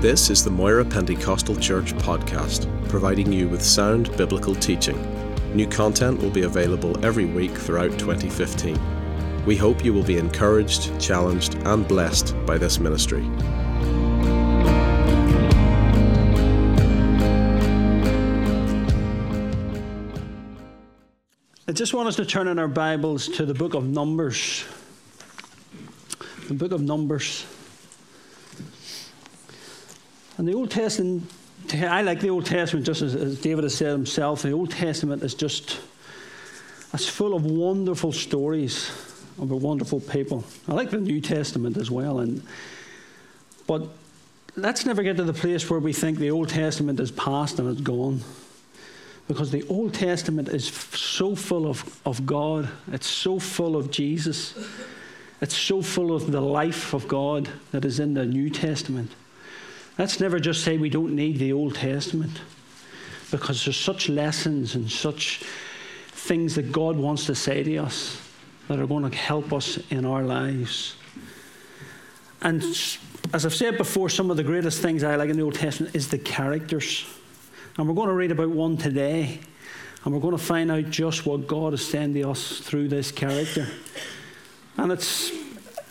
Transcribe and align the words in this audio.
This 0.00 0.30
is 0.30 0.42
the 0.42 0.50
Moira 0.50 0.82
Pentecostal 0.82 1.54
Church 1.56 1.92
podcast, 1.92 2.66
providing 2.88 3.30
you 3.30 3.48
with 3.48 3.60
sound 3.60 4.16
biblical 4.16 4.54
teaching. 4.54 4.96
New 5.54 5.66
content 5.66 6.22
will 6.22 6.30
be 6.30 6.44
available 6.44 7.04
every 7.04 7.26
week 7.26 7.50
throughout 7.50 7.98
2015. 7.98 9.44
We 9.44 9.58
hope 9.58 9.84
you 9.84 9.92
will 9.92 10.02
be 10.02 10.16
encouraged, 10.16 10.98
challenged, 10.98 11.56
and 11.66 11.86
blessed 11.86 12.34
by 12.46 12.56
this 12.56 12.80
ministry. 12.80 13.28
I 21.68 21.72
just 21.72 21.92
want 21.92 22.08
us 22.08 22.16
to 22.16 22.24
turn 22.24 22.48
in 22.48 22.58
our 22.58 22.68
Bibles 22.68 23.28
to 23.36 23.44
the 23.44 23.52
book 23.52 23.74
of 23.74 23.84
Numbers. 23.86 24.64
The 26.48 26.54
book 26.54 26.72
of 26.72 26.80
Numbers. 26.80 27.44
And 30.40 30.48
the 30.48 30.54
Old 30.54 30.70
Testament, 30.70 31.30
I 31.74 32.00
like 32.00 32.20
the 32.20 32.30
Old 32.30 32.46
Testament 32.46 32.86
just 32.86 33.02
as, 33.02 33.14
as 33.14 33.38
David 33.42 33.62
has 33.64 33.74
said 33.74 33.88
himself. 33.88 34.40
The 34.40 34.52
Old 34.52 34.70
Testament 34.70 35.22
is 35.22 35.34
just, 35.34 35.78
it's 36.94 37.06
full 37.06 37.34
of 37.34 37.44
wonderful 37.44 38.10
stories 38.10 38.90
of 39.38 39.50
a 39.50 39.56
wonderful 39.56 40.00
people. 40.00 40.42
I 40.66 40.72
like 40.72 40.88
the 40.88 40.96
New 40.96 41.20
Testament 41.20 41.76
as 41.76 41.90
well. 41.90 42.20
And, 42.20 42.42
but 43.66 43.86
let's 44.56 44.86
never 44.86 45.02
get 45.02 45.18
to 45.18 45.24
the 45.24 45.34
place 45.34 45.68
where 45.68 45.78
we 45.78 45.92
think 45.92 46.16
the 46.16 46.30
Old 46.30 46.48
Testament 46.48 46.98
is 47.00 47.10
past 47.10 47.58
and 47.58 47.68
it's 47.68 47.82
gone 47.82 48.22
because 49.28 49.50
the 49.50 49.68
Old 49.68 49.92
Testament 49.92 50.48
is 50.48 50.68
so 50.68 51.36
full 51.36 51.66
of, 51.66 52.00
of 52.06 52.24
God, 52.24 52.66
it's 52.90 53.06
so 53.06 53.38
full 53.38 53.76
of 53.76 53.90
Jesus, 53.90 54.54
it's 55.42 55.54
so 55.54 55.82
full 55.82 56.16
of 56.16 56.32
the 56.32 56.40
life 56.40 56.94
of 56.94 57.06
God 57.08 57.50
that 57.72 57.84
is 57.84 58.00
in 58.00 58.14
the 58.14 58.24
New 58.24 58.48
Testament. 58.48 59.10
Let's 59.98 60.20
never 60.20 60.40
just 60.40 60.64
say 60.64 60.78
we 60.78 60.90
don't 60.90 61.14
need 61.14 61.38
the 61.38 61.52
Old 61.52 61.74
Testament 61.74 62.40
because 63.30 63.64
there's 63.64 63.76
such 63.76 64.08
lessons 64.08 64.74
and 64.74 64.90
such 64.90 65.42
things 66.08 66.54
that 66.54 66.72
God 66.72 66.96
wants 66.96 67.26
to 67.26 67.34
say 67.34 67.62
to 67.62 67.76
us 67.78 68.20
that 68.68 68.78
are 68.78 68.86
going 68.86 69.08
to 69.08 69.16
help 69.16 69.52
us 69.52 69.78
in 69.90 70.04
our 70.04 70.22
lives. 70.22 70.96
And 72.42 72.62
as 73.32 73.44
I've 73.44 73.54
said 73.54 73.76
before, 73.76 74.08
some 74.08 74.30
of 74.30 74.36
the 74.36 74.42
greatest 74.42 74.80
things 74.80 75.04
I 75.04 75.16
like 75.16 75.28
in 75.28 75.36
the 75.36 75.42
Old 75.42 75.54
Testament 75.54 75.94
is 75.94 76.08
the 76.08 76.18
characters. 76.18 77.06
And 77.76 77.88
we're 77.88 77.94
going 77.94 78.08
to 78.08 78.14
read 78.14 78.32
about 78.32 78.50
one 78.50 78.76
today. 78.76 79.40
And 80.04 80.14
we're 80.14 80.20
going 80.20 80.36
to 80.36 80.42
find 80.42 80.70
out 80.70 80.88
just 80.90 81.26
what 81.26 81.46
God 81.46 81.74
is 81.74 81.86
saying 81.86 82.14
to 82.14 82.30
us 82.30 82.60
through 82.60 82.88
this 82.88 83.12
character. 83.12 83.66
And 84.78 84.90
it's, 84.90 85.30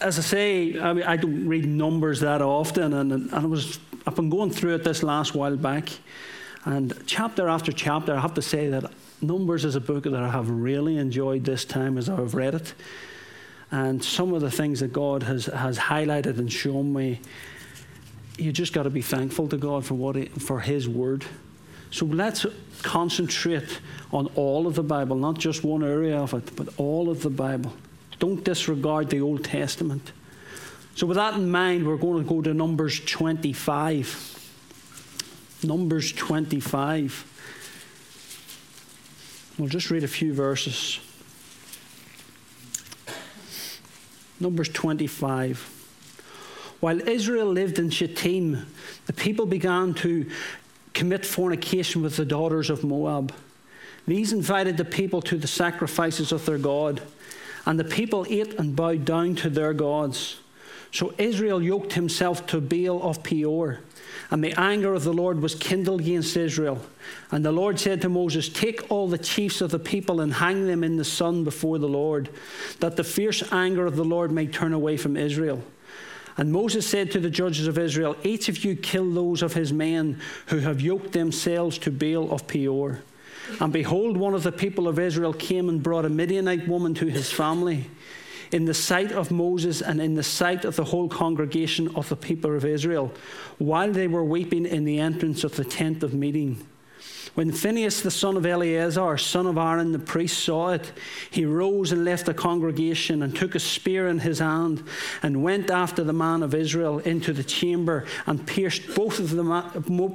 as 0.01 0.17
I 0.17 0.21
say, 0.21 0.79
I, 0.79 0.93
mean, 0.93 1.03
I 1.03 1.15
don't 1.15 1.47
read 1.47 1.65
numbers 1.65 2.21
that 2.21 2.41
often. 2.41 2.93
And, 2.93 3.11
and 3.11 3.33
I 3.33 3.45
was, 3.45 3.79
been 4.19 4.29
going 4.29 4.51
through 4.51 4.75
it 4.75 4.83
this 4.83 5.01
last 5.01 5.33
while 5.33 5.55
back. 5.55 5.89
And 6.65 6.93
chapter 7.05 7.47
after 7.47 7.71
chapter, 7.71 8.13
I 8.13 8.19
have 8.19 8.33
to 8.33 8.41
say 8.41 8.67
that 8.69 8.91
Numbers 9.21 9.63
is 9.63 9.75
a 9.75 9.79
book 9.79 10.03
that 10.03 10.13
I 10.13 10.29
have 10.29 10.49
really 10.49 10.97
enjoyed 10.97 11.45
this 11.45 11.63
time 11.63 11.97
as 11.97 12.09
I've 12.09 12.35
read 12.35 12.53
it. 12.53 12.73
And 13.71 14.03
some 14.03 14.33
of 14.33 14.41
the 14.41 14.51
things 14.51 14.81
that 14.81 14.91
God 14.91 15.23
has, 15.23 15.45
has 15.45 15.77
highlighted 15.77 16.37
and 16.37 16.51
shown 16.51 16.91
me, 16.91 17.21
you 18.37 18.51
just 18.51 18.73
got 18.73 18.83
to 18.83 18.89
be 18.89 19.01
thankful 19.01 19.47
to 19.47 19.57
God 19.57 19.85
for, 19.85 19.93
what 19.93 20.17
he, 20.17 20.25
for 20.25 20.59
His 20.59 20.89
word. 20.89 21.23
So 21.91 22.05
let's 22.05 22.45
concentrate 22.81 23.79
on 24.11 24.27
all 24.35 24.67
of 24.67 24.75
the 24.75 24.83
Bible, 24.83 25.15
not 25.15 25.37
just 25.37 25.63
one 25.63 25.83
area 25.83 26.17
of 26.17 26.33
it, 26.33 26.55
but 26.57 26.67
all 26.77 27.09
of 27.09 27.21
the 27.23 27.29
Bible. 27.29 27.71
Don't 28.19 28.43
disregard 28.43 29.09
the 29.09 29.21
Old 29.21 29.45
Testament. 29.45 30.11
So, 30.95 31.07
with 31.07 31.15
that 31.15 31.35
in 31.35 31.49
mind, 31.49 31.87
we're 31.87 31.97
going 31.97 32.23
to 32.23 32.29
go 32.29 32.41
to 32.41 32.53
Numbers 32.53 32.99
25. 32.99 34.35
Numbers 35.63 36.11
25. 36.13 37.25
We'll 39.57 39.69
just 39.69 39.91
read 39.91 40.03
a 40.03 40.07
few 40.07 40.33
verses. 40.33 40.99
Numbers 44.39 44.69
25. 44.69 45.75
While 46.79 47.01
Israel 47.07 47.47
lived 47.47 47.77
in 47.77 47.89
Shittim, 47.89 48.65
the 49.05 49.13
people 49.13 49.45
began 49.45 49.93
to 49.95 50.29
commit 50.93 51.25
fornication 51.25 52.01
with 52.01 52.15
the 52.15 52.25
daughters 52.25 52.69
of 52.69 52.83
Moab. 52.83 53.33
These 54.07 54.31
invited 54.31 54.77
the 54.77 54.85
people 54.85 55.21
to 55.23 55.37
the 55.37 55.47
sacrifices 55.47 56.31
of 56.31 56.45
their 56.45 56.57
God, 56.57 57.01
and 57.65 57.77
the 57.77 57.83
people 57.83 58.25
ate 58.29 58.57
and 58.57 58.75
bowed 58.75 59.03
down 59.03 59.35
to 59.35 59.49
their 59.49 59.73
gods. 59.73 60.37
So 60.91 61.13
Israel 61.17 61.61
yoked 61.61 61.93
himself 61.93 62.45
to 62.47 62.59
Baal 62.61 63.01
of 63.03 63.23
Peor, 63.23 63.79
and 64.31 64.43
the 64.43 64.59
anger 64.59 64.93
of 64.93 65.03
the 65.03 65.13
Lord 65.13 65.41
was 65.41 65.55
kindled 65.55 66.01
against 66.01 66.35
Israel. 66.35 66.81
And 67.31 67.43
the 67.43 67.51
Lord 67.51 67.79
said 67.79 68.01
to 68.01 68.09
Moses, 68.09 68.49
Take 68.49 68.91
all 68.91 69.07
the 69.07 69.17
chiefs 69.17 69.61
of 69.61 69.71
the 69.71 69.79
people 69.79 70.21
and 70.21 70.33
hang 70.33 70.67
them 70.67 70.83
in 70.83 70.97
the 70.97 71.05
sun 71.05 71.43
before 71.43 71.79
the 71.79 71.87
Lord, 71.87 72.29
that 72.79 72.95
the 72.95 73.03
fierce 73.03 73.43
anger 73.51 73.85
of 73.85 73.95
the 73.95 74.03
Lord 74.03 74.31
may 74.31 74.47
turn 74.47 74.73
away 74.73 74.97
from 74.97 75.17
Israel. 75.17 75.63
And 76.37 76.51
Moses 76.51 76.87
said 76.87 77.11
to 77.11 77.19
the 77.19 77.29
judges 77.29 77.67
of 77.67 77.77
Israel, 77.77 78.15
Each 78.23 78.47
of 78.49 78.63
you 78.63 78.75
kill 78.75 79.11
those 79.11 79.41
of 79.41 79.53
his 79.53 79.73
men 79.73 80.21
who 80.47 80.59
have 80.59 80.79
yoked 80.79 81.11
themselves 81.11 81.77
to 81.79 81.91
Baal 81.91 82.31
of 82.31 82.47
Peor. 82.47 83.01
And 83.59 83.73
behold, 83.73 84.15
one 84.15 84.33
of 84.33 84.43
the 84.43 84.51
people 84.51 84.87
of 84.87 84.99
Israel 84.99 85.33
came 85.33 85.69
and 85.69 85.83
brought 85.83 86.05
a 86.05 86.09
Midianite 86.09 86.67
woman 86.67 86.93
to 86.95 87.07
his 87.07 87.31
family. 87.31 87.87
In 88.51 88.65
the 88.65 88.73
sight 88.73 89.11
of 89.11 89.31
Moses 89.31 89.81
and 89.81 90.01
in 90.01 90.15
the 90.15 90.23
sight 90.23 90.65
of 90.65 90.75
the 90.75 90.83
whole 90.83 91.07
congregation 91.07 91.95
of 91.95 92.09
the 92.09 92.15
people 92.15 92.55
of 92.55 92.65
Israel, 92.65 93.11
while 93.57 93.91
they 93.91 94.07
were 94.07 94.23
weeping 94.23 94.65
in 94.65 94.85
the 94.85 94.99
entrance 94.99 95.43
of 95.43 95.55
the 95.55 95.65
tent 95.65 96.03
of 96.03 96.13
meeting. 96.13 96.65
When 97.35 97.51
Phinehas, 97.51 98.01
the 98.01 98.11
son 98.11 98.37
of 98.37 98.45
Eleazar, 98.45 99.17
son 99.17 99.45
of 99.45 99.57
Aaron 99.57 99.91
the 99.91 99.99
priest, 99.99 100.43
saw 100.43 100.71
it, 100.71 100.91
he 101.29 101.45
rose 101.45 101.91
and 101.91 102.03
left 102.03 102.25
the 102.25 102.33
congregation 102.33 103.23
and 103.23 103.35
took 103.35 103.55
a 103.55 103.59
spear 103.59 104.07
in 104.07 104.19
his 104.19 104.39
hand 104.39 104.83
and 105.21 105.43
went 105.43 105.69
after 105.69 106.03
the 106.03 106.11
man 106.11 106.43
of 106.43 106.55
Israel 106.55 106.99
into 106.99 107.31
the 107.31 107.43
chamber 107.43 108.05
and 108.25 108.45
pierced 108.45 108.93
both 108.95 109.19
of 109.19 109.29
them, 109.29 109.47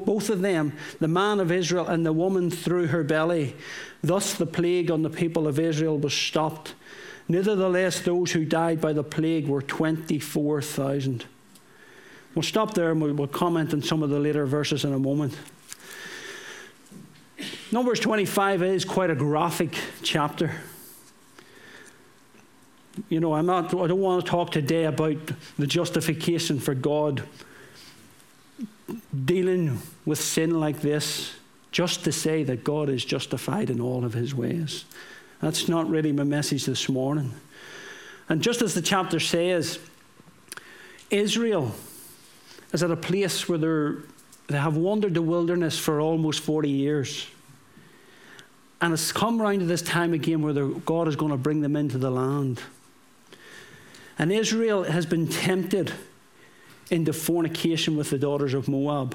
both 0.04 0.28
of 0.28 0.42
them 0.42 0.72
the 1.00 1.08
man 1.08 1.40
of 1.40 1.52
Israel 1.52 1.86
and 1.86 2.04
the 2.04 2.12
woman 2.12 2.50
through 2.50 2.88
her 2.88 3.04
belly. 3.04 3.54
Thus 4.02 4.34
the 4.34 4.46
plague 4.46 4.90
on 4.90 5.02
the 5.02 5.10
people 5.10 5.46
of 5.46 5.58
Israel 5.58 5.98
was 5.98 6.12
stopped. 6.12 6.74
Nevertheless, 7.28 8.00
those 8.00 8.32
who 8.32 8.44
died 8.44 8.80
by 8.80 8.92
the 8.92 9.04
plague 9.04 9.48
were 9.48 9.62
24,000. 9.62 11.24
We'll 12.34 12.42
stop 12.42 12.74
there 12.74 12.90
and 12.90 13.00
we'll 13.00 13.28
comment 13.28 13.72
on 13.72 13.82
some 13.82 14.02
of 14.02 14.10
the 14.10 14.18
later 14.18 14.44
verses 14.44 14.84
in 14.84 14.92
a 14.92 14.98
moment. 14.98 15.36
Numbers 17.70 18.00
25 18.00 18.62
is 18.62 18.84
quite 18.84 19.10
a 19.10 19.14
graphic 19.14 19.76
chapter. 20.02 20.52
You 23.08 23.20
know, 23.20 23.34
I'm 23.34 23.46
not, 23.46 23.74
I 23.74 23.86
don't 23.86 24.00
want 24.00 24.24
to 24.24 24.30
talk 24.30 24.52
today 24.52 24.84
about 24.84 25.16
the 25.58 25.66
justification 25.66 26.60
for 26.60 26.74
God 26.74 27.24
dealing 29.24 29.80
with 30.04 30.20
sin 30.20 30.60
like 30.60 30.80
this, 30.80 31.34
just 31.72 32.04
to 32.04 32.12
say 32.12 32.44
that 32.44 32.62
God 32.62 32.88
is 32.88 33.04
justified 33.04 33.70
in 33.70 33.80
all 33.80 34.04
of 34.04 34.12
his 34.12 34.34
ways. 34.34 34.84
That's 35.44 35.68
not 35.68 35.90
really 35.90 36.10
my 36.10 36.24
message 36.24 36.64
this 36.64 36.88
morning. 36.88 37.30
And 38.30 38.40
just 38.40 38.62
as 38.62 38.72
the 38.72 38.80
chapter 38.80 39.20
says, 39.20 39.78
Israel 41.10 41.74
is 42.72 42.82
at 42.82 42.90
a 42.90 42.96
place 42.96 43.46
where 43.46 43.58
they 43.58 44.56
have 44.56 44.78
wandered 44.78 45.12
the 45.12 45.20
wilderness 45.20 45.78
for 45.78 46.00
almost 46.00 46.40
40 46.40 46.70
years. 46.70 47.26
And 48.80 48.94
it's 48.94 49.12
come 49.12 49.38
round 49.38 49.60
to 49.60 49.66
this 49.66 49.82
time 49.82 50.14
again 50.14 50.40
where 50.40 50.54
God 50.54 51.08
is 51.08 51.16
going 51.16 51.30
to 51.30 51.36
bring 51.36 51.60
them 51.60 51.76
into 51.76 51.98
the 51.98 52.10
land. 52.10 52.62
And 54.18 54.32
Israel 54.32 54.84
has 54.84 55.04
been 55.04 55.28
tempted 55.28 55.92
into 56.90 57.12
fornication 57.12 57.98
with 57.98 58.08
the 58.08 58.18
daughters 58.18 58.54
of 58.54 58.66
Moab. 58.66 59.14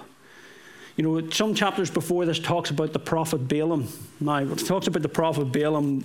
You 1.00 1.04
know, 1.04 1.30
some 1.30 1.56
chapters 1.56 1.90
before 1.90 2.26
this 2.26 2.40
talks 2.40 2.72
about 2.72 2.92
the 2.92 3.00
prophet 3.00 3.48
Balaam. 3.48 3.88
Now, 4.20 4.40
it 4.40 4.58
talks 4.58 4.86
about 4.86 5.02
the 5.02 5.08
prophet 5.08 5.50
Balaam. 5.50 6.04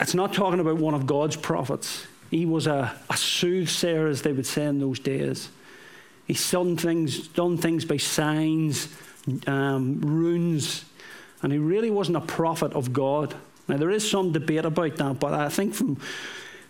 It's 0.00 0.14
not 0.14 0.32
talking 0.32 0.58
about 0.58 0.78
one 0.78 0.92
of 0.92 1.06
God's 1.06 1.36
prophets. 1.36 2.04
He 2.32 2.46
was 2.46 2.66
a, 2.66 2.92
a 3.08 3.16
soothsayer, 3.16 4.08
as 4.08 4.22
they 4.22 4.32
would 4.32 4.44
say 4.44 4.64
in 4.64 4.80
those 4.80 4.98
days. 4.98 5.50
He's 6.26 6.50
done 6.50 6.76
things, 6.76 7.28
done 7.28 7.58
things 7.58 7.84
by 7.84 7.98
signs, 7.98 8.88
um, 9.46 10.00
runes, 10.00 10.84
and 11.42 11.52
he 11.52 11.60
really 11.60 11.92
wasn't 11.92 12.16
a 12.16 12.22
prophet 12.22 12.72
of 12.72 12.92
God. 12.92 13.36
Now, 13.68 13.76
there 13.76 13.90
is 13.90 14.10
some 14.10 14.32
debate 14.32 14.64
about 14.64 14.96
that, 14.96 15.20
but 15.20 15.32
I 15.32 15.48
think 15.48 15.74
from 15.74 16.00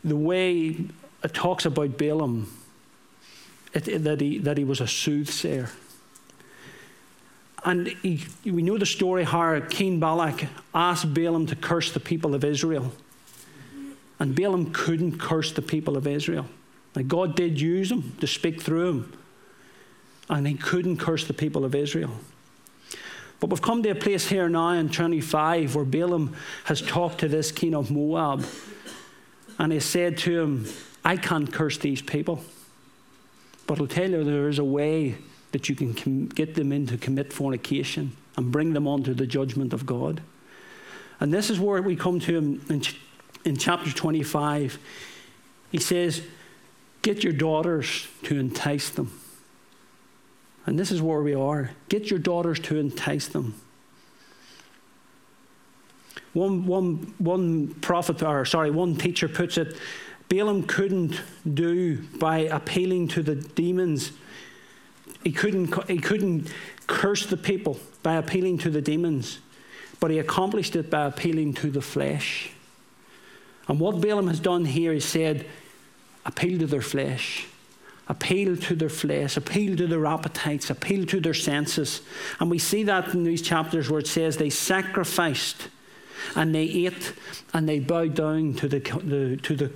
the 0.04 0.16
way 0.16 0.84
it 1.24 1.32
talks 1.32 1.64
about 1.64 1.96
Balaam, 1.96 2.54
it, 3.72 3.88
it, 3.88 4.04
that, 4.04 4.20
he, 4.20 4.36
that 4.40 4.58
he 4.58 4.64
was 4.64 4.82
a 4.82 4.86
soothsayer. 4.86 5.70
And 7.64 7.88
he, 8.02 8.24
we 8.44 8.62
know 8.62 8.76
the 8.76 8.86
story 8.86 9.24
how 9.24 9.60
King 9.60 10.00
Balak 10.00 10.46
asked 10.74 11.14
Balaam 11.14 11.46
to 11.46 11.56
curse 11.56 11.92
the 11.92 12.00
people 12.00 12.34
of 12.34 12.44
Israel. 12.44 12.92
And 14.18 14.34
Balaam 14.34 14.72
couldn't 14.72 15.18
curse 15.18 15.52
the 15.52 15.62
people 15.62 15.96
of 15.96 16.06
Israel. 16.06 16.46
God 17.06 17.36
did 17.36 17.60
use 17.60 17.90
him 17.90 18.16
to 18.20 18.26
speak 18.26 18.60
through 18.60 18.88
him. 18.88 19.12
and 20.28 20.46
he 20.46 20.54
couldn't 20.54 20.98
curse 20.98 21.24
the 21.26 21.34
people 21.34 21.64
of 21.64 21.74
Israel. 21.74 22.10
But 23.40 23.50
we've 23.50 23.62
come 23.62 23.82
to 23.82 23.90
a 23.90 23.94
place 23.94 24.28
here 24.28 24.48
now 24.48 24.70
in 24.70 24.88
25 24.88 25.74
where 25.74 25.84
Balaam 25.84 26.36
has 26.64 26.80
talked 26.80 27.18
to 27.20 27.28
this 27.28 27.50
king 27.50 27.74
of 27.74 27.90
Moab 27.90 28.44
and 29.58 29.72
he 29.72 29.80
said 29.80 30.16
to 30.18 30.40
him, 30.40 30.66
I 31.04 31.16
can't 31.16 31.52
curse 31.52 31.76
these 31.78 32.00
people. 32.00 32.44
But 33.66 33.80
I'll 33.80 33.86
tell 33.86 34.10
you, 34.10 34.22
there 34.24 34.48
is 34.48 34.58
a 34.58 34.64
way 34.64 35.16
that 35.52 35.68
you 35.68 35.74
can 35.74 35.94
com- 35.94 36.26
get 36.26 36.54
them 36.54 36.72
in 36.72 36.86
to 36.88 36.98
commit 36.98 37.32
fornication 37.32 38.16
and 38.36 38.50
bring 38.50 38.72
them 38.72 38.86
onto 38.86 39.14
the 39.14 39.26
judgment 39.26 39.72
of 39.72 39.86
God. 39.86 40.20
And 41.20 41.32
this 41.32 41.50
is 41.50 41.60
where 41.60 41.80
we 41.80 41.94
come 41.94 42.20
to 42.20 42.36
him 42.36 42.64
in, 42.68 42.80
ch- 42.80 43.00
in 43.44 43.56
chapter 43.56 43.90
25. 43.92 44.78
He 45.70 45.78
says, 45.78 46.22
Get 47.02 47.24
your 47.24 47.32
daughters 47.32 48.06
to 48.24 48.38
entice 48.38 48.90
them. 48.90 49.18
And 50.66 50.78
this 50.78 50.92
is 50.92 51.02
where 51.02 51.20
we 51.20 51.34
are. 51.34 51.70
Get 51.88 52.10
your 52.10 52.20
daughters 52.20 52.60
to 52.60 52.78
entice 52.78 53.26
them. 53.26 53.54
One, 56.32 56.66
one, 56.66 57.14
one 57.18 57.74
prophet, 57.74 58.22
or 58.22 58.44
sorry, 58.44 58.70
one 58.70 58.96
teacher 58.96 59.28
puts 59.28 59.58
it 59.58 59.76
Balaam 60.32 60.62
couldn't 60.62 61.20
do 61.52 61.98
by 62.18 62.38
appealing 62.38 63.08
to 63.08 63.22
the 63.22 63.34
demons. 63.34 64.12
He 65.24 65.32
couldn't, 65.32 65.88
he 65.88 65.98
couldn't 65.98 66.52
curse 66.86 67.26
the 67.26 67.36
people 67.36 67.78
by 68.02 68.14
appealing 68.14 68.58
to 68.58 68.70
the 68.70 68.80
demons, 68.80 69.38
but 70.00 70.10
he 70.10 70.18
accomplished 70.18 70.74
it 70.76 70.90
by 70.90 71.06
appealing 71.06 71.54
to 71.54 71.70
the 71.70 71.82
flesh. 71.82 72.50
And 73.68 73.78
what 73.78 74.00
Balaam 74.00 74.28
has 74.28 74.40
done 74.40 74.64
here 74.64 74.92
is 74.92 75.04
said, 75.04 75.46
appeal 76.26 76.58
to 76.58 76.66
their 76.66 76.82
flesh, 76.82 77.46
appeal 78.08 78.56
to 78.56 78.74
their 78.74 78.88
flesh, 78.88 79.36
appeal 79.36 79.76
to 79.76 79.86
their 79.86 80.06
appetites, 80.06 80.70
appeal 80.70 81.06
to 81.06 81.20
their 81.20 81.34
senses. 81.34 82.00
And 82.40 82.50
we 82.50 82.58
see 82.58 82.82
that 82.84 83.14
in 83.14 83.24
these 83.24 83.42
chapters 83.42 83.88
where 83.88 84.00
it 84.00 84.06
says 84.06 84.36
they 84.36 84.50
sacrificed 84.50 85.68
and 86.36 86.54
they 86.54 86.64
ate 86.64 87.12
and 87.52 87.68
they 87.68 87.80
bowed 87.80 88.14
down 88.14 88.54
to 88.54 88.68
the, 88.68 88.78
the 88.78 89.36
to 89.42 89.56
the, 89.56 89.72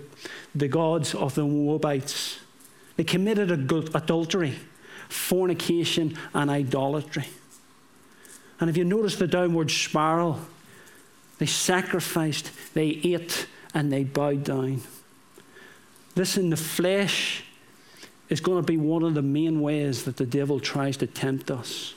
the 0.54 0.68
gods 0.68 1.14
of 1.14 1.34
the 1.34 1.44
Moabites. 1.44 2.38
They 2.96 3.04
committed 3.04 3.50
adultery, 3.50 4.54
fornication, 5.08 6.16
and 6.34 6.50
idolatry. 6.50 7.26
And 8.60 8.70
if 8.70 8.76
you 8.76 8.84
notice 8.84 9.16
the 9.16 9.26
downward 9.26 9.70
spiral, 9.70 10.40
they 11.38 11.46
sacrificed, 11.46 12.50
they 12.74 13.00
ate, 13.04 13.46
and 13.74 13.92
they 13.92 14.04
bowed 14.04 14.44
down. 14.44 14.80
Listen, 16.14 16.48
the 16.50 16.56
flesh 16.56 17.44
is 18.28 18.40
going 18.40 18.58
to 18.58 18.66
be 18.66 18.78
one 18.78 19.02
of 19.02 19.14
the 19.14 19.22
main 19.22 19.60
ways 19.60 20.04
that 20.04 20.16
the 20.16 20.26
devil 20.26 20.58
tries 20.58 20.96
to 20.96 21.06
tempt 21.06 21.50
us. 21.50 21.94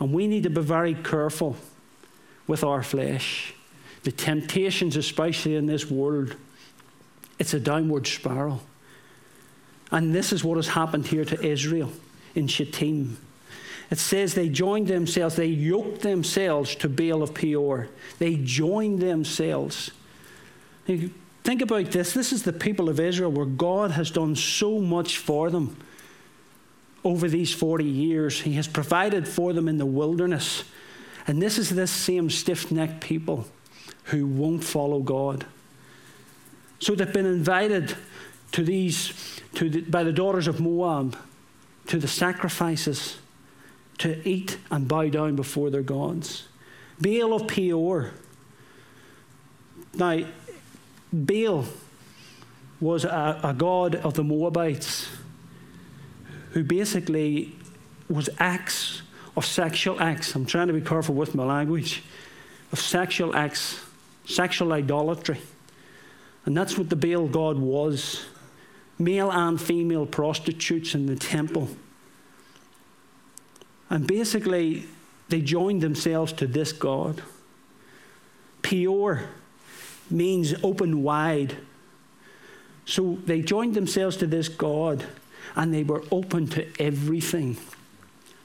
And 0.00 0.12
we 0.12 0.26
need 0.26 0.44
to 0.44 0.50
be 0.50 0.62
very 0.62 0.94
careful 0.94 1.56
with 2.46 2.64
our 2.64 2.82
flesh. 2.82 3.52
The 4.04 4.12
temptations, 4.12 4.96
especially 4.96 5.56
in 5.56 5.66
this 5.66 5.90
world, 5.90 6.34
it's 7.38 7.52
a 7.52 7.60
downward 7.60 8.06
spiral. 8.06 8.62
And 9.90 10.14
this 10.14 10.32
is 10.32 10.42
what 10.42 10.56
has 10.56 10.68
happened 10.68 11.06
here 11.06 11.24
to 11.24 11.46
Israel 11.46 11.92
in 12.38 12.46
Shittim. 12.46 13.18
It 13.90 13.98
says 13.98 14.34
they 14.34 14.48
joined 14.48 14.88
themselves, 14.88 15.36
they 15.36 15.46
yoked 15.46 16.00
themselves 16.02 16.74
to 16.76 16.88
Baal 16.88 17.22
of 17.22 17.34
Peor. 17.34 17.88
They 18.18 18.36
joined 18.36 19.00
themselves. 19.00 19.90
Think 20.86 21.62
about 21.62 21.90
this. 21.90 22.12
This 22.12 22.32
is 22.32 22.42
the 22.42 22.52
people 22.52 22.88
of 22.88 23.00
Israel 23.00 23.32
where 23.32 23.46
God 23.46 23.92
has 23.92 24.10
done 24.10 24.36
so 24.36 24.78
much 24.78 25.18
for 25.18 25.50
them 25.50 25.76
over 27.04 27.28
these 27.28 27.54
40 27.54 27.84
years. 27.84 28.40
He 28.42 28.54
has 28.54 28.68
provided 28.68 29.26
for 29.26 29.52
them 29.52 29.68
in 29.68 29.78
the 29.78 29.86
wilderness. 29.86 30.64
And 31.26 31.40
this 31.40 31.58
is 31.58 31.70
this 31.70 31.90
same 31.90 32.28
stiff 32.30 32.70
necked 32.70 33.00
people 33.00 33.46
who 34.04 34.26
won't 34.26 34.64
follow 34.64 35.00
God. 35.00 35.46
So 36.80 36.94
they've 36.94 37.12
been 37.12 37.26
invited 37.26 37.94
to 38.52 38.62
these, 38.62 39.40
to 39.54 39.68
the, 39.68 39.80
by 39.82 40.04
the 40.04 40.12
daughters 40.12 40.46
of 40.46 40.60
Moab, 40.60 41.16
to 41.88 41.98
the 41.98 42.08
sacrifices, 42.08 43.18
to 43.98 44.26
eat 44.26 44.58
and 44.70 44.86
bow 44.86 45.08
down 45.08 45.36
before 45.36 45.70
their 45.70 45.82
gods. 45.82 46.46
Baal 47.00 47.34
of 47.34 47.48
Peor. 47.48 48.12
Now, 49.94 50.20
Baal 51.12 51.64
was 52.80 53.04
a, 53.04 53.40
a 53.42 53.54
god 53.54 53.96
of 53.96 54.14
the 54.14 54.22
Moabites 54.22 55.08
who 56.50 56.62
basically 56.62 57.56
was 58.08 58.30
acts 58.38 59.02
of 59.36 59.44
sexual 59.44 60.00
acts. 60.00 60.34
I'm 60.34 60.46
trying 60.46 60.68
to 60.68 60.72
be 60.72 60.80
careful 60.80 61.14
with 61.14 61.34
my 61.34 61.44
language. 61.44 62.02
Of 62.70 62.80
sexual 62.80 63.34
acts 63.34 63.80
sexual 64.28 64.72
idolatry. 64.72 65.40
And 66.44 66.56
that's 66.56 66.78
what 66.78 66.90
the 66.90 66.96
Baal 66.96 67.26
god 67.26 67.58
was 67.58 68.26
male 68.98 69.30
and 69.30 69.60
female 69.60 70.06
prostitutes 70.06 70.94
in 70.94 71.06
the 71.06 71.16
temple. 71.16 71.68
And 73.90 74.06
basically, 74.06 74.84
they 75.28 75.40
joined 75.40 75.82
themselves 75.82 76.32
to 76.34 76.46
this 76.46 76.72
god. 76.72 77.22
Peor 78.62 79.24
means 80.10 80.54
open 80.62 81.02
wide. 81.02 81.56
So 82.84 83.18
they 83.24 83.42
joined 83.42 83.74
themselves 83.74 84.16
to 84.18 84.26
this 84.26 84.48
God 84.48 85.04
and 85.54 85.72
they 85.72 85.84
were 85.84 86.02
open 86.10 86.46
to 86.48 86.66
everything. 86.80 87.56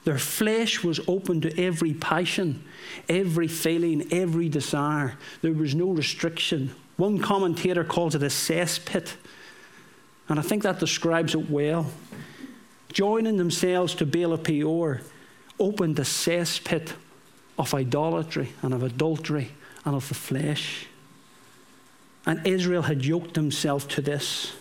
Their 0.03 0.19
flesh 0.19 0.83
was 0.83 0.99
open 1.07 1.39
to 1.41 1.61
every 1.61 1.93
passion, 1.93 2.65
every 3.07 3.47
feeling, 3.47 4.11
every 4.11 4.49
desire. 4.49 5.17
There 5.41 5.53
was 5.53 5.73
no 5.73 5.89
restriction. 5.89 6.75
One 6.97 7.19
commentator 7.19 7.85
calls 7.85 8.15
it 8.15 8.21
a 8.21 8.27
cesspit, 8.27 9.13
and 10.33 10.39
I 10.39 10.43
think 10.43 10.63
that 10.63 10.79
describes 10.79 11.35
it 11.35 11.47
well. 11.47 11.85
Joining 12.91 13.37
themselves 13.37 13.93
to 13.93 14.03
Baal 14.03 14.33
of 14.33 14.41
Peor 14.41 15.01
opened 15.59 15.99
a 15.99 16.01
cesspit 16.01 16.93
of 17.59 17.71
idolatry 17.71 18.51
and 18.63 18.73
of 18.73 18.81
adultery 18.81 19.51
and 19.85 19.93
of 19.93 20.07
the 20.07 20.15
flesh. 20.15 20.87
And 22.25 22.47
Israel 22.47 22.81
had 22.81 23.05
yoked 23.05 23.35
himself 23.35 23.87
to 23.89 24.01
this. 24.01 24.53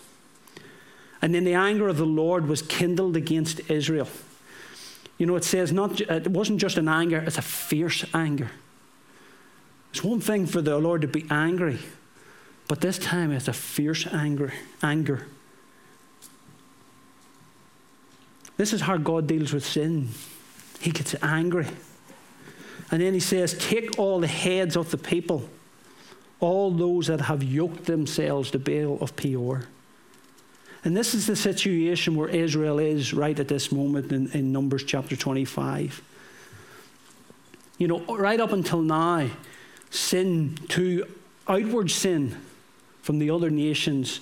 And 1.23 1.33
then 1.33 1.43
the 1.43 1.55
anger 1.55 1.87
of 1.87 1.97
the 1.97 2.05
Lord 2.05 2.47
was 2.47 2.61
kindled 2.61 3.17
against 3.17 3.59
Israel. 3.67 4.07
You 5.17 5.25
know, 5.25 5.35
it 5.37 5.43
says 5.43 5.71
not, 5.71 6.01
it 6.01 6.27
wasn't 6.27 6.61
just 6.61 6.77
an 6.77 6.87
anger, 6.87 7.23
it's 7.25 7.39
a 7.39 7.41
fierce 7.41 8.05
anger. 8.13 8.51
It's 9.89 10.03
one 10.03 10.21
thing 10.21 10.45
for 10.45 10.61
the 10.61 10.77
Lord 10.77 11.01
to 11.01 11.07
be 11.07 11.25
angry, 11.31 11.79
but 12.67 12.81
this 12.81 12.99
time 12.99 13.31
it's 13.31 13.47
a 13.47 13.53
fierce 13.53 14.05
anger. 14.05 14.53
anger. 14.83 15.25
This 18.57 18.73
is 18.73 18.81
how 18.81 18.97
God 18.97 19.27
deals 19.27 19.53
with 19.53 19.65
sin. 19.65 20.09
He 20.79 20.91
gets 20.91 21.15
angry. 21.21 21.67
And 22.91 23.01
then 23.01 23.13
he 23.13 23.19
says, 23.19 23.55
Take 23.57 23.97
all 23.97 24.19
the 24.19 24.27
heads 24.27 24.75
of 24.75 24.91
the 24.91 24.97
people, 24.97 25.49
all 26.39 26.71
those 26.71 27.07
that 27.07 27.21
have 27.21 27.43
yoked 27.43 27.85
themselves 27.85 28.51
to 28.51 28.59
Baal 28.59 28.97
of 29.01 29.15
Peor. 29.15 29.65
And 30.83 30.95
this 30.97 31.13
is 31.13 31.27
the 31.27 31.35
situation 31.35 32.15
where 32.15 32.27
Israel 32.27 32.77
is 32.77 33.13
right 33.13 33.39
at 33.39 33.47
this 33.47 33.71
moment 33.71 34.11
in, 34.11 34.29
in 34.31 34.51
Numbers 34.51 34.83
chapter 34.83 35.15
25. 35.15 36.01
You 37.77 37.87
know, 37.87 38.17
right 38.17 38.39
up 38.39 38.51
until 38.51 38.81
now, 38.81 39.29
sin 39.89 40.57
to 40.69 41.05
outward 41.47 41.89
sin 41.89 42.37
from 43.01 43.19
the 43.19 43.29
other 43.29 43.49
nations 43.49 44.19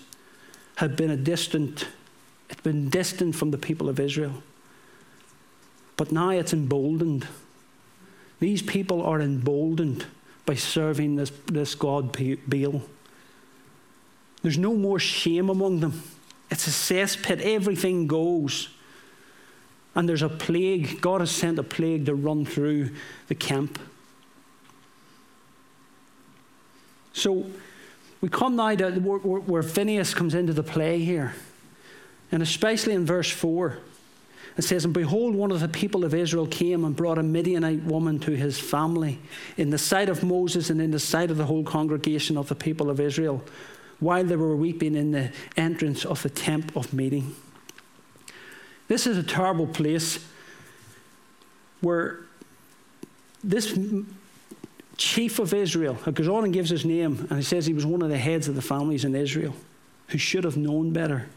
had 0.75 0.95
been 0.95 1.09
a 1.09 1.17
distant, 1.17 1.87
it's 2.51 2.61
been 2.61 2.89
distant 2.89 3.35
from 3.35 3.51
the 3.51 3.57
people 3.57 3.89
of 3.89 3.99
Israel. 3.99 4.43
But 5.97 6.11
now 6.11 6.29
it's 6.29 6.53
emboldened. 6.53 7.27
These 8.39 8.61
people 8.61 9.03
are 9.03 9.21
emboldened 9.21 10.05
by 10.45 10.55
serving 10.55 11.15
this, 11.15 11.31
this 11.45 11.75
God 11.75 12.11
Baal. 12.47 12.81
There's 14.41 14.57
no 14.57 14.73
more 14.73 14.99
shame 14.99 15.49
among 15.49 15.79
them. 15.79 16.03
It's 16.49 16.67
a 16.67 16.71
cesspit, 16.71 17.39
everything 17.41 18.07
goes. 18.07 18.69
And 19.95 20.07
there's 20.07 20.21
a 20.21 20.29
plague. 20.29 21.01
God 21.01 21.21
has 21.21 21.31
sent 21.31 21.59
a 21.59 21.63
plague 21.63 22.05
to 22.07 22.15
run 22.15 22.45
through 22.45 22.91
the 23.27 23.35
camp. 23.35 23.79
So 27.13 27.45
we 28.21 28.29
come 28.29 28.55
now 28.55 28.73
to 28.75 28.91
where, 28.99 29.19
where 29.19 29.63
Phineas 29.63 30.13
comes 30.13 30.33
into 30.33 30.53
the 30.53 30.63
play 30.63 30.99
here. 30.99 31.33
And 32.31 32.41
especially 32.41 32.93
in 32.93 33.05
verse 33.05 33.29
4, 33.29 33.77
it 34.57 34.63
says, 34.63 34.85
And 34.85 34.93
behold, 34.93 35.35
one 35.35 35.51
of 35.51 35.59
the 35.59 35.67
people 35.67 36.03
of 36.03 36.13
Israel 36.13 36.47
came 36.47 36.85
and 36.85 36.95
brought 36.95 37.17
a 37.17 37.23
Midianite 37.23 37.83
woman 37.83 38.19
to 38.19 38.31
his 38.31 38.59
family 38.59 39.19
in 39.57 39.69
the 39.69 39.77
sight 39.77 40.09
of 40.09 40.23
Moses 40.23 40.69
and 40.69 40.81
in 40.81 40.91
the 40.91 40.99
sight 40.99 41.31
of 41.31 41.37
the 41.37 41.45
whole 41.45 41.63
congregation 41.63 42.37
of 42.37 42.47
the 42.47 42.55
people 42.55 42.89
of 42.89 42.99
Israel 42.99 43.43
while 43.99 44.23
they 44.23 44.35
were 44.35 44.55
weeping 44.55 44.95
in 44.95 45.11
the 45.11 45.31
entrance 45.55 46.05
of 46.05 46.21
the 46.23 46.29
tent 46.29 46.75
of 46.75 46.93
meeting. 46.93 47.35
This 48.87 49.07
is 49.07 49.17
a 49.17 49.23
terrible 49.23 49.67
place 49.67 50.25
where 51.79 52.19
this 53.43 53.77
chief 54.97 55.39
of 55.39 55.53
Israel, 55.53 55.97
it 56.05 56.13
goes 56.13 56.27
on 56.27 56.43
and 56.43 56.53
gives 56.53 56.69
his 56.69 56.85
name, 56.85 57.25
and 57.29 57.39
he 57.39 57.43
says 57.43 57.65
he 57.65 57.73
was 57.73 57.85
one 57.85 58.01
of 58.01 58.09
the 58.09 58.17
heads 58.17 58.47
of 58.47 58.55
the 58.55 58.61
families 58.61 59.05
in 59.05 59.15
Israel 59.15 59.55
who 60.07 60.17
should 60.17 60.43
have 60.43 60.57
known 60.57 60.91
better. 60.91 61.27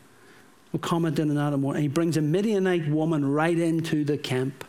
We'll 0.75 0.81
comment 0.81 1.21
on 1.21 1.29
that. 1.29 1.53
And 1.53 1.77
he 1.79 1.87
brings 1.87 2.17
a 2.17 2.21
Midianite 2.21 2.89
woman 2.89 3.25
right 3.25 3.57
into 3.57 4.03
the 4.03 4.19
camp. 4.19 4.65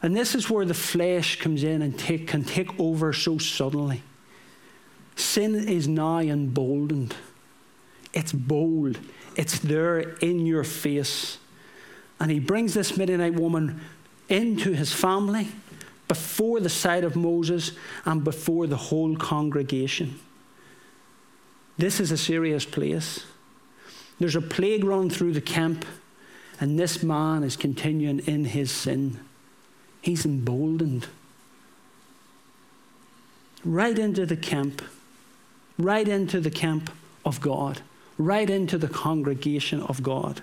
And 0.00 0.16
this 0.16 0.34
is 0.34 0.48
where 0.48 0.64
the 0.64 0.72
flesh 0.72 1.38
comes 1.38 1.62
in 1.62 1.82
and 1.82 1.98
take, 1.98 2.28
can 2.28 2.42
take 2.42 2.80
over 2.80 3.12
so 3.12 3.36
suddenly. 3.36 4.00
Sin 5.16 5.54
is 5.54 5.86
now 5.86 6.20
emboldened. 6.20 7.14
It's 8.14 8.32
bold. 8.32 8.98
It's 9.36 9.58
there 9.58 9.98
in 9.98 10.46
your 10.46 10.64
face. 10.64 11.36
And 12.18 12.30
he 12.30 12.40
brings 12.40 12.72
this 12.72 12.96
Midianite 12.96 13.34
woman 13.34 13.82
into 14.30 14.72
his 14.72 14.94
family 14.94 15.48
before 16.08 16.58
the 16.58 16.70
sight 16.70 17.04
of 17.04 17.16
Moses 17.16 17.72
and 18.06 18.24
before 18.24 18.66
the 18.66 18.78
whole 18.78 19.14
congregation. 19.14 20.18
This 21.76 22.00
is 22.00 22.10
a 22.10 22.16
serious 22.16 22.64
place. 22.64 23.26
There's 24.22 24.36
a 24.36 24.40
plague 24.40 24.84
running 24.84 25.10
through 25.10 25.32
the 25.32 25.40
camp, 25.40 25.84
and 26.60 26.78
this 26.78 27.02
man 27.02 27.42
is 27.42 27.56
continuing 27.56 28.20
in 28.20 28.44
his 28.44 28.70
sin. 28.70 29.18
He's 30.00 30.24
emboldened. 30.24 31.08
Right 33.64 33.98
into 33.98 34.24
the 34.24 34.36
camp, 34.36 34.80
right 35.76 36.06
into 36.06 36.38
the 36.38 36.52
camp 36.52 36.88
of 37.24 37.40
God, 37.40 37.80
right 38.16 38.48
into 38.48 38.78
the 38.78 38.86
congregation 38.86 39.82
of 39.82 40.04
God. 40.04 40.40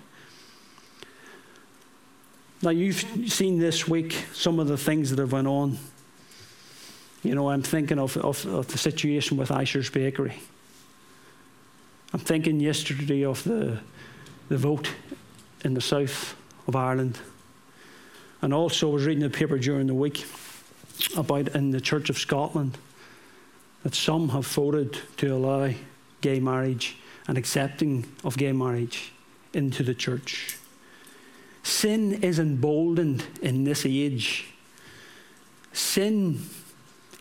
Now, 2.62 2.72
you've 2.72 3.32
seen 3.32 3.60
this 3.60 3.88
week 3.88 4.26
some 4.34 4.60
of 4.60 4.68
the 4.68 4.78
things 4.78 5.10
that 5.12 5.20
have 5.20 5.32
went 5.32 5.48
on. 5.48 5.78
You 7.24 7.34
know, 7.34 7.50
I'm 7.50 7.64
thinking 7.64 7.98
of, 7.98 8.18
of, 8.18 8.46
of 8.46 8.68
the 8.68 8.78
situation 8.78 9.38
with 9.38 9.48
Ashers 9.48 9.90
Bakery. 9.90 10.36
I'm 12.14 12.20
thinking 12.20 12.60
yesterday 12.60 13.24
of 13.24 13.44
the, 13.44 13.80
the 14.48 14.58
vote 14.58 14.90
in 15.64 15.76
the 15.76 15.82
south 15.82 16.36
of 16.68 16.76
Ireland. 16.76 17.20
And 18.42 18.54
also, 18.54 18.90
I 18.90 18.94
was 18.94 19.06
reading 19.06 19.24
the 19.24 19.30
paper 19.30 19.60
during 19.60 19.88
the 19.88 19.94
week 19.94 20.26
about 21.16 21.50
in 21.50 21.72
the 21.72 21.82
Church 21.82 22.10
of 22.10 22.18
Scotland 22.18 22.78
that 23.84 23.94
some 23.94 24.30
have 24.30 24.48
voted 24.48 24.98
to 25.18 25.28
allow 25.28 25.72
gay 26.22 26.40
marriage 26.40 26.98
and 27.28 27.38
accepting 27.38 28.06
of 28.24 28.38
gay 28.38 28.52
marriage 28.52 29.12
into 29.54 29.84
the 29.84 29.94
church. 29.94 30.58
Sin 31.64 32.24
is 32.24 32.40
emboldened 32.40 33.26
in 33.42 33.64
this 33.64 33.86
age. 33.86 34.48
Sin 35.74 36.42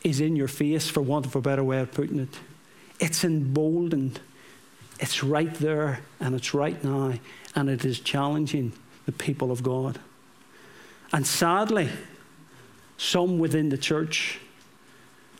is 0.02 0.21
in 0.21 0.35
your 0.35 0.49
face, 0.49 0.88
for 0.88 1.02
want 1.02 1.26
of 1.26 1.37
a 1.37 1.40
better 1.40 1.62
way 1.62 1.80
of 1.80 1.92
putting 1.92 2.21
it. 2.21 2.38
It's 2.99 3.25
emboldened. 3.25 4.21
It's 4.98 5.22
right 5.22 5.52
there 5.54 6.00
and 6.20 6.34
it's 6.34 6.54
right 6.54 6.82
now, 6.82 7.14
and 7.54 7.70
it 7.70 7.84
is 7.84 8.00
challenging 8.00 8.72
the 9.06 9.12
people 9.12 9.50
of 9.50 9.62
God. 9.62 9.98
And 11.12 11.26
sadly, 11.26 11.88
some 12.96 13.38
within 13.38 13.68
the 13.68 13.78
church 13.78 14.40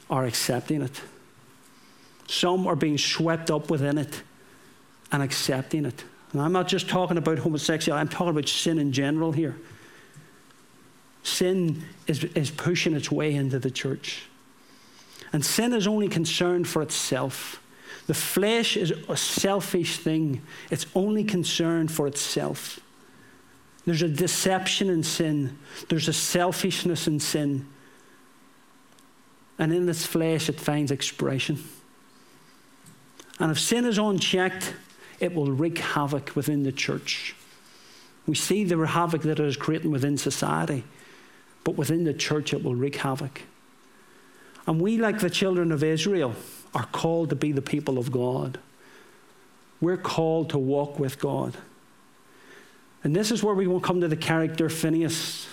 are 0.09 0.25
accepting 0.25 0.83
it. 0.83 1.01
Some 2.29 2.67
are 2.67 2.77
being 2.77 2.99
swept 2.99 3.51
up 3.51 3.71
within 3.71 3.99
it 3.99 4.23
and 5.11 5.23
accepting 5.23 5.85
it. 5.85 6.05
And 6.33 6.41
I'm 6.41 6.53
not 6.53 6.69
just 6.69 6.89
talking 6.89 7.17
about 7.17 7.39
homosexuality, 7.39 8.01
I'm 8.01 8.09
talking 8.09 8.31
about 8.31 8.49
sin 8.49 8.79
in 8.79 8.93
general 8.93 9.33
here. 9.33 9.57
Sin 11.23 11.85
is, 12.07 12.25
is 12.25 12.51
pushing 12.51 12.95
its 12.95 13.11
way 13.11 13.35
into 13.35 13.59
the 13.59 13.71
church. 13.71 14.27
And 15.33 15.45
sin 15.45 15.73
is 15.75 15.87
only 15.87 16.09
concerned 16.09 16.69
for 16.69 16.81
itself. 16.81 17.63
The 18.09 18.15
flesh 18.15 18.77
is 18.79 18.91
a 18.91 19.17
selfish 19.17 19.99
thing, 19.99 20.41
it's 20.71 20.87
only 20.95 21.25
concerned 21.25 21.93
for 21.93 22.07
itself. 22.07 22.81
There's 23.85 24.03
a 24.03 24.09
deception 24.09 24.89
in 24.89 25.03
sin, 25.03 25.59
there's 25.91 26.09
a 26.09 26.13
selfishness 26.15 27.07
in 27.07 27.21
sin. 27.21 27.69
And 29.59 29.75
in 29.75 29.85
this 29.85 30.07
flesh, 30.07 30.49
it 30.49 30.59
finds 30.59 30.91
expression. 30.91 31.63
And 33.39 33.51
if 33.51 33.61
sin 33.61 33.85
is 33.85 33.99
unchecked, 33.99 34.75
it 35.21 35.35
will 35.35 35.53
wreak 35.53 35.79
havoc 35.79 36.35
within 36.35 36.63
the 36.63 36.73
church. 36.73 37.35
We 38.27 38.37
see 38.37 38.65
the 38.65 38.87
havoc 38.87 39.23
that 39.23 39.39
it 39.39 39.47
is 39.47 39.57
creating 39.57 39.91
within 39.91 40.17
society, 40.17 40.85
but 41.63 41.77
within 41.77 42.05
the 42.05 42.15
church, 42.15 42.55
it 42.55 42.63
will 42.63 42.75
wreak 42.75 42.97
havoc. 42.97 43.43
And 44.67 44.81
we, 44.81 44.97
like 44.97 45.19
the 45.19 45.31
children 45.31 45.73
of 45.73 45.83
Israel, 45.85 46.35
are 46.75 46.87
called 46.87 47.31
to 47.31 47.37
be 47.37 47.53
the 47.53 47.63
people 47.63 47.99
of 47.99 48.13
God. 48.13 48.59
We're 49.81 49.97
called 49.97 50.51
to 50.51 50.59
walk 50.59 50.99
with 50.99 51.19
God. 51.19 51.57
And 53.05 53.15
this 53.15 53.31
is 53.31 53.43
where 53.43 53.55
we 53.55 53.67
will 53.67 53.81
come 53.81 54.01
to 54.01 54.09
the 54.09 54.17
character 54.17 54.69
Phineas. 54.69 55.47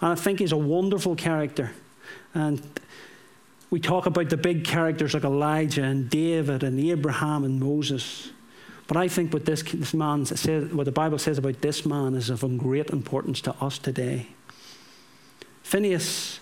And 0.00 0.12
I 0.12 0.14
think 0.14 0.38
he's 0.38 0.52
a 0.52 0.56
wonderful 0.56 1.14
character. 1.14 1.72
And 2.34 2.62
we 3.70 3.80
talk 3.80 4.06
about 4.06 4.30
the 4.30 4.36
big 4.36 4.64
characters 4.64 5.14
like 5.14 5.24
Elijah 5.24 5.84
and 5.84 6.08
David 6.08 6.62
and 6.62 6.80
Abraham 6.80 7.44
and 7.44 7.60
Moses. 7.60 8.30
But 8.88 8.96
I 8.96 9.06
think 9.08 9.32
what 9.32 9.44
this, 9.44 9.62
this 9.62 9.94
man 9.94 10.26
says, 10.26 10.72
what 10.72 10.84
the 10.84 10.92
Bible 10.92 11.18
says 11.18 11.38
about 11.38 11.60
this 11.60 11.86
man 11.86 12.14
is 12.14 12.30
of 12.30 12.40
great 12.58 12.90
importance 12.90 13.40
to 13.42 13.54
us 13.60 13.78
today. 13.78 14.26
Phineas, 15.62 16.40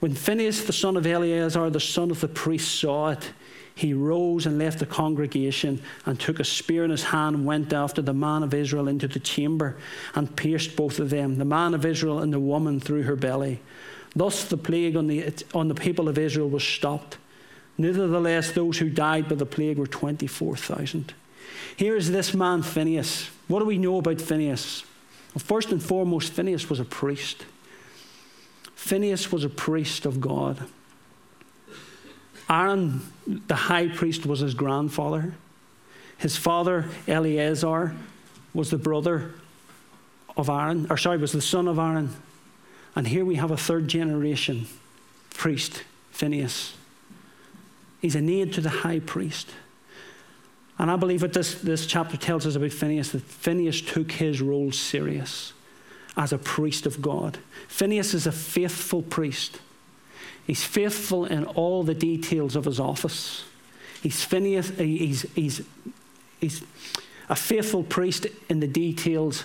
when 0.00 0.14
Phineas, 0.14 0.64
the 0.64 0.72
son 0.72 0.96
of 0.96 1.06
Eleazar, 1.06 1.70
the 1.70 1.80
son 1.80 2.10
of 2.10 2.20
the 2.20 2.28
priest, 2.28 2.80
saw 2.80 3.10
it, 3.10 3.30
he 3.74 3.92
rose 3.92 4.46
and 4.46 4.58
left 4.58 4.78
the 4.78 4.86
congregation 4.86 5.82
and 6.06 6.18
took 6.18 6.40
a 6.40 6.44
spear 6.44 6.84
in 6.84 6.90
his 6.90 7.04
hand 7.04 7.36
and 7.36 7.44
went 7.44 7.72
after 7.72 8.00
the 8.00 8.14
man 8.14 8.42
of 8.42 8.54
Israel 8.54 8.88
into 8.88 9.06
the 9.06 9.18
chamber 9.18 9.76
and 10.14 10.34
pierced 10.34 10.76
both 10.76 10.98
of 10.98 11.10
them, 11.10 11.36
the 11.36 11.44
man 11.44 11.74
of 11.74 11.84
Israel 11.84 12.20
and 12.20 12.32
the 12.32 12.40
woman 12.40 12.80
through 12.80 13.02
her 13.02 13.16
belly. 13.16 13.60
Thus 14.14 14.44
the 14.44 14.56
plague 14.56 14.96
on 14.96 15.08
the, 15.08 15.32
on 15.54 15.68
the 15.68 15.74
people 15.74 16.08
of 16.08 16.16
Israel 16.16 16.48
was 16.48 16.64
stopped 16.64 17.18
Nevertheless, 17.78 18.52
those 18.52 18.78
who 18.78 18.88
died 18.88 19.28
by 19.28 19.34
the 19.34 19.46
plague 19.46 19.78
were 19.78 19.86
24,000. 19.86 21.12
Here 21.76 21.96
is 21.96 22.10
this 22.10 22.32
man, 22.32 22.62
Phineas. 22.62 23.28
What 23.48 23.58
do 23.60 23.66
we 23.66 23.78
know 23.78 23.98
about 23.98 24.20
Phineas? 24.20 24.84
Well, 25.34 25.42
first 25.44 25.72
and 25.72 25.82
foremost, 25.82 26.32
Phineas 26.32 26.70
was 26.70 26.80
a 26.80 26.84
priest. 26.84 27.44
Phineas 28.76 29.32
was 29.32 29.42
a 29.42 29.48
priest 29.48 30.06
of 30.06 30.20
God. 30.20 30.64
Aaron, 32.48 33.00
the 33.26 33.56
high 33.56 33.88
priest, 33.88 34.24
was 34.24 34.40
his 34.40 34.54
grandfather. 34.54 35.34
His 36.18 36.36
father, 36.36 36.84
Eleazar, 37.08 37.96
was 38.54 38.70
the 38.70 38.78
brother 38.78 39.32
of 40.36 40.48
Aaron, 40.48 40.86
or 40.88 40.96
sorry, 40.96 41.16
was 41.16 41.32
the 41.32 41.40
son 41.40 41.66
of 41.66 41.78
Aaron. 41.78 42.14
And 42.94 43.08
here 43.08 43.24
we 43.24 43.34
have 43.36 43.50
a 43.50 43.56
third 43.56 43.88
generation 43.88 44.68
priest, 45.30 45.82
Phineas. 46.12 46.74
He's 48.00 48.14
an 48.14 48.28
aide 48.28 48.52
to 48.52 48.60
the 48.60 48.70
high 48.70 49.00
priest. 49.00 49.50
And 50.78 50.90
I 50.90 50.96
believe 50.96 51.22
what 51.22 51.32
this, 51.32 51.60
this 51.60 51.86
chapter 51.86 52.16
tells 52.16 52.46
us 52.46 52.54
about 52.54 52.72
Phineas 52.72 53.10
that 53.10 53.22
Phineas 53.22 53.80
took 53.80 54.12
his 54.12 54.40
role 54.40 54.70
serious 54.70 55.54
as 56.16 56.32
a 56.32 56.38
priest 56.38 56.86
of 56.86 57.02
God. 57.02 57.38
Phineas 57.68 58.14
is 58.14 58.26
a 58.26 58.32
faithful 58.32 59.02
priest. 59.02 59.60
He's 60.46 60.64
faithful 60.64 61.24
in 61.24 61.44
all 61.44 61.82
the 61.82 61.94
details 61.94 62.56
of 62.56 62.64
his 62.64 62.80
office. 62.80 63.44
He's 64.02 64.22
Phineas, 64.22 64.70
he's, 64.70 65.22
he's, 65.34 65.62
he's 66.40 66.62
a 67.28 67.36
faithful 67.36 67.82
priest 67.82 68.26
in 68.48 68.60
the 68.60 68.68
details 68.68 69.44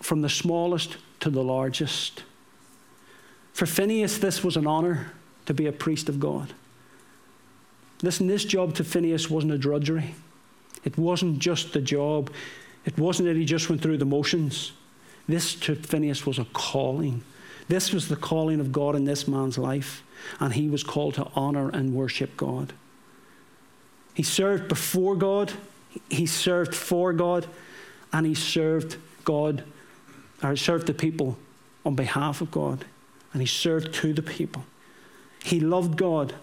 from 0.00 0.22
the 0.22 0.28
smallest 0.28 0.96
to 1.20 1.30
the 1.30 1.42
largest. 1.42 2.24
For 3.52 3.66
Phineas, 3.66 4.18
this 4.18 4.44
was 4.44 4.56
an 4.56 4.66
honor 4.66 5.12
to 5.46 5.54
be 5.54 5.66
a 5.66 5.72
priest 5.72 6.08
of 6.08 6.20
God. 6.20 6.52
Listen, 8.02 8.26
this 8.26 8.44
job 8.44 8.74
to 8.74 8.84
Phineas 8.84 9.28
wasn't 9.28 9.52
a 9.52 9.58
drudgery. 9.58 10.14
It 10.84 10.96
wasn't 10.96 11.38
just 11.38 11.74
a 11.74 11.80
job. 11.80 12.30
It 12.84 12.96
wasn't 12.98 13.28
that 13.28 13.36
he 13.36 13.44
just 13.44 13.68
went 13.68 13.82
through 13.82 13.98
the 13.98 14.04
motions. 14.04 14.72
This 15.28 15.54
to 15.56 15.74
Phineas 15.74 16.26
was 16.26 16.38
a 16.38 16.46
calling. 16.46 17.22
This 17.68 17.92
was 17.92 18.08
the 18.08 18.16
calling 18.16 18.60
of 18.60 18.72
God 18.72 18.96
in 18.96 19.04
this 19.04 19.28
man's 19.28 19.58
life, 19.58 20.02
and 20.40 20.54
he 20.54 20.68
was 20.68 20.82
called 20.82 21.14
to 21.14 21.28
honor 21.34 21.68
and 21.68 21.94
worship 21.94 22.36
God. 22.36 22.72
He 24.14 24.22
served 24.22 24.68
before 24.68 25.14
God, 25.14 25.52
he 26.08 26.26
served 26.26 26.74
for 26.74 27.12
God, 27.12 27.46
and 28.12 28.26
he 28.26 28.34
served 28.34 28.96
God, 29.24 29.62
or 30.42 30.56
served 30.56 30.86
the 30.86 30.94
people 30.94 31.36
on 31.84 31.94
behalf 31.94 32.40
of 32.40 32.50
God, 32.50 32.84
and 33.32 33.42
he 33.42 33.46
served 33.46 33.92
to 33.94 34.12
the 34.14 34.22
people. 34.22 34.64
He 35.44 35.60
loved 35.60 35.96
God 35.96 36.34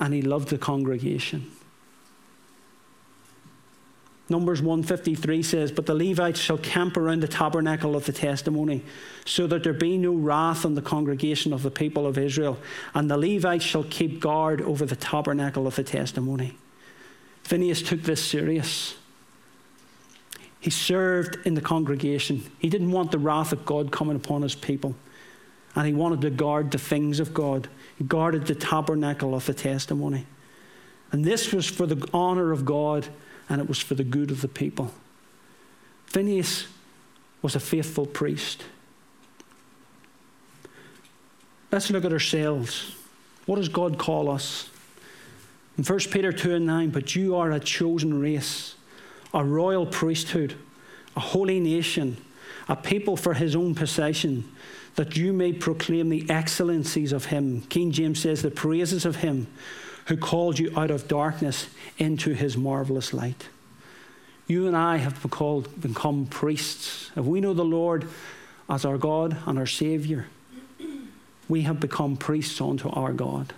and 0.00 0.14
he 0.14 0.22
loved 0.22 0.48
the 0.48 0.58
congregation. 0.58 1.50
Numbers 4.30 4.60
153 4.60 5.42
says, 5.42 5.72
But 5.72 5.86
the 5.86 5.94
Levites 5.94 6.38
shall 6.38 6.58
camp 6.58 6.96
around 6.98 7.20
the 7.20 7.28
tabernacle 7.28 7.96
of 7.96 8.04
the 8.04 8.12
testimony, 8.12 8.84
so 9.24 9.46
that 9.46 9.64
there 9.64 9.72
be 9.72 9.96
no 9.96 10.12
wrath 10.12 10.66
on 10.66 10.74
the 10.74 10.82
congregation 10.82 11.52
of 11.52 11.62
the 11.62 11.70
people 11.70 12.06
of 12.06 12.18
Israel. 12.18 12.58
And 12.94 13.10
the 13.10 13.16
Levites 13.16 13.64
shall 13.64 13.84
keep 13.84 14.20
guard 14.20 14.60
over 14.60 14.84
the 14.84 14.96
tabernacle 14.96 15.66
of 15.66 15.76
the 15.76 15.84
testimony. 15.84 16.58
Phineas 17.42 17.80
took 17.80 18.02
this 18.02 18.22
serious. 18.22 18.96
He 20.60 20.70
served 20.70 21.38
in 21.46 21.54
the 21.54 21.62
congregation. 21.62 22.42
He 22.58 22.68
didn't 22.68 22.90
want 22.90 23.12
the 23.12 23.18
wrath 23.18 23.52
of 23.52 23.64
God 23.64 23.90
coming 23.90 24.16
upon 24.16 24.42
his 24.42 24.54
people. 24.54 24.94
And 25.74 25.86
he 25.86 25.94
wanted 25.94 26.20
to 26.22 26.30
guard 26.30 26.70
the 26.70 26.78
things 26.78 27.20
of 27.20 27.32
God. 27.32 27.68
He 27.96 28.04
guarded 28.04 28.46
the 28.46 28.54
tabernacle 28.54 29.34
of 29.34 29.46
the 29.46 29.54
testimony. 29.54 30.26
And 31.12 31.24
this 31.24 31.52
was 31.52 31.66
for 31.66 31.86
the 31.86 32.06
honor 32.12 32.52
of 32.52 32.66
God 32.66 33.08
and 33.48 33.60
it 33.60 33.68
was 33.68 33.78
for 33.78 33.94
the 33.94 34.04
good 34.04 34.30
of 34.30 34.40
the 34.40 34.48
people. 34.48 34.92
Phineas 36.06 36.66
was 37.42 37.54
a 37.54 37.60
faithful 37.60 38.06
priest. 38.06 38.64
Let's 41.70 41.90
look 41.90 42.04
at 42.04 42.12
ourselves. 42.12 42.94
What 43.46 43.56
does 43.56 43.68
God 43.68 43.98
call 43.98 44.30
us? 44.30 44.70
In 45.76 45.84
1 45.84 45.98
Peter 46.10 46.32
2 46.32 46.54
and 46.54 46.66
9, 46.66 46.90
but 46.90 47.14
you 47.14 47.36
are 47.36 47.52
a 47.52 47.60
chosen 47.60 48.20
race, 48.20 48.74
a 49.32 49.44
royal 49.44 49.86
priesthood, 49.86 50.54
a 51.14 51.20
holy 51.20 51.60
nation, 51.60 52.16
a 52.68 52.76
people 52.76 53.16
for 53.16 53.34
his 53.34 53.54
own 53.54 53.74
possession, 53.74 54.50
that 54.96 55.16
you 55.16 55.32
may 55.32 55.52
proclaim 55.52 56.08
the 56.08 56.28
excellencies 56.28 57.12
of 57.12 57.26
him. 57.26 57.60
King 57.62 57.92
James 57.92 58.20
says, 58.20 58.42
the 58.42 58.50
praises 58.50 59.04
of 59.04 59.16
him 59.16 59.46
who 60.08 60.16
called 60.16 60.58
you 60.58 60.72
out 60.74 60.90
of 60.90 61.06
darkness 61.06 61.68
into 61.98 62.32
his 62.32 62.56
marvelous 62.56 63.12
light. 63.12 63.48
You 64.46 64.66
and 64.66 64.74
I 64.74 64.96
have 64.96 65.20
been 65.20 65.30
called, 65.30 65.80
become 65.80 66.24
priests. 66.26 67.10
If 67.14 67.26
we 67.26 67.42
know 67.42 67.52
the 67.52 67.64
Lord 67.64 68.08
as 68.70 68.86
our 68.86 68.96
God 68.96 69.36
and 69.46 69.58
our 69.58 69.66
Savior, 69.66 70.26
we 71.46 71.62
have 71.62 71.78
become 71.78 72.16
priests 72.16 72.58
unto 72.58 72.88
our 72.88 73.12
God. 73.12 73.52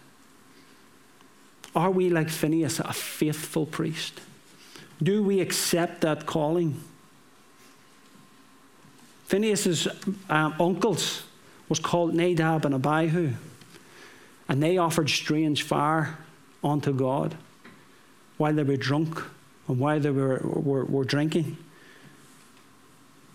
Are 1.77 1.91
we 1.91 2.11
like 2.11 2.29
Phineas, 2.29 2.81
a 2.81 2.93
faithful 2.93 3.65
priest? 3.65 4.21
Do 5.01 5.23
we 5.23 5.41
accept 5.41 6.01
that 6.01 6.27
calling? 6.27 6.83
Phineas's 9.27 9.87
um, 10.29 10.57
uncles 10.59 11.23
was 11.69 11.79
called 11.79 12.13
Nadab 12.13 12.65
and 12.65 12.75
Abihu, 12.75 13.35
and 14.49 14.61
they 14.61 14.79
offered 14.79 15.09
strange 15.09 15.63
fire 15.63 16.19
unto 16.63 16.93
God 16.93 17.37
while 18.37 18.53
they 18.53 18.63
were 18.63 18.77
drunk 18.77 19.23
and 19.69 19.79
while 19.79 20.01
they 20.01 20.11
were, 20.11 20.41
were, 20.43 20.85
were 20.85 21.05
drinking. 21.05 21.57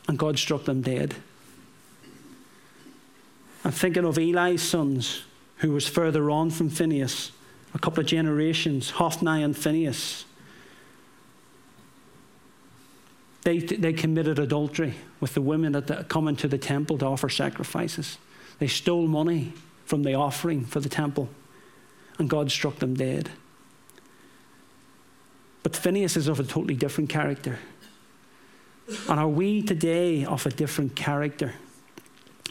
And 0.07 0.19
God 0.19 0.37
struck 0.37 0.65
them 0.65 0.81
dead. 0.81 1.15
I'm 3.63 3.71
thinking 3.71 4.05
of 4.05 4.17
Eli's 4.17 4.61
sons, 4.61 5.23
who 5.57 5.71
was 5.71 5.87
further 5.87 6.29
on 6.29 6.51
from 6.51 6.69
Phineas, 6.69 7.31
a 7.73 7.79
couple 7.79 8.01
of 8.01 8.05
generations, 8.05 8.91
Hophni 8.91 9.41
and 9.41 9.57
Phineas. 9.57 10.25
They, 13.43 13.59
they 13.59 13.93
committed 13.93 14.37
adultery 14.37 14.95
with 15.19 15.33
the 15.33 15.41
women 15.41 15.71
that 15.73 16.09
come 16.09 16.27
into 16.27 16.47
the 16.47 16.57
temple 16.57 16.97
to 16.99 17.05
offer 17.05 17.29
sacrifices. 17.29 18.17
They 18.59 18.67
stole 18.67 19.07
money 19.07 19.53
from 19.85 20.03
the 20.03 20.15
offering 20.15 20.65
for 20.65 20.79
the 20.79 20.89
temple 20.89 21.29
and 22.17 22.29
God 22.29 22.51
struck 22.51 22.79
them 22.79 22.93
dead. 22.93 23.29
But 25.63 25.75
Phineas 25.75 26.15
is 26.15 26.27
of 26.27 26.39
a 26.39 26.43
totally 26.43 26.75
different 26.75 27.09
character. 27.09 27.59
And 29.09 29.19
are 29.19 29.27
we 29.27 29.63
today 29.63 30.23
of 30.23 30.45
a 30.45 30.51
different 30.51 30.95
character? 30.95 31.53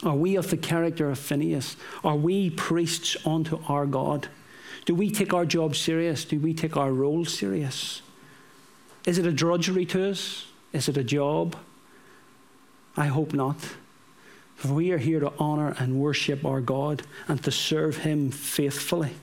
Are 0.03 0.15
we 0.15 0.35
of 0.35 0.49
the 0.49 0.57
character 0.57 1.09
of 1.09 1.17
Phineas? 1.17 1.77
Are 2.03 2.17
we 2.17 2.49
priests 2.49 3.15
unto 3.25 3.61
our 3.67 3.85
God? 3.85 4.27
Do 4.85 4.93
we 4.93 5.09
take 5.09 5.33
our 5.33 5.45
job 5.45 5.75
serious? 5.75 6.25
Do 6.25 6.39
we 6.39 6.53
take 6.53 6.75
our 6.77 6.91
role 6.91 7.25
serious? 7.25 8.01
Is 9.05 9.17
it 9.17 9.25
a 9.25 9.31
drudgery 9.31 9.85
to 9.87 10.09
us? 10.09 10.45
Is 10.73 10.89
it 10.89 10.97
a 10.97 11.03
job? 11.03 11.55
I 12.97 13.07
hope 13.07 13.33
not. 13.33 13.57
For 14.55 14.73
we 14.73 14.91
are 14.91 14.97
here 14.97 15.19
to 15.19 15.33
honour 15.39 15.75
and 15.79 15.99
worship 15.99 16.45
our 16.45 16.61
God 16.61 17.03
and 17.27 17.41
to 17.43 17.51
serve 17.51 17.97
Him 17.97 18.31
faithfully. 18.31 19.13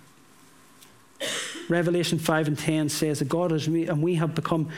Revelation 1.68 2.18
5 2.18 2.48
and 2.48 2.58
10 2.58 2.88
says 2.88 3.20
that 3.20 3.28
God 3.28 3.52
is 3.52 3.68
me, 3.68 3.86
and 3.86 4.02
we 4.02 4.16
have 4.16 4.34
become 4.34 4.68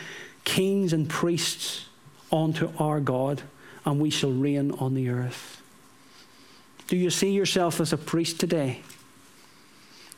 kings 0.44 0.92
and 0.92 1.08
priests 1.08 1.86
unto 2.30 2.70
our 2.78 3.00
God, 3.00 3.42
and 3.84 4.00
we 4.00 4.10
shall 4.10 4.32
reign 4.32 4.70
on 4.72 4.94
the 4.94 5.08
earth. 5.08 5.60
Do 6.86 6.96
you 6.96 7.10
see 7.10 7.30
yourself 7.30 7.80
as 7.80 7.92
a 7.92 7.96
priest 7.96 8.38
today? 8.38 8.82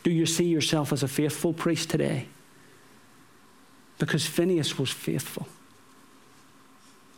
Do 0.03 0.11
you 0.11 0.27
see 0.27 0.45
yourself 0.45 0.93
as 0.93 1.03
a 1.03 1.09
faithful 1.09 1.53
priest 1.53 1.91
today? 1.91 2.27
Because 3.99 4.27
Phineas 4.27 4.79
was 4.79 4.91
faithful. 4.91 5.47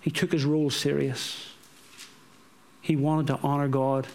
He 0.01 0.11
took 0.11 0.33
his 0.33 0.44
role 0.44 0.71
serious. 0.71 1.53
He 2.81 2.97
wanted 2.97 3.27
to 3.27 3.38
honor 3.42 3.68
God 3.68 4.07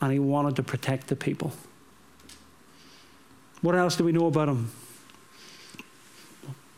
and 0.00 0.12
he 0.12 0.18
wanted 0.18 0.56
to 0.56 0.62
protect 0.62 1.08
the 1.08 1.16
people. 1.16 1.52
What 3.62 3.76
else 3.76 3.96
do 3.96 4.04
we 4.04 4.12
know 4.12 4.26
about 4.26 4.48
him? 4.48 4.70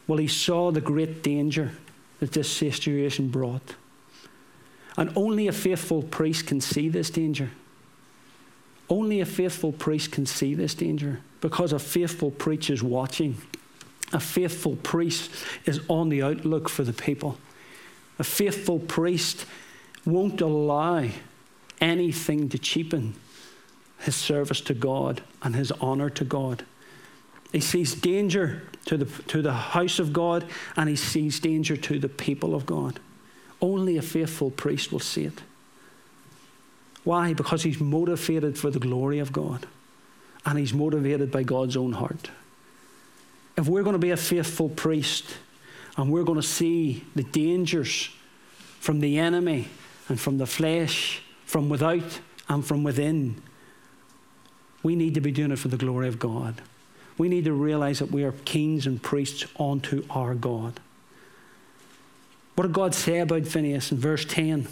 Well, 0.07 0.19
he 0.19 0.29
saw 0.29 0.71
the 0.71 0.83
great 0.83 1.23
danger 1.23 1.73
that 2.21 2.33
this 2.33 2.51
situation 2.51 3.29
brought. 3.29 3.75
And 4.97 5.11
only 5.17 5.49
a 5.49 5.53
faithful 5.53 6.03
priest 6.03 6.47
can 6.47 6.61
see 6.61 6.89
this 6.89 7.11
danger. 7.11 7.51
Only 8.89 9.21
a 9.21 9.27
faithful 9.27 9.73
priest 9.73 10.13
can 10.13 10.27
see 10.27 10.55
this 10.55 10.75
danger 10.75 11.21
because 11.41 11.73
a 11.73 11.79
faithful 11.79 12.31
priest 12.31 12.71
is 12.71 12.83
watching. 12.83 13.39
A 14.13 14.21
faithful 14.21 14.77
priest 14.77 15.31
is 15.65 15.81
on 15.89 16.11
the 16.11 16.23
outlook 16.23 16.69
for 16.69 16.85
the 16.85 16.93
people. 16.93 17.39
A 18.19 18.25
faithful 18.25 18.79
priest 18.79 19.47
won't 20.05 20.41
allow 20.41 21.09
anything 21.81 22.49
to 22.51 22.59
cheapen 22.59 23.15
his 23.99 24.15
service 24.15 24.61
to 24.61 24.75
God 24.75 25.23
and 25.43 25.57
his 25.57 25.73
honor 25.73 26.11
to 26.11 26.25
God. 26.25 26.65
He 27.55 27.61
sees 27.61 27.95
danger 27.95 28.63
to 28.87 28.97
the, 28.97 29.05
to 29.29 29.41
the 29.41 29.53
house 29.53 30.01
of 30.01 30.13
God 30.13 30.45
and 30.75 30.89
he 30.89 30.97
sees 30.97 31.39
danger 31.39 31.77
to 31.77 32.01
the 32.01 32.09
people 32.09 32.53
of 32.53 32.67
God. 32.67 32.99
Only 33.61 33.97
a 33.97 34.03
faithful 34.03 34.51
priest 34.51 34.91
will 34.91 34.99
see 34.99 35.27
it. 35.27 35.41
Why? 37.05 37.33
Because 37.33 37.63
he's 37.63 37.79
motivated 37.79 38.59
for 38.59 38.71
the 38.71 38.81
glory 38.81 39.21
of 39.21 39.33
God 39.33 39.69
and 40.45 40.59
he's 40.59 40.75
motivated 40.75 41.31
by 41.31 41.45
God's 41.45 41.77
own 41.77 41.93
heart. 41.93 42.29
If 43.57 43.69
we're 43.69 43.85
going 43.85 43.95
to 43.95 44.01
be 44.01 44.11
a 44.11 44.17
faithful 44.17 44.69
priest 44.69 45.37
and 45.97 46.11
we're 46.11 46.25
going 46.25 46.41
to 46.41 46.47
see 46.47 47.05
the 47.15 47.23
dangers 47.23 48.11
from 48.81 48.99
the 48.99 49.17
enemy 49.17 49.69
and 50.09 50.19
from 50.19 50.39
the 50.39 50.47
flesh, 50.47 51.23
from 51.47 51.69
without 51.69 52.19
and 52.49 52.67
from 52.67 52.83
within, 52.83 53.41
we 54.83 54.97
need 54.97 55.15
to 55.15 55.21
be 55.21 55.31
doing 55.31 55.53
it 55.53 55.59
for 55.61 55.69
the 55.69 55.77
glory 55.77 56.09
of 56.09 56.19
God 56.19 56.61
we 57.17 57.29
need 57.29 57.45
to 57.45 57.53
realize 57.53 58.01
that 58.01 58.11
we 58.11 58.25
are 58.25 58.33
kings 58.33 58.87
and 58.87 59.03
priests 59.03 59.47
unto 59.59 60.05
our 60.11 60.35
God. 60.35 60.81
What 62.55 62.63
did 62.63 62.73
God 62.73 62.95
say 62.95 63.19
about 63.19 63.47
Phineas 63.47 63.93
in 63.93 63.99
verse 63.99 64.25
10? 64.25 64.69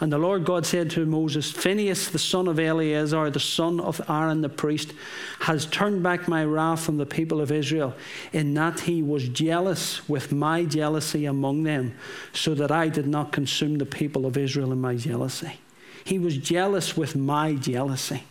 And 0.00 0.12
the 0.12 0.18
Lord 0.18 0.44
God 0.44 0.66
said 0.66 0.90
to 0.90 1.06
Moses, 1.06 1.50
Phineas, 1.50 2.08
the 2.08 2.18
son 2.18 2.48
of 2.48 2.58
Eleazar, 2.58 3.30
the 3.30 3.38
son 3.38 3.78
of 3.78 4.00
Aaron 4.08 4.40
the 4.40 4.48
priest, 4.48 4.92
has 5.40 5.64
turned 5.66 6.02
back 6.02 6.26
my 6.26 6.44
wrath 6.44 6.80
from 6.80 6.96
the 6.96 7.06
people 7.06 7.40
of 7.40 7.52
Israel, 7.52 7.94
in 8.32 8.52
that 8.54 8.80
he 8.80 9.00
was 9.00 9.28
jealous 9.28 10.08
with 10.08 10.32
my 10.32 10.64
jealousy 10.64 11.24
among 11.24 11.62
them, 11.62 11.94
so 12.32 12.52
that 12.54 12.72
I 12.72 12.88
did 12.88 13.06
not 13.06 13.30
consume 13.30 13.78
the 13.78 13.86
people 13.86 14.26
of 14.26 14.36
Israel 14.36 14.72
in 14.72 14.80
my 14.80 14.96
jealousy. 14.96 15.60
He 16.04 16.18
was 16.18 16.36
jealous 16.36 16.96
with 16.96 17.14
my 17.14 17.54
jealousy. 17.54 18.24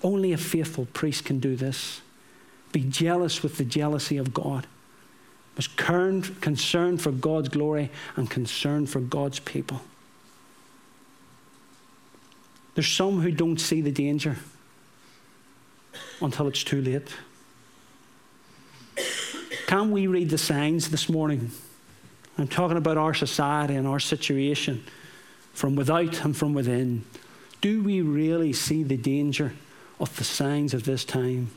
Only 0.00 0.32
a 0.32 0.38
faithful 0.38 0.86
priest 0.92 1.24
can 1.24 1.40
do 1.40 1.56
this 1.56 2.02
be 2.74 2.82
jealous 2.82 3.42
with 3.42 3.56
the 3.56 3.64
jealousy 3.64 4.18
of 4.18 4.34
God. 4.34 4.66
Was 5.56 5.68
concerned 5.68 7.00
for 7.00 7.12
God's 7.12 7.48
glory 7.48 7.90
and 8.16 8.28
concerned 8.28 8.90
for 8.90 8.98
God's 9.00 9.38
people. 9.38 9.80
There's 12.74 12.90
some 12.90 13.20
who 13.20 13.30
don't 13.30 13.60
see 13.60 13.80
the 13.80 13.92
danger 13.92 14.36
until 16.20 16.48
it's 16.48 16.64
too 16.64 16.82
late. 16.82 17.14
Can 19.68 19.92
we 19.92 20.08
read 20.08 20.30
the 20.30 20.38
signs 20.38 20.90
this 20.90 21.08
morning? 21.08 21.52
I'm 22.36 22.48
talking 22.48 22.76
about 22.76 22.98
our 22.98 23.14
society 23.14 23.76
and 23.76 23.86
our 23.86 24.00
situation 24.00 24.84
from 25.52 25.76
without 25.76 26.24
and 26.24 26.36
from 26.36 26.52
within. 26.52 27.04
Do 27.60 27.80
we 27.80 28.00
really 28.00 28.52
see 28.52 28.82
the 28.82 28.96
danger 28.96 29.52
of 30.00 30.16
the 30.16 30.24
signs 30.24 30.74
of 30.74 30.82
this 30.82 31.04
time? 31.04 31.50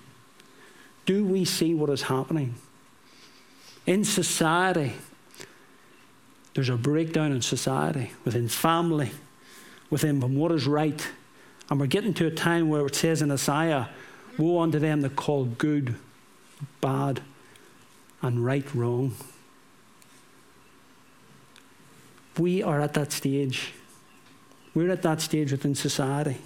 Do 1.08 1.24
we 1.24 1.46
see 1.46 1.74
what 1.74 1.90
is 1.90 2.04
happening? 2.04 2.56
In 3.86 4.04
society, 4.04 4.92
there's 6.54 6.68
a 6.68 6.76
breakdown 6.76 7.32
in 7.32 7.42
society, 7.42 8.12
within 8.26 8.50
family, 8.50 9.12
within 9.90 10.20
what 10.36 10.52
is 10.52 10.68
right. 10.68 11.08
And 11.70 11.80
we're 11.80 11.88
getting 11.88 12.14
to 12.16 12.28
a 12.28 12.32
time 12.32 12.68
where 12.68 12.86
it 12.86 12.94
says 12.94 13.22
in 13.22 13.32
Isaiah, 13.32 13.90
Woe 14.38 14.60
unto 14.60 14.80
them 14.80 15.02
that 15.02 15.16
call 15.16 15.46
good 15.46 15.96
bad 16.82 17.22
and 18.22 18.46
right 18.46 18.66
wrong. 18.76 19.16
We 22.38 22.62
are 22.62 22.82
at 22.82 22.94
that 22.96 23.14
stage. 23.14 23.74
We're 24.76 24.92
at 24.92 25.04
that 25.04 25.22
stage 25.22 25.52
within 25.52 25.74
society. 25.74 26.38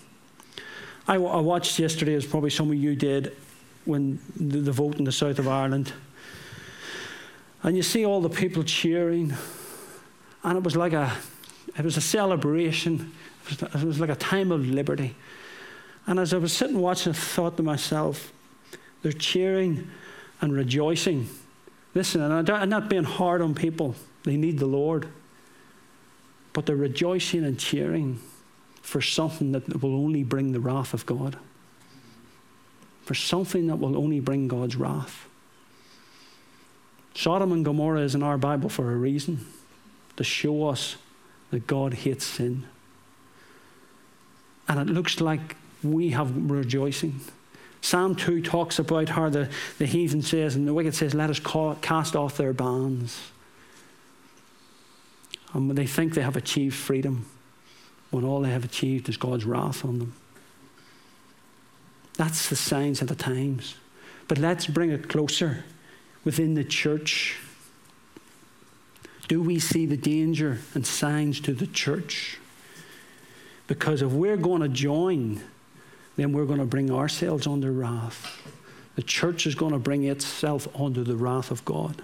I, 1.08 1.16
I 1.16 1.40
watched 1.40 1.80
yesterday, 1.80 2.14
as 2.14 2.26
probably 2.26 2.52
some 2.52 2.70
of 2.70 2.76
you 2.76 2.96
did, 2.96 3.36
when 3.86 4.20
the, 4.36 4.58
the 4.58 4.72
vote 4.72 4.98
in 4.98 5.06
the 5.06 5.12
south 5.12 5.40
of 5.40 5.48
Ireland. 5.48 5.94
And 7.64 7.76
you 7.76 7.84
see 7.84 8.06
all 8.06 8.22
the 8.22 8.30
people 8.30 8.64
cheering, 8.64 9.34
and 10.44 10.58
it 10.58 10.64
was 10.64 10.76
like 10.76 10.94
a, 10.94 11.12
it 11.78 11.86
was 11.86 11.98
a 11.98 12.02
celebration. 12.02 13.12
It 13.46 13.62
was, 13.62 13.84
it 13.84 13.88
was 13.88 14.00
like 14.00 14.10
a 14.10 14.16
time 14.16 14.52
of 14.52 14.68
liberty. 14.68 15.16
And 16.08 16.20
as 16.20 16.34
I 16.34 16.38
was 16.38 16.54
sitting 16.54 16.80
watching, 16.80 17.12
I 17.12 17.16
thought 17.16 17.58
to 17.58 17.64
myself, 17.64 18.34
they're 19.02 19.12
cheering 19.12 19.90
and 20.42 20.54
rejoicing. 20.54 21.30
Listen, 21.94 22.22
and 22.22 22.50
I'm 22.50 22.70
not 22.70 22.90
being 22.90 23.04
hard 23.04 23.42
on 23.42 23.54
people. 23.54 23.96
They 24.24 24.38
need 24.38 24.60
the 24.60 24.66
Lord. 24.66 25.08
But 26.54 26.66
they're 26.66 26.76
rejoicing 26.76 27.46
and 27.46 27.60
cheering 27.60 28.20
for 28.82 29.02
something 29.02 29.52
that 29.52 29.82
will 29.82 29.96
only 29.96 30.24
bring 30.24 30.52
the 30.52 30.60
wrath 30.60 30.94
of 30.94 31.06
God. 31.06 31.38
For 33.12 33.16
something 33.16 33.68
that 33.68 33.76
will 33.76 33.98
only 33.98 34.22
bring 34.22 34.48
God's 34.48 34.78
wrath. 34.78 35.28
Sodom 37.14 37.52
and 37.52 37.66
Gomorrah 37.66 38.04
is 38.04 38.16
in 38.16 38.24
our 38.24 38.38
Bible 38.38 38.70
for 38.70 38.90
a 38.90 38.96
reason 38.96 39.46
to 40.16 40.24
show 40.24 40.70
us 40.70 40.96
that 41.50 41.68
God 41.68 41.94
hates 41.94 42.24
sin. 42.24 42.64
And 44.70 44.80
it 44.80 44.94
looks 44.94 45.20
like 45.20 45.58
we 45.84 46.12
have 46.12 46.50
rejoicing. 46.50 47.20
Psalm 47.82 48.16
2 48.16 48.44
talks 48.44 48.80
about 48.80 49.10
how 49.10 49.28
the, 49.28 49.50
the 49.78 49.86
heathen 49.86 50.22
says, 50.22 50.56
and 50.56 50.66
the 50.66 50.74
wicked 50.74 50.96
says, 50.96 51.14
Let 51.14 51.30
us 51.30 51.42
call, 51.42 51.76
cast 51.82 52.16
off 52.16 52.38
their 52.38 52.54
bands. 52.54 53.30
And 55.52 55.68
when 55.68 55.76
they 55.76 55.86
think 55.86 56.14
they 56.14 56.22
have 56.22 56.38
achieved 56.38 56.78
freedom, 56.78 57.26
when 58.10 58.24
all 58.24 58.40
they 58.40 58.52
have 58.52 58.64
achieved 58.64 59.10
is 59.10 59.18
God's 59.18 59.44
wrath 59.44 59.84
on 59.84 60.00
them. 60.00 60.14
That's 62.18 62.50
the 62.50 62.56
signs 62.56 63.02
of 63.02 63.08
the 63.08 63.16
times. 63.16 63.76
But 64.28 64.38
let's 64.38 64.68
bring 64.68 64.92
it 64.92 65.10
closer 65.10 65.64
within 66.24 66.54
the 66.54 66.64
church. 66.64 67.38
Do 69.28 69.42
we 69.42 69.60
see 69.60 69.86
the 69.86 69.98
danger 69.98 70.60
and 70.74 70.86
signs 70.86 71.40
to 71.42 71.54
the 71.54 71.68
church? 71.68 72.38
Because 73.68 74.02
if 74.02 74.12
we're 74.12 74.38
going 74.38 74.62
to 74.62 74.68
join, 74.68 75.42
then 76.18 76.34
we're 76.34 76.46
going 76.46 76.60
to 76.60 76.66
bring 76.66 76.92
ourselves 76.92 77.48
under 77.48 77.72
wrath. 77.72 78.42
The 78.96 79.02
church 79.02 79.48
is 79.48 79.56
going 79.56 79.72
to 79.72 79.80
bring 79.80 80.04
itself 80.04 80.68
under 80.78 81.04
the 81.04 81.16
wrath 81.16 81.52
of 81.52 81.64
God. 81.64 82.04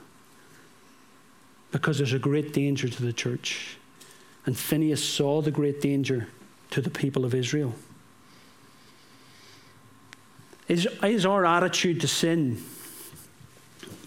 Because 1.71 1.97
there's 1.97 2.13
a 2.13 2.19
great 2.19 2.53
danger 2.53 2.87
to 2.87 3.01
the 3.03 3.11
church. 3.11 3.77
And 4.45 4.57
Phineas 4.57 5.03
saw 5.03 5.41
the 5.41 5.51
great 5.51 5.81
danger 5.81 6.29
to 6.71 6.81
the 6.81 6.89
people 6.89 7.25
of 7.25 7.35
Israel. 7.35 7.73
Is, 10.67 10.87
is 11.01 11.25
our 11.25 11.45
attitude 11.45 12.01
to 12.01 12.07
sin, 12.07 12.61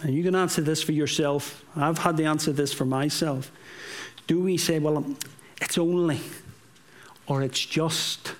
and 0.02 0.14
you 0.14 0.22
can 0.22 0.34
answer 0.34 0.60
this 0.60 0.82
for 0.82 0.92
yourself, 0.92 1.64
I've 1.74 1.98
had 1.98 2.16
to 2.18 2.24
answer 2.24 2.52
this 2.52 2.72
for 2.72 2.84
myself. 2.84 3.50
Do 4.26 4.40
we 4.40 4.56
say, 4.56 4.78
well, 4.78 5.04
it's 5.60 5.78
only, 5.78 6.20
or 7.26 7.42
it's 7.42 7.64
just? 7.64 8.34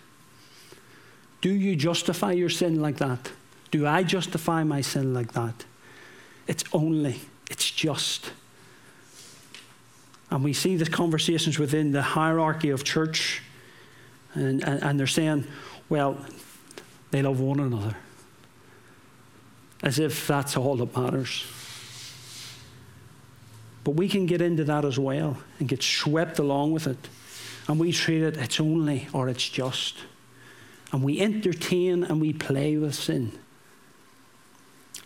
Do 1.41 1.51
you 1.51 1.77
justify 1.77 2.33
your 2.33 2.51
sin 2.51 2.83
like 2.83 2.99
that? 2.99 3.31
Do 3.71 3.87
I 3.87 4.03
justify 4.03 4.65
my 4.65 4.83
sin 4.83 5.15
like 5.15 5.33
that? 5.33 5.65
It's 6.47 6.65
only, 6.73 7.21
it's 7.51 7.71
just. 7.71 8.33
And 10.31 10.45
we 10.45 10.53
see 10.53 10.77
the 10.77 10.87
conversations 10.87 11.59
within 11.59 11.93
the 11.93 12.03
hierarchy 12.03 12.71
of 12.71 12.85
church, 12.85 13.43
and, 14.35 14.63
and, 14.63 14.83
and 14.83 15.01
they're 15.01 15.07
saying, 15.07 15.47
well, 15.89 16.19
they 17.11 17.23
love 17.23 17.41
one 17.41 17.61
another. 17.61 17.97
As 19.83 19.99
if 19.99 20.27
that's 20.27 20.57
all 20.57 20.77
that 20.77 20.97
matters. 20.97 21.45
But 23.83 23.93
we 23.93 24.09
can 24.09 24.27
get 24.27 24.43
into 24.43 24.65
that 24.65 24.85
as 24.85 24.99
well 24.99 25.39
and 25.59 25.69
get 25.69 25.83
swept 25.83 26.39
along 26.39 26.73
with 26.73 26.87
it. 26.87 27.09
And 27.67 27.81
we 27.81 27.93
treat 27.93 28.23
it, 28.23 28.37
it's 28.37 28.61
only 28.61 29.09
or 29.13 29.29
it's 29.29 29.49
just. 29.49 29.97
And 30.93 31.03
we 31.03 31.21
entertain 31.21 32.05
and 32.05 32.21
we 32.21 32.33
play 32.33 32.77
with 32.77 32.95
sin. 32.95 33.33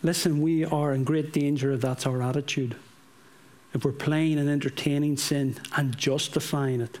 Listen, 0.03 0.41
we 0.41 0.65
are 0.65 0.93
in 0.93 1.03
great 1.03 1.31
danger 1.31 1.71
if 1.71 1.81
that's 1.81 2.05
our 2.05 2.21
attitude 2.21 2.75
if 3.75 3.83
we're 3.83 3.91
playing 3.91 4.39
and 4.39 4.49
entertaining 4.49 5.17
sin 5.17 5.57
and 5.75 5.97
justifying 5.97 6.79
it. 6.79 6.97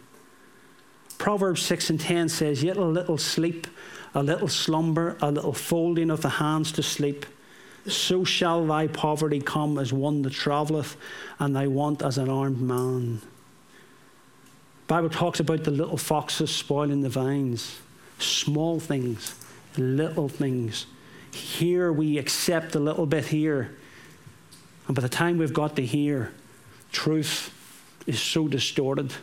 Proverbs 1.17 1.61
6 1.61 1.89
and 1.91 1.99
10 1.99 2.27
says, 2.27 2.61
Yet 2.61 2.75
a 2.75 2.83
little 2.83 3.17
sleep, 3.17 3.65
a 4.13 4.21
little 4.21 4.49
slumber, 4.49 5.17
a 5.21 5.31
little 5.31 5.53
folding 5.53 6.11
of 6.11 6.21
the 6.21 6.29
hands 6.29 6.73
to 6.73 6.83
sleep. 6.83 7.25
So 7.87 8.23
shall 8.23 8.65
thy 8.65 8.87
poverty 8.87 9.39
come 9.39 9.77
as 9.77 9.93
one 9.93 10.23
that 10.23 10.33
travelleth, 10.33 10.97
and 11.39 11.55
thy 11.55 11.67
want 11.67 12.01
as 12.01 12.17
an 12.17 12.29
armed 12.29 12.61
man. 12.61 13.21
Bible 14.87 15.09
talks 15.09 15.39
about 15.39 15.63
the 15.63 15.71
little 15.71 15.97
foxes 15.97 16.53
spoiling 16.53 17.01
the 17.01 17.09
vines. 17.09 17.79
Small 18.19 18.79
things, 18.79 19.35
little 19.77 20.29
things. 20.29 20.85
Here 21.31 21.91
we 21.91 22.17
accept 22.17 22.75
a 22.75 22.79
little 22.79 23.05
bit 23.05 23.25
here. 23.25 23.75
And 24.87 24.95
by 24.95 25.01
the 25.01 25.09
time 25.09 25.37
we've 25.37 25.53
got 25.53 25.75
to 25.75 25.85
here, 25.85 26.31
truth 26.91 27.51
is 28.05 28.21
so 28.21 28.47
distorted. 28.47 29.13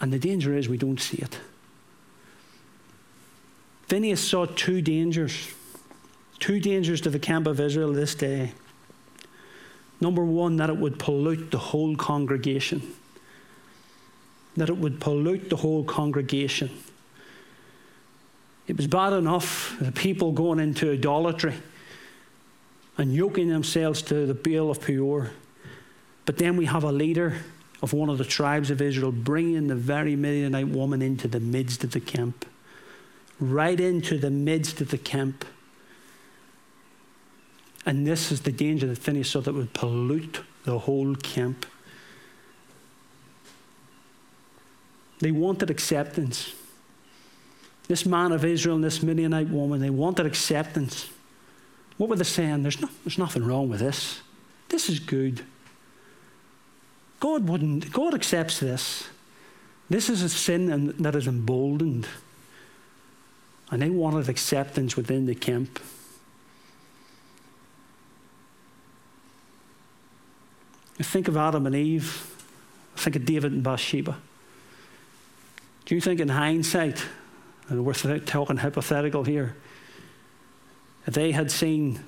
And 0.00 0.12
the 0.12 0.18
danger 0.18 0.54
is 0.56 0.68
we 0.68 0.78
don't 0.78 1.00
see 1.00 1.18
it. 1.18 1.38
Phineas 3.86 4.20
saw 4.20 4.46
two 4.46 4.82
dangers, 4.82 5.48
two 6.40 6.58
dangers 6.58 7.00
to 7.02 7.10
the 7.10 7.18
camp 7.18 7.46
of 7.46 7.60
Israel 7.60 7.92
this 7.92 8.14
day. 8.14 8.52
Number 10.00 10.24
one, 10.24 10.56
that 10.56 10.70
it 10.70 10.76
would 10.76 10.98
pollute 10.98 11.50
the 11.50 11.58
whole 11.58 11.94
congregation. 11.94 12.94
That 14.56 14.70
it 14.70 14.76
would 14.76 14.98
pollute 15.00 15.50
the 15.50 15.56
whole 15.56 15.84
congregation. 15.84 16.70
It 18.66 18.76
was 18.76 18.86
bad 18.86 19.12
enough 19.12 19.76
the 19.80 19.92
people 19.92 20.32
going 20.32 20.58
into 20.58 20.92
idolatry 20.92 21.54
and 22.96 23.14
yoking 23.14 23.48
themselves 23.48 24.02
to 24.02 24.26
the 24.26 24.34
Baal 24.34 24.70
of 24.70 24.80
Peor. 24.80 25.30
But 26.24 26.38
then 26.38 26.56
we 26.56 26.66
have 26.66 26.84
a 26.84 26.92
leader 26.92 27.38
of 27.82 27.92
one 27.92 28.08
of 28.08 28.18
the 28.18 28.24
tribes 28.24 28.70
of 28.70 28.80
Israel 28.80 29.12
bringing 29.12 29.66
the 29.66 29.74
very 29.74 30.16
Midianite 30.16 30.68
woman 30.68 31.02
into 31.02 31.28
the 31.28 31.40
midst 31.40 31.82
of 31.82 31.92
the 31.92 32.00
camp. 32.00 32.46
Right 33.38 33.80
into 33.80 34.18
the 34.18 34.30
midst 34.30 34.80
of 34.80 34.90
the 34.90 34.98
camp. 34.98 35.44
And 37.86 38.06
this 38.06 38.30
is 38.30 38.42
the 38.42 38.52
danger 38.52 38.86
that 38.86 38.98
Phineas 38.98 39.30
saw 39.30 39.40
that 39.40 39.54
would 39.54 39.72
pollute 39.72 40.40
the 40.64 40.78
whole 40.78 41.14
camp. 41.16 41.66
They 45.20 45.30
wanted 45.30 45.70
acceptance. 45.70 46.54
This 47.88 48.06
man 48.06 48.32
of 48.32 48.44
Israel 48.44 48.76
and 48.76 48.84
this 48.84 49.02
Midianite 49.02 49.48
woman, 49.48 49.80
they 49.80 49.90
wanted 49.90 50.26
acceptance. 50.26 51.08
What 51.96 52.08
were 52.08 52.16
they 52.16 52.24
saying? 52.24 52.62
There's, 52.62 52.80
no, 52.80 52.88
there's 53.04 53.18
nothing 53.18 53.44
wrong 53.44 53.68
with 53.68 53.80
this. 53.80 54.20
This 54.68 54.88
is 54.88 55.00
good. 55.00 55.44
God 57.18 57.48
wouldn't, 57.48 57.92
God 57.92 58.14
accepts 58.14 58.60
this. 58.60 59.08
This 59.90 60.08
is 60.08 60.22
a 60.22 60.28
sin 60.28 60.94
that 60.98 61.14
is 61.14 61.26
emboldened. 61.26 62.06
And 63.70 63.82
they 63.82 63.90
wanted 63.90 64.28
acceptance 64.28 64.96
within 64.96 65.26
the 65.26 65.34
camp. 65.34 65.80
Think 71.02 71.28
of 71.28 71.36
Adam 71.36 71.66
and 71.66 71.74
Eve. 71.74 72.26
Think 72.96 73.16
of 73.16 73.24
David 73.24 73.52
and 73.52 73.62
Bathsheba. 73.62 74.16
Do 75.86 75.94
you 75.94 76.00
think, 76.00 76.20
in 76.20 76.28
hindsight, 76.28 77.04
and 77.68 77.84
we're 77.84 77.94
talking 77.94 78.58
hypothetical 78.58 79.24
here, 79.24 79.56
if 81.06 81.14
they 81.14 81.32
had 81.32 81.50
seen 81.50 82.00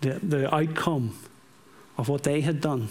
the, 0.00 0.14
the 0.20 0.54
outcome 0.54 1.18
of 1.96 2.08
what 2.08 2.22
they 2.22 2.40
had 2.40 2.60
done, 2.60 2.88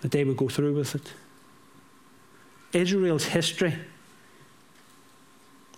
that 0.00 0.10
they 0.10 0.24
would 0.24 0.36
go 0.36 0.48
through 0.48 0.74
with 0.74 0.94
it. 0.94 1.12
Israel's 2.72 3.24
history 3.24 3.74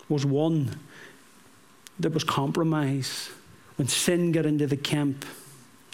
was 0.09 0.25
one 0.25 0.79
that 1.99 2.13
was 2.13 2.23
compromise 2.23 3.29
when 3.77 3.87
sin 3.87 4.31
got 4.31 4.45
into 4.45 4.67
the 4.67 4.77
camp, 4.77 5.25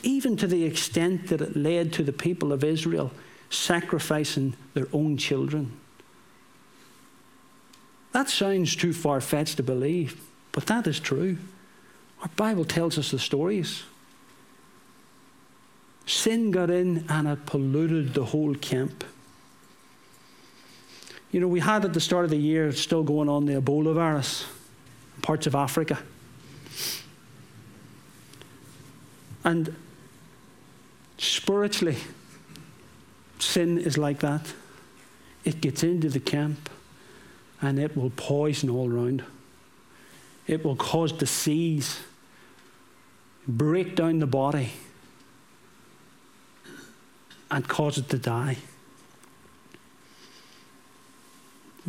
even 0.04 0.38
to 0.38 0.48
the 0.48 0.64
extent 0.64 1.28
that 1.28 1.42
it 1.42 1.56
led 1.56 1.94
to 1.94 2.04
the 2.04 2.14
people 2.14 2.54
of 2.54 2.64
Israel 2.64 3.12
sacrificing 3.50 4.56
their 4.74 4.88
own 4.94 5.18
children. 5.18 5.72
That 8.12 8.30
sounds 8.30 8.76
too 8.76 8.94
far 8.94 9.22
fetched 9.22 9.58
to 9.58 9.64
believe, 9.64 10.22
but 10.52 10.66
that 10.68 10.88
is 10.88 11.00
true. 11.00 11.38
Our 12.22 12.30
Bible 12.36 12.66
tells 12.66 12.98
us 12.98 13.12
the 13.12 13.20
stories. 13.20 13.84
Sin 16.06 16.52
got 16.52 16.70
in 16.70 17.06
and 17.08 17.28
it 17.28 17.46
polluted 17.46 18.14
the 18.14 18.26
whole 18.26 18.56
camp. 18.56 19.04
You 21.32 21.40
know, 21.40 21.48
we 21.48 21.60
had 21.60 21.86
at 21.86 21.94
the 21.94 22.00
start 22.00 22.26
of 22.26 22.32
the 22.32 22.38
year, 22.38 22.72
still 22.72 23.04
going 23.04 23.30
on, 23.30 23.46
the 23.46 23.62
Ebola 23.62 23.94
virus 23.94 24.46
in 25.16 25.22
parts 25.22 25.46
of 25.46 25.54
Africa. 25.54 26.00
And 29.44 29.76
spiritually, 31.20 31.98
sin 33.40 33.78
is 33.78 33.98
like 33.98 34.20
that. 34.20 34.54
It 35.44 35.62
gets 35.62 35.84
into 35.84 36.10
the 36.10 36.20
camp 36.20 36.70
and 37.62 37.80
it 37.80 37.96
will 37.96 38.12
poison 38.12 38.70
all 38.70 38.92
around. 38.92 39.24
It 40.48 40.64
will 40.64 40.76
cause 40.76 41.12
disease, 41.12 42.00
break 43.48 43.96
down 43.96 44.20
the 44.20 44.28
body, 44.28 44.72
and 47.52 47.68
cause 47.68 47.98
it 47.98 48.10
to 48.10 48.18
die. 48.18 48.58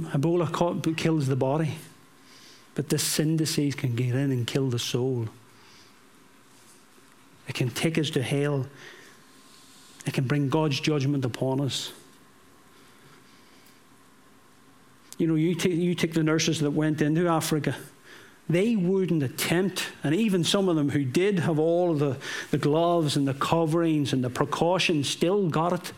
Ebola 0.01 0.97
kills 0.97 1.27
the 1.27 1.37
body, 1.37 1.75
but 2.75 2.89
this 2.89 3.03
sin 3.03 3.37
disease 3.37 3.75
can 3.75 3.95
get 3.95 4.15
in 4.15 4.31
and 4.31 4.47
kill 4.47 4.71
the 4.71 4.79
soul. 4.79 5.29
It 7.49 7.55
can 7.55 7.71
take 7.71 7.99
us 7.99 8.11
to 8.11 8.23
hell. 8.23 8.67
It 10.07 10.15
can 10.15 10.25
bring 10.25 10.49
God's 10.49 10.81
judgment 10.81 11.25
upon 11.25 11.61
us. 11.61 11.93
You 15.19 15.27
know, 15.27 15.35
you 15.35 15.55
take, 15.55 15.73
you 15.73 15.95
take 15.95 16.15
the 16.15 16.23
nurses 16.23 16.61
that 16.61 16.71
went 16.71 17.03
into 17.03 17.29
Africa, 17.29 17.77
they 18.49 18.75
wouldn't 18.75 19.23
attempt, 19.23 19.87
and 20.03 20.15
even 20.15 20.43
some 20.43 20.69
of 20.69 20.77
them 20.77 20.89
who 20.89 21.05
did 21.05 21.39
have 21.41 21.59
all 21.59 21.95
the, 21.95 22.17
the 22.51 22.59
gloves 22.59 23.17
and 23.17 23.29
the 23.29 23.35
coverings 23.35 24.13
and 24.13 24.25
the 24.25 24.31
precautions 24.31 25.09
still 25.09 25.49
got 25.49 25.73
it 25.73 25.93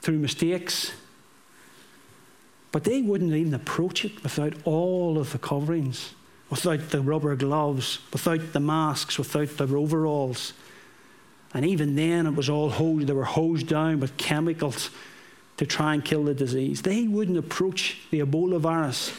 through 0.00 0.18
mistakes. 0.18 0.92
But 2.70 2.84
they 2.84 3.02
wouldn't 3.02 3.32
even 3.32 3.54
approach 3.54 4.04
it 4.04 4.22
without 4.22 4.54
all 4.64 5.18
of 5.18 5.32
the 5.32 5.38
coverings, 5.38 6.14
without 6.50 6.90
the 6.90 7.00
rubber 7.00 7.34
gloves, 7.34 7.98
without 8.12 8.52
the 8.52 8.60
masks, 8.60 9.18
without 9.18 9.56
the 9.56 9.64
overalls. 9.74 10.52
And 11.54 11.64
even 11.64 11.96
then, 11.96 12.26
it 12.26 12.34
was 12.34 12.50
all 12.50 12.70
hosed, 12.70 13.06
they 13.06 13.12
were 13.12 13.24
hosed 13.24 13.68
down 13.68 14.00
with 14.00 14.16
chemicals 14.16 14.90
to 15.56 15.66
try 15.66 15.94
and 15.94 16.04
kill 16.04 16.24
the 16.24 16.34
disease. 16.34 16.82
They 16.82 17.08
wouldn't 17.08 17.38
approach 17.38 17.98
the 18.10 18.20
Ebola 18.20 18.60
virus 18.60 19.12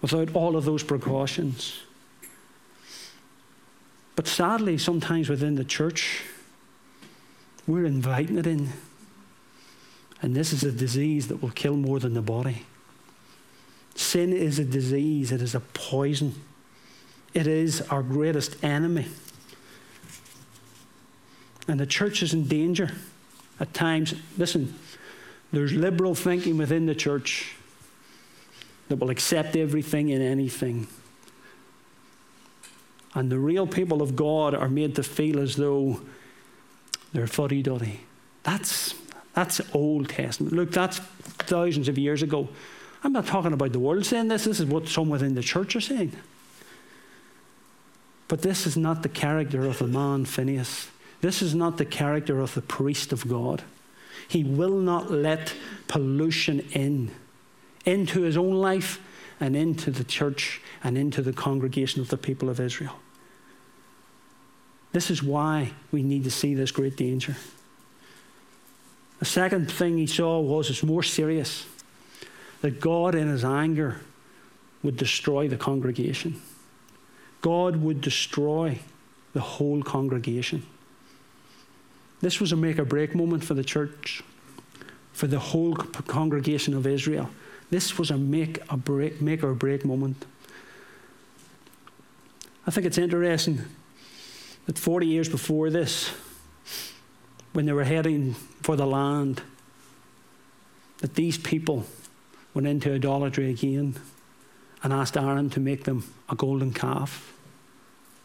without 0.00 0.34
all 0.34 0.56
of 0.56 0.64
those 0.64 0.82
precautions. 0.82 1.80
But 4.16 4.26
sadly, 4.26 4.78
sometimes 4.78 5.28
within 5.28 5.54
the 5.54 5.64
church, 5.64 6.24
we're 7.66 7.84
inviting 7.84 8.38
it 8.38 8.46
in. 8.46 8.70
And 10.20 10.34
this 10.34 10.52
is 10.52 10.64
a 10.64 10.72
disease 10.72 11.28
that 11.28 11.42
will 11.42 11.50
kill 11.50 11.76
more 11.76 12.00
than 12.00 12.14
the 12.14 12.22
body. 12.22 12.66
Sin 13.94 14.32
is 14.32 14.58
a 14.58 14.64
disease, 14.64 15.32
it 15.32 15.42
is 15.42 15.54
a 15.54 15.60
poison, 15.60 16.34
it 17.34 17.46
is 17.46 17.82
our 17.82 18.02
greatest 18.02 18.62
enemy. 18.64 19.06
And 21.68 21.78
the 21.78 21.86
church 21.86 22.22
is 22.22 22.32
in 22.32 22.48
danger 22.48 22.90
at 23.60 23.72
times. 23.74 24.14
Listen, 24.36 24.74
there's 25.52 25.72
liberal 25.72 26.14
thinking 26.14 26.56
within 26.56 26.86
the 26.86 26.94
church 26.94 27.54
that 28.88 28.96
will 28.96 29.10
accept 29.10 29.54
everything 29.54 30.10
and 30.10 30.22
anything. 30.22 30.88
And 33.14 33.30
the 33.30 33.38
real 33.38 33.66
people 33.66 34.02
of 34.02 34.16
God 34.16 34.54
are 34.54 34.68
made 34.68 34.96
to 34.96 35.02
feel 35.02 35.38
as 35.40 35.56
though 35.56 36.00
they're 37.12 37.26
fuddy 37.26 37.62
duddy. 37.62 38.00
That's 38.42 38.94
that's 39.34 39.60
Old 39.72 40.08
Testament. 40.08 40.52
Look, 40.52 40.72
that's 40.72 40.98
thousands 40.98 41.88
of 41.88 41.96
years 41.96 42.22
ago. 42.22 42.48
I'm 43.04 43.12
not 43.12 43.26
talking 43.26 43.52
about 43.52 43.72
the 43.72 43.78
world 43.78 44.04
saying 44.04 44.28
this, 44.28 44.44
this 44.44 44.58
is 44.58 44.66
what 44.66 44.88
some 44.88 45.08
within 45.08 45.36
the 45.36 45.42
church 45.42 45.76
are 45.76 45.80
saying. 45.80 46.12
But 48.26 48.42
this 48.42 48.66
is 48.66 48.76
not 48.76 49.02
the 49.02 49.08
character 49.08 49.64
of 49.64 49.78
the 49.78 49.86
man, 49.86 50.24
Phineas. 50.24 50.88
This 51.20 51.42
is 51.42 51.54
not 51.54 51.78
the 51.78 51.84
character 51.84 52.40
of 52.40 52.54
the 52.54 52.62
priest 52.62 53.12
of 53.12 53.28
God. 53.28 53.62
He 54.28 54.44
will 54.44 54.76
not 54.76 55.10
let 55.10 55.54
pollution 55.88 56.60
in, 56.72 57.10
into 57.84 58.22
his 58.22 58.36
own 58.36 58.54
life 58.54 59.00
and 59.40 59.56
into 59.56 59.90
the 59.90 60.04
church 60.04 60.60
and 60.84 60.98
into 60.98 61.22
the 61.22 61.32
congregation 61.32 62.00
of 62.00 62.08
the 62.08 62.16
people 62.16 62.48
of 62.48 62.60
Israel. 62.60 62.96
This 64.92 65.10
is 65.10 65.22
why 65.22 65.72
we 65.92 66.02
need 66.02 66.24
to 66.24 66.30
see 66.30 66.54
this 66.54 66.70
great 66.70 66.96
danger. 66.96 67.36
The 69.18 69.24
second 69.24 69.70
thing 69.70 69.98
he 69.98 70.06
saw 70.06 70.40
was 70.40 70.70
it's 70.70 70.82
more 70.82 71.02
serious 71.02 71.66
that 72.60 72.80
God, 72.80 73.14
in 73.14 73.28
his 73.28 73.44
anger, 73.44 74.00
would 74.82 74.96
destroy 74.96 75.48
the 75.48 75.56
congregation. 75.56 76.40
God 77.40 77.76
would 77.76 78.00
destroy 78.00 78.78
the 79.32 79.40
whole 79.40 79.82
congregation. 79.82 80.66
This 82.20 82.40
was 82.40 82.52
a 82.52 82.56
make 82.56 82.78
or 82.78 82.84
break 82.84 83.14
moment 83.14 83.44
for 83.44 83.54
the 83.54 83.64
church, 83.64 84.22
for 85.12 85.26
the 85.26 85.38
whole 85.38 85.74
congregation 85.74 86.74
of 86.74 86.86
Israel. 86.86 87.30
This 87.70 87.98
was 87.98 88.10
a 88.10 88.16
make, 88.16 88.58
a 88.70 88.76
break, 88.76 89.20
make 89.20 89.44
or 89.44 89.54
break 89.54 89.84
moment. 89.84 90.24
I 92.66 92.70
think 92.70 92.86
it's 92.86 92.98
interesting 92.98 93.62
that 94.66 94.78
40 94.78 95.06
years 95.06 95.28
before 95.28 95.70
this, 95.70 96.10
when 97.52 97.66
they 97.66 97.72
were 97.72 97.84
heading 97.84 98.34
for 98.62 98.76
the 98.76 98.86
land, 98.86 99.42
that 100.98 101.14
these 101.14 101.38
people 101.38 101.86
went 102.52 102.66
into 102.66 102.92
idolatry 102.92 103.50
again 103.50 103.94
and 104.82 104.92
asked 104.92 105.16
Aaron 105.16 105.50
to 105.50 105.60
make 105.60 105.84
them 105.84 106.04
a 106.28 106.34
golden 106.34 106.72
calf. 106.72 107.32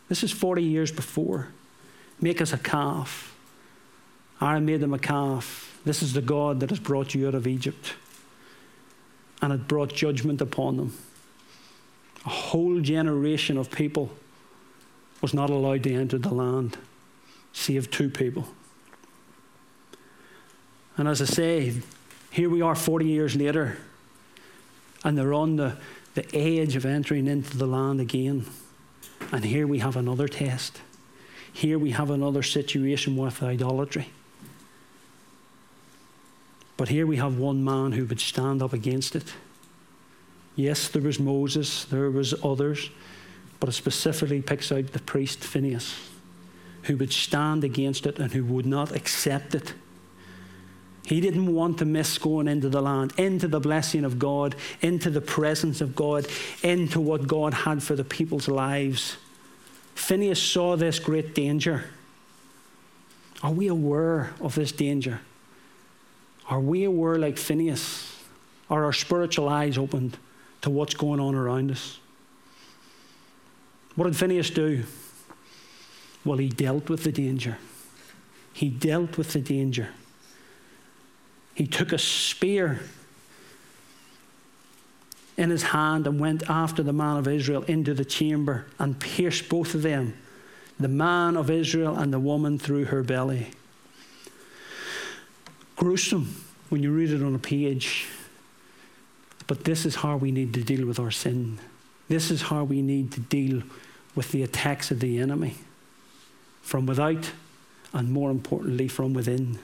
This 0.10 0.24
is 0.24 0.32
40 0.32 0.64
years 0.64 0.92
before. 0.92 1.50
Make 2.20 2.42
us 2.42 2.54
a 2.54 2.58
calf. 2.58 3.33
Aaron 4.42 4.66
made 4.66 4.82
them 4.82 4.94
a 4.94 5.00
calf. 5.00 5.80
This 5.86 6.02
is 6.02 6.14
the 6.14 6.22
God 6.22 6.60
that 6.60 6.70
has 6.70 6.80
brought 6.80 7.14
you 7.14 7.28
out 7.28 7.36
of 7.36 7.48
Egypt. 7.48 7.94
And 9.42 9.52
it 9.54 9.68
brought 9.68 9.94
judgment 9.94 10.42
upon 10.42 10.78
them. 10.78 10.98
A 12.26 12.30
whole 12.30 12.80
generation 12.80 13.58
of 13.58 13.70
people 13.70 14.12
was 15.22 15.34
not 15.34 15.50
allowed 15.50 15.84
to 15.84 15.94
enter 15.94 16.18
the 16.18 16.34
land, 16.34 16.78
save 17.52 17.92
two 17.92 18.10
people. 18.10 18.48
And 20.98 21.08
as 21.08 21.22
I 21.22 21.26
say, 21.26 21.74
here 22.30 22.50
we 22.50 22.62
are 22.62 22.76
40 22.76 23.06
years 23.06 23.36
later, 23.36 23.78
and 25.04 25.18
they're 25.18 25.34
on 25.34 25.56
the, 25.56 25.78
the 26.14 26.36
edge 26.36 26.76
of 26.76 26.86
entering 26.86 27.28
into 27.28 27.58
the 27.58 27.66
land 27.66 28.00
again. 28.00 28.46
And 29.32 29.44
here 29.44 29.66
we 29.66 29.80
have 29.80 29.96
another 29.96 30.28
test. 30.28 30.82
Here 31.52 31.80
we 31.80 31.92
have 31.92 32.10
another 32.10 32.44
situation 32.44 33.16
with 33.16 33.42
idolatry. 33.42 34.10
But 36.78 36.90
here 36.90 37.06
we 37.06 37.18
have 37.18 37.38
one 37.38 37.64
man 37.64 37.92
who 37.92 38.06
would 38.06 38.20
stand 38.20 38.62
up 38.62 38.74
against 38.74 39.16
it. 39.16 39.34
Yes, 40.56 40.88
there 40.88 41.02
was 41.02 41.20
Moses, 41.20 41.86
there 41.86 42.10
was 42.12 42.34
others, 42.44 42.90
but 43.60 43.70
it 43.70 43.74
specifically 43.74 44.42
picks 44.42 44.72
out 44.72 44.88
the 44.88 45.00
priest 45.00 45.40
Phineas, 45.40 45.96
who 46.84 46.98
would 46.98 47.14
stand 47.14 47.64
against 47.64 48.06
it 48.06 48.20
and 48.20 48.32
who 48.32 48.44
would 48.46 48.66
not 48.66 48.92
accept 48.96 49.56
it 49.56 49.74
he 51.06 51.20
didn't 51.20 51.54
want 51.54 51.80
to 51.80 51.86
miss 51.86 52.18
going 52.18 52.48
into 52.48 52.70
the 52.70 52.82
land, 52.82 53.14
into 53.18 53.48
the 53.48 53.60
blessing 53.60 54.06
of 54.06 54.18
God, 54.20 54.56
into 54.82 55.10
the 55.10 55.22
presence 55.22 55.82
of 55.82 55.96
God, 55.96 56.28
into 56.62 57.02
what 57.02 57.28
God 57.28 57.54
had 57.54 57.84
for 57.84 57.96
the 57.96 58.06
people's 58.06 58.48
lives. 58.48 59.18
Phineas 59.96 60.42
saw 60.42 60.78
this 60.78 61.00
great 61.00 61.36
danger. 61.36 61.86
Are 63.42 63.52
we 63.52 63.68
aware 63.68 64.34
of 64.40 64.56
this 64.56 64.72
danger? 64.72 65.20
Are 66.50 66.60
we 66.60 66.84
aware, 66.84 67.18
like 67.18 67.38
Phineas? 67.38 68.18
Are 68.70 68.86
our 68.86 68.94
spiritual 68.94 69.50
eyes 69.50 69.78
opened 69.78 70.18
to 70.62 70.70
what's 70.70 70.94
going 70.94 71.20
on 71.20 71.36
around 71.36 71.72
us? 71.72 72.00
What 73.96 74.06
did 74.06 74.16
Phineas 74.16 74.50
do? 74.50 74.84
Well, 76.26 76.38
he 76.38 76.50
dealt 76.50 76.90
with 76.90 77.04
the 77.04 77.12
danger. 77.12 77.58
He 78.54 78.70
dealt 78.70 79.18
with 79.18 79.34
the 79.34 79.42
danger. 79.42 79.90
He 81.54 81.68
took 81.68 81.92
a 81.92 81.98
spear 81.98 82.82
in 85.38 85.50
his 85.50 85.64
hand 85.64 86.08
and 86.08 86.20
went 86.20 86.50
after 86.50 86.84
the 86.84 86.94
man 86.94 87.18
of 87.18 87.28
Israel 87.28 87.64
into 87.64 87.94
the 87.94 88.06
chamber 88.06 88.66
and 88.80 89.00
pierced 89.00 89.50
both 89.50 89.76
of 89.76 89.82
them, 89.82 90.14
the 90.80 90.88
man 90.88 91.36
of 91.36 91.50
Israel 91.50 91.96
and 91.96 92.14
the 92.14 92.20
woman 92.20 92.58
through 92.58 92.86
her 92.86 93.04
belly. 93.04 93.52
Gruesome 95.76 96.36
when 96.70 96.84
you 96.84 96.92
read 96.92 97.12
it 97.12 97.24
on 97.24 97.36
a 97.36 97.40
page. 97.40 98.08
But 99.48 99.64
this 99.64 99.86
is 99.86 99.96
how 99.96 100.18
we 100.18 100.32
need 100.32 100.54
to 100.54 100.64
deal 100.64 100.88
with 100.88 101.00
our 101.00 101.12
sin. 101.12 101.60
This 102.08 102.32
is 102.32 102.44
how 102.44 102.64
we 102.64 102.82
need 102.82 103.12
to 103.14 103.20
deal 103.20 103.64
with 104.16 104.32
the 104.32 104.44
attacks 104.44 104.92
of 104.92 105.00
the 105.00 105.20
enemy 105.20 105.56
from 106.62 106.86
without 106.86 107.32
and 107.94 108.12
more 108.12 108.32
importantly 108.32 108.88
from 108.88 109.14
within. 109.14 109.60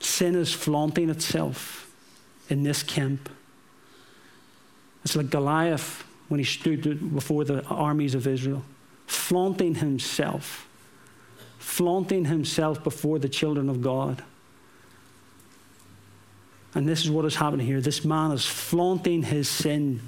Sin 0.00 0.34
is 0.34 0.52
flaunting 0.52 1.10
itself 1.10 1.90
in 2.48 2.62
this 2.62 2.82
camp. 2.82 3.28
It's 5.04 5.16
like 5.16 5.30
Goliath 5.30 6.04
when 6.28 6.38
he 6.38 6.44
stood 6.44 7.14
before 7.14 7.44
the 7.44 7.64
armies 7.66 8.14
of 8.14 8.26
Israel, 8.26 8.64
flaunting 9.06 9.76
himself, 9.76 10.65
flaunting 11.66 12.26
himself 12.26 12.84
before 12.84 13.18
the 13.18 13.28
children 13.28 13.68
of 13.68 13.82
God. 13.82 14.22
And 16.76 16.88
this 16.88 17.02
is 17.02 17.10
what 17.10 17.24
is 17.24 17.34
happening 17.34 17.66
here. 17.66 17.80
This 17.80 18.04
man 18.04 18.30
is 18.30 18.46
flaunting 18.46 19.24
his 19.24 19.48
sin 19.48 20.00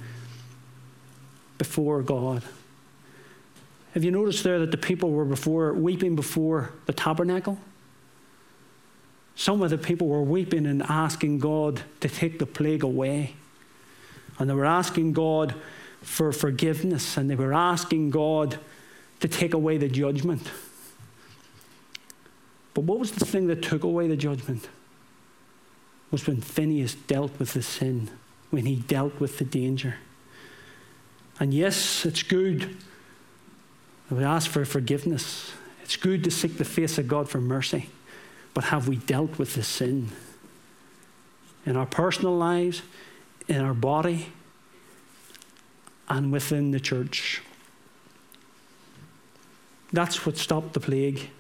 before 1.59 2.01
God. 2.03 2.45
Have 3.95 4.05
you 4.05 4.13
noticed 4.13 4.45
there 4.45 4.61
that 4.61 4.71
the 4.71 4.79
people 4.79 5.11
were 5.11 5.25
before 5.25 5.73
weeping 5.73 6.15
before 6.15 6.71
the 6.87 6.93
tabernacle? 6.93 7.59
Some 9.35 9.61
of 9.61 9.71
the 9.71 9.79
people 9.79 10.07
were 10.07 10.23
weeping 10.23 10.65
and 10.65 10.81
asking 10.85 11.41
God 11.41 11.83
to 12.01 12.09
take 12.09 12.39
the 12.39 12.47
plague 12.47 12.85
away. 12.85 13.35
And 14.39 14.49
they 14.49 14.55
were 14.55 14.65
asking 14.65 15.13
God 15.13 15.57
for 16.03 16.31
forgiveness 16.31 17.17
and 17.17 17.29
they 17.29 17.35
were 17.35 17.53
asking 17.53 18.11
God 18.11 18.61
to 19.19 19.27
take 19.27 19.55
away 19.55 19.77
the 19.77 19.89
judgment. 19.89 20.49
But 22.79 22.85
what 22.85 23.01
was 23.01 23.11
the 23.11 23.25
thing 23.25 23.49
that 23.49 23.61
took 23.61 23.83
away 23.83 24.07
the 24.07 24.17
judgment? 24.17 24.69
Was 26.13 26.29
when 26.29 26.41
Phineas 26.41 26.95
dealt 26.95 27.37
with 27.41 27.55
the 27.55 27.61
sin, 27.61 28.09
when 28.51 28.67
he 28.67 28.77
dealt 28.77 29.19
with 29.19 29.39
the 29.39 29.45
danger. 29.45 29.97
And 31.41 31.53
yes, 31.53 32.07
it's 32.07 32.23
good. 32.23 32.77
We 34.09 34.23
ask 34.23 34.49
for 34.49 34.65
forgiveness. 34.65 35.51
It's 35.83 35.97
good 35.97 36.23
to 36.23 36.31
seek 36.31 36.57
the 36.57 36.65
face 36.65 36.99
of 36.99 37.09
God 37.09 37.29
for 37.29 37.41
mercy. 37.41 37.89
But 38.55 38.63
have 38.63 38.87
we 38.87 38.95
dealt 38.95 39.41
with 39.41 39.55
the 39.55 39.65
sin? 39.65 40.11
In 41.67 41.77
our 41.77 41.85
personal 41.85 42.37
lives, 42.37 42.83
in 43.49 43.61
our 43.61 43.75
body, 43.75 44.29
and 46.09 46.31
within 46.31 46.71
the 46.71 46.79
church. 46.79 47.43
That's 49.93 50.25
what 50.25 50.37
stopped 50.37 50.75
the 50.75 50.81
plague. 50.81 51.31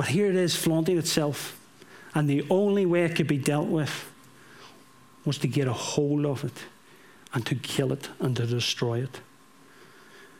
But 0.00 0.08
here 0.08 0.30
it 0.30 0.34
is 0.34 0.56
flaunting 0.56 0.96
itself. 0.96 1.60
And 2.14 2.26
the 2.26 2.46
only 2.48 2.86
way 2.86 3.04
it 3.04 3.14
could 3.14 3.26
be 3.26 3.36
dealt 3.36 3.66
with 3.66 4.10
was 5.26 5.36
to 5.36 5.46
get 5.46 5.68
a 5.68 5.74
hold 5.74 6.24
of 6.24 6.42
it 6.42 6.54
and 7.34 7.44
to 7.44 7.54
kill 7.54 7.92
it 7.92 8.08
and 8.18 8.34
to 8.36 8.46
destroy 8.46 9.02
it. 9.02 9.20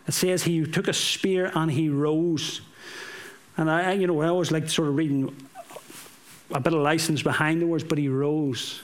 It 0.09 0.13
says 0.13 0.45
he 0.45 0.65
took 0.65 0.89
a 0.89 0.95
spear 0.95 1.53
and 1.55 1.71
he 1.71 1.91
rose. 1.91 2.63
And 3.59 3.71
I, 3.71 3.93
you 3.93 4.07
know, 4.07 4.23
I 4.23 4.29
always 4.29 4.51
like 4.51 4.67
sort 4.71 4.89
of 4.89 4.97
reading 4.97 5.37
a 6.53 6.61
bit 6.61 6.73
of 6.73 6.81
license 6.81 7.23
behind 7.23 7.61
the 7.61 7.67
words, 7.67 7.85
but 7.85 7.99
he 7.99 8.09
rose. 8.09 8.81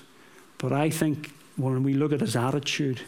But 0.59 0.73
I 0.75 0.91
think 0.91 1.33
when 1.57 1.85
we 1.85 1.95
look 1.95 2.13
at 2.13 2.21
his 2.21 2.37
attitude, 2.37 3.01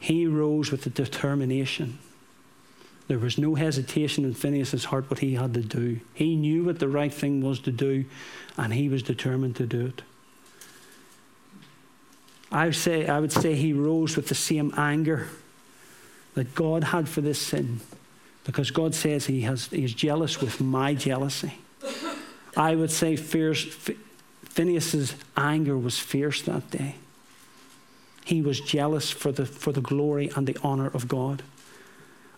he 0.00 0.26
rose 0.26 0.72
with 0.72 0.82
the 0.82 0.90
determination. 0.90 2.00
There 3.08 3.18
was 3.18 3.38
no 3.38 3.54
hesitation 3.54 4.24
in 4.24 4.34
Phineas's 4.34 4.86
heart 4.86 5.08
what 5.08 5.20
he 5.20 5.34
had 5.34 5.54
to 5.54 5.60
do. 5.60 6.00
He 6.12 6.34
knew 6.34 6.64
what 6.64 6.80
the 6.80 6.88
right 6.88 7.12
thing 7.12 7.40
was 7.40 7.60
to 7.60 7.70
do, 7.70 8.04
and 8.56 8.72
he 8.72 8.88
was 8.88 9.02
determined 9.02 9.56
to 9.56 9.66
do 9.66 9.86
it. 9.86 10.02
I 12.50 12.66
would 12.66 12.76
say, 12.76 13.06
I 13.06 13.20
would 13.20 13.32
say 13.32 13.54
he 13.54 13.72
rose 13.72 14.16
with 14.16 14.28
the 14.28 14.34
same 14.34 14.72
anger 14.76 15.28
that 16.34 16.54
God 16.54 16.84
had 16.84 17.08
for 17.08 17.20
this 17.20 17.40
sin, 17.40 17.80
because 18.44 18.70
God 18.70 18.94
says 18.94 19.26
he 19.26 19.42
has, 19.42 19.66
he's 19.66 19.94
jealous 19.94 20.40
with 20.40 20.60
my 20.60 20.94
jealousy. 20.94 21.54
I 22.56 22.74
would 22.74 22.90
say 22.90 23.16
fierce, 23.16 23.64
Phineas's 24.44 25.14
anger 25.36 25.76
was 25.76 25.98
fierce 25.98 26.42
that 26.42 26.70
day. 26.70 26.96
He 28.24 28.42
was 28.42 28.60
jealous 28.60 29.10
for 29.10 29.30
the, 29.30 29.46
for 29.46 29.72
the 29.72 29.80
glory 29.80 30.30
and 30.34 30.46
the 30.46 30.56
honor 30.62 30.88
of 30.88 31.06
God. 31.06 31.42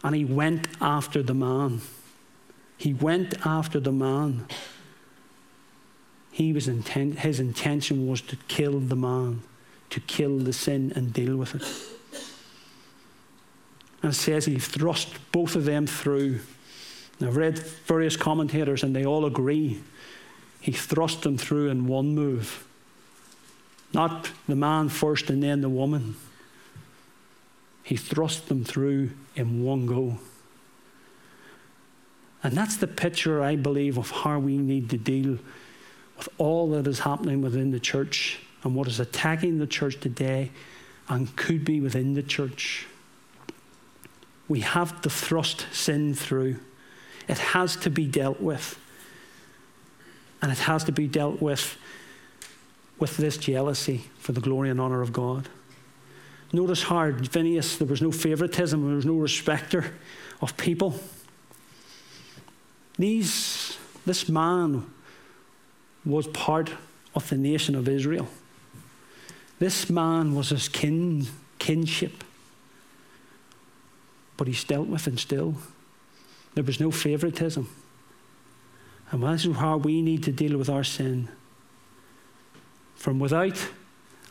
And 0.05 0.15
he 0.15 0.25
went 0.25 0.69
after 0.81 1.23
the 1.23 1.35
man. 1.35 1.81
He 2.77 2.95
went 2.95 3.35
after 3.45 3.81
the 3.81 3.93
man. 3.93 4.47
He 6.31 6.53
was 6.53 6.69
intent, 6.69 7.19
his 7.19 7.41
intention 7.41 8.07
was 8.07 8.21
to 8.23 8.37
kill 8.47 8.79
the 8.79 8.95
man, 8.95 9.43
to 9.91 9.99
kill 9.99 10.39
the 10.39 10.53
sin 10.53 10.93
and 10.95 11.13
deal 11.13 11.37
with 11.37 11.57
it. 11.57 11.63
And 14.03 14.13
it 14.13 14.15
says 14.15 14.45
he 14.45 14.61
thrust 14.61 15.09
both 15.33 15.57
of 15.57 15.65
them 15.65 15.89
through. 15.89 16.39
I've 17.21 17.37
read 17.37 17.59
various 17.59 18.17
commentators 18.17 18.85
and 18.85 18.95
they 18.95 19.05
all 19.05 19.25
agree. 19.25 19.81
He 20.61 20.71
thrust 20.71 21.23
them 21.23 21.37
through 21.37 21.71
in 21.71 21.89
one 21.89 22.15
move. 22.15 22.65
Not 23.93 24.31
the 24.47 24.55
man 24.55 24.89
first 24.89 25.31
and 25.31 25.43
then 25.43 25.61
the 25.61 25.69
woman. 25.69 26.15
He 27.89 27.97
thrust 27.97 28.49
them 28.49 28.65
through 28.65 29.13
in 29.35 29.65
one 29.65 29.87
go. 29.87 30.19
And 32.43 32.53
that's 32.53 32.77
the 32.77 32.87
picture, 32.87 33.43
I 33.43 33.57
believe, 33.57 33.97
of 33.97 34.11
how 34.11 34.41
we 34.41 34.59
need 34.59 34.91
to 34.91 34.99
deal 34.99 35.39
with 36.19 36.29
all 36.37 36.69
that 36.73 36.87
is 36.87 36.99
happening 36.99 37.41
within 37.41 37.71
the 37.71 37.81
church 37.81 38.41
and 38.63 38.75
what 38.75 38.89
is 38.89 39.01
attacking 39.01 39.57
the 39.57 39.67
church 39.67 39.99
today 40.01 40.51
and 41.09 41.35
could 41.35 41.65
be 41.65 41.81
within 41.81 42.13
the 42.13 42.23
church. 42.23 42.87
We 44.49 44.61
have 44.61 45.01
to 45.01 45.09
thrust 45.09 45.67
sin 45.73 46.13
through. 46.13 46.61
It 47.27 47.39
has 47.39 47.75
to 47.77 47.89
be 47.89 48.07
dealt 48.07 48.39
with. 48.39 48.79
And 50.43 50.53
it 50.53 50.59
has 50.59 50.85
to 50.85 50.93
be 50.93 51.07
dealt 51.07 51.41
with 51.41 51.79
with 52.99 53.17
this 53.17 53.39
jealousy 53.39 54.05
for 54.19 54.33
the 54.33 54.43
glory 54.43 54.69
and 54.69 54.79
honour 54.79 55.01
of 55.01 55.11
God. 55.11 55.49
Notice 56.53 56.83
how 56.85 57.13
Phineas, 57.13 57.77
there 57.77 57.87
was 57.87 58.01
no 58.01 58.11
favoritism, 58.11 58.87
there 58.87 58.97
was 58.97 59.05
no 59.05 59.17
respecter 59.17 59.93
of 60.41 60.57
people. 60.57 60.99
These, 62.99 63.77
this 64.07 64.29
man 64.29 64.87
was 66.05 66.27
part 66.29 66.71
of 67.15 67.29
the 67.29 67.37
nation 67.37 67.75
of 67.75 67.89
Israel. 67.89 68.29
This 69.59 69.91
man 69.91 70.35
was 70.35 70.51
his 70.51 70.69
kin, 70.69 71.27
kinship. 71.59 72.25
But 74.37 74.47
he's 74.47 74.65
dealt 74.65 74.89
with 74.89 75.07
and 75.07 75.19
still. 75.19 75.57
There 76.55 76.65
was 76.65 76.81
no 76.81 76.91
favoritism. 76.91 77.69
And 79.11 79.23
this 79.23 79.45
is 79.45 79.57
how 79.57 79.77
we 79.77 80.01
need 80.01 80.23
to 80.25 80.33
deal 80.33 80.57
with 80.57 80.69
our 80.69 80.85
sin 80.85 81.29
from 82.95 83.19
without 83.19 83.69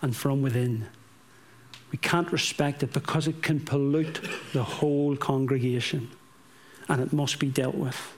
and 0.01 0.15
from 0.15 0.41
within. 0.41 0.87
We 1.91 1.97
can't 1.97 2.31
respect 2.31 2.83
it 2.83 2.93
because 2.93 3.27
it 3.27 3.41
can 3.41 3.59
pollute 3.59 4.21
the 4.53 4.63
whole 4.63 5.15
congregation 5.15 6.09
and 6.89 7.01
it 7.01 7.13
must 7.13 7.39
be 7.39 7.47
dealt 7.47 7.75
with. 7.75 8.13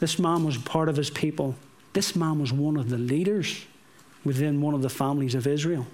This 0.00 0.18
man 0.18 0.44
was 0.44 0.56
part 0.58 0.88
of 0.88 0.96
his 0.96 1.10
people. 1.10 1.54
This 1.92 2.16
man 2.16 2.40
was 2.40 2.52
one 2.52 2.76
of 2.76 2.88
the 2.88 2.98
leaders 2.98 3.64
within 4.24 4.60
one 4.60 4.74
of 4.74 4.82
the 4.82 4.88
families 4.88 5.34
of 5.34 5.46
Israel. 5.46 5.86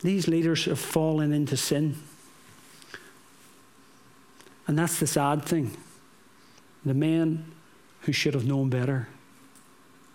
These 0.00 0.28
leaders 0.28 0.64
have 0.66 0.78
fallen 0.78 1.32
into 1.32 1.56
sin. 1.56 1.96
And 4.66 4.78
that's 4.78 5.00
the 5.00 5.06
sad 5.06 5.44
thing. 5.44 5.76
The 6.84 6.94
men 6.94 7.50
who 8.02 8.12
should 8.12 8.34
have 8.34 8.46
known 8.46 8.70
better 8.70 9.08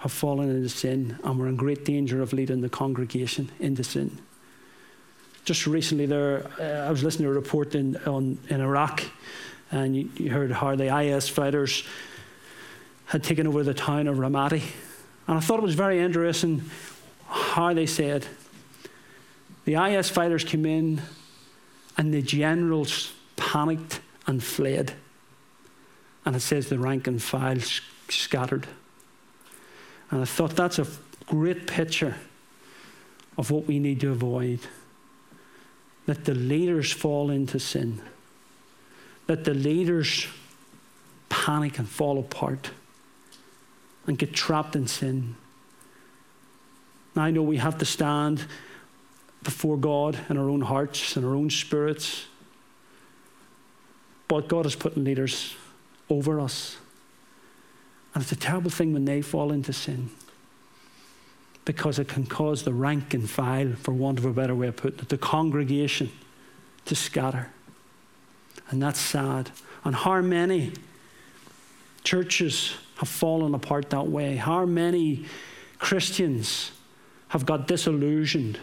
have 0.03 0.11
fallen 0.11 0.49
into 0.49 0.67
sin 0.67 1.17
and 1.23 1.39
we're 1.39 1.47
in 1.47 1.55
great 1.55 1.85
danger 1.85 2.21
of 2.21 2.33
leading 2.33 2.59
the 2.59 2.67
congregation 2.67 3.49
into 3.61 3.85
sin. 3.85 4.19
Just 5.45 5.65
recently, 5.65 6.05
there, 6.05 6.45
uh, 6.59 6.87
I 6.87 6.91
was 6.91 7.05
listening 7.05 7.27
to 7.27 7.31
a 7.31 7.33
report 7.33 7.73
in, 7.73 7.95
on, 8.05 8.37
in 8.49 8.59
Iraq, 8.59 9.01
and 9.71 9.95
you, 9.95 10.09
you 10.17 10.29
heard 10.29 10.51
how 10.51 10.75
the 10.75 10.93
IS 10.93 11.29
fighters 11.29 11.85
had 13.05 13.23
taken 13.23 13.47
over 13.47 13.63
the 13.63 13.73
town 13.73 14.09
of 14.09 14.17
Ramadi. 14.17 14.61
And 15.25 15.37
I 15.37 15.39
thought 15.39 15.59
it 15.59 15.63
was 15.63 15.75
very 15.75 16.01
interesting 16.01 16.69
how 17.29 17.73
they 17.73 17.85
said 17.85 18.27
the 19.63 19.75
IS 19.75 20.09
fighters 20.09 20.43
came 20.43 20.65
in 20.65 21.01
and 21.97 22.13
the 22.13 22.21
generals 22.21 23.13
panicked 23.37 24.01
and 24.27 24.43
fled. 24.43 24.95
And 26.25 26.35
it 26.35 26.41
says 26.41 26.67
the 26.67 26.77
rank 26.77 27.07
and 27.07 27.23
file 27.23 27.61
scattered. 28.09 28.67
And 30.13 30.21
I 30.21 30.25
thought 30.25 30.55
that's 30.55 30.77
a 30.77 30.85
great 31.25 31.65
picture 31.65 32.15
of 33.35 33.49
what 33.49 33.65
we 33.65 33.79
need 33.79 33.99
to 34.01 34.11
avoid. 34.11 34.59
That 36.05 36.25
the 36.25 36.35
leaders 36.35 36.91
fall 36.91 37.31
into 37.31 37.59
sin. 37.59 37.99
That 39.25 39.43
the 39.43 39.55
leaders 39.55 40.27
panic 41.29 41.79
and 41.79 41.89
fall 41.89 42.19
apart 42.19 42.69
and 44.05 44.15
get 44.15 44.33
trapped 44.33 44.75
in 44.75 44.85
sin. 44.85 45.35
Now, 47.15 47.23
I 47.23 47.31
know 47.31 47.41
we 47.41 47.57
have 47.57 47.79
to 47.79 47.85
stand 47.85 48.45
before 49.41 49.77
God 49.77 50.19
in 50.29 50.37
our 50.37 50.47
own 50.47 50.61
hearts 50.61 51.17
and 51.17 51.25
our 51.25 51.33
own 51.33 51.49
spirits. 51.49 52.27
But 54.27 54.47
God 54.47 54.65
has 54.65 54.75
put 54.75 54.95
leaders 54.95 55.55
over 56.07 56.39
us. 56.39 56.77
And 58.13 58.21
it's 58.21 58.31
a 58.31 58.37
terrible 58.37 58.69
thing 58.69 58.93
when 58.93 59.05
they 59.05 59.21
fall 59.21 59.51
into 59.51 59.73
sin 59.73 60.09
because 61.65 61.99
it 61.99 62.07
can 62.07 62.25
cause 62.25 62.63
the 62.63 62.73
rank 62.73 63.13
and 63.13 63.29
file, 63.29 63.73
for 63.73 63.93
want 63.93 64.19
of 64.19 64.25
a 64.25 64.33
better 64.33 64.53
way 64.53 64.67
of 64.67 64.75
putting 64.75 64.99
it, 64.99 65.09
the 65.09 65.17
congregation 65.17 66.11
to 66.85 66.95
scatter. 66.95 67.49
And 68.69 68.81
that's 68.81 68.99
sad. 68.99 69.51
And 69.83 69.95
how 69.95 70.21
many 70.21 70.73
churches 72.03 72.75
have 72.97 73.09
fallen 73.09 73.55
apart 73.55 73.89
that 73.91 74.07
way? 74.07 74.35
How 74.35 74.65
many 74.65 75.25
Christians 75.79 76.71
have 77.29 77.45
got 77.45 77.67
disillusioned 77.67 78.59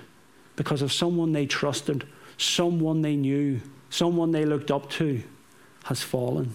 because 0.57 0.83
of 0.83 0.93
someone 0.93 1.33
they 1.33 1.47
trusted, 1.47 2.07
someone 2.37 3.03
they 3.03 3.17
knew, 3.17 3.61
someone 3.89 4.31
they 4.31 4.45
looked 4.45 4.71
up 4.71 4.91
to 4.91 5.23
has 5.85 6.03
fallen? 6.03 6.55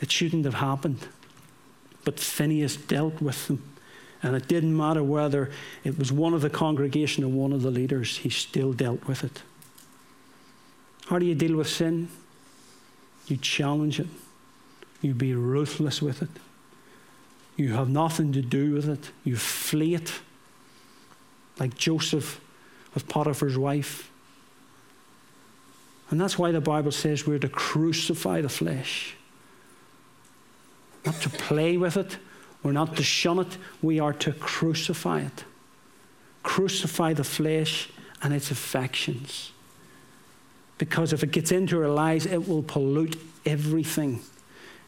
It 0.00 0.10
shouldn't 0.10 0.44
have 0.44 0.54
happened. 0.54 1.08
But 2.04 2.20
Phineas 2.20 2.76
dealt 2.76 3.20
with 3.20 3.48
them. 3.48 3.62
And 4.22 4.34
it 4.34 4.48
didn't 4.48 4.76
matter 4.76 5.02
whether 5.02 5.50
it 5.84 5.98
was 5.98 6.12
one 6.12 6.34
of 6.34 6.40
the 6.40 6.50
congregation 6.50 7.22
or 7.24 7.28
one 7.28 7.52
of 7.52 7.62
the 7.62 7.70
leaders, 7.70 8.18
he 8.18 8.30
still 8.30 8.72
dealt 8.72 9.06
with 9.06 9.24
it. 9.24 9.42
How 11.06 11.18
do 11.18 11.26
you 11.26 11.34
deal 11.34 11.56
with 11.56 11.68
sin? 11.68 12.08
You 13.26 13.36
challenge 13.36 14.00
it, 14.00 14.08
you 15.02 15.14
be 15.14 15.34
ruthless 15.34 16.00
with 16.00 16.22
it. 16.22 16.28
You 17.56 17.72
have 17.72 17.88
nothing 17.88 18.32
to 18.32 18.42
do 18.42 18.72
with 18.72 18.88
it, 18.88 19.10
you 19.24 19.36
flee 19.36 19.94
it. 19.94 20.12
Like 21.58 21.76
Joseph 21.76 22.40
with 22.94 23.08
Potiphar's 23.08 23.56
wife. 23.56 24.10
And 26.10 26.20
that's 26.20 26.38
why 26.38 26.52
the 26.52 26.60
Bible 26.60 26.92
says 26.92 27.26
we're 27.26 27.38
to 27.38 27.48
crucify 27.48 28.40
the 28.40 28.48
flesh. 28.48 29.15
Not 31.06 31.20
to 31.22 31.30
play 31.30 31.76
with 31.76 31.96
it, 31.96 32.18
we're 32.62 32.72
not 32.72 32.96
to 32.96 33.02
shun 33.04 33.38
it, 33.38 33.56
we 33.80 34.00
are 34.00 34.12
to 34.14 34.32
crucify 34.32 35.20
it. 35.20 35.44
Crucify 36.42 37.12
the 37.12 37.24
flesh 37.24 37.88
and 38.22 38.34
its 38.34 38.50
affections. 38.50 39.52
Because 40.78 41.12
if 41.12 41.22
it 41.22 41.30
gets 41.30 41.52
into 41.52 41.80
our 41.80 41.88
lives, 41.88 42.26
it 42.26 42.48
will 42.48 42.62
pollute 42.62 43.18
everything. 43.46 44.20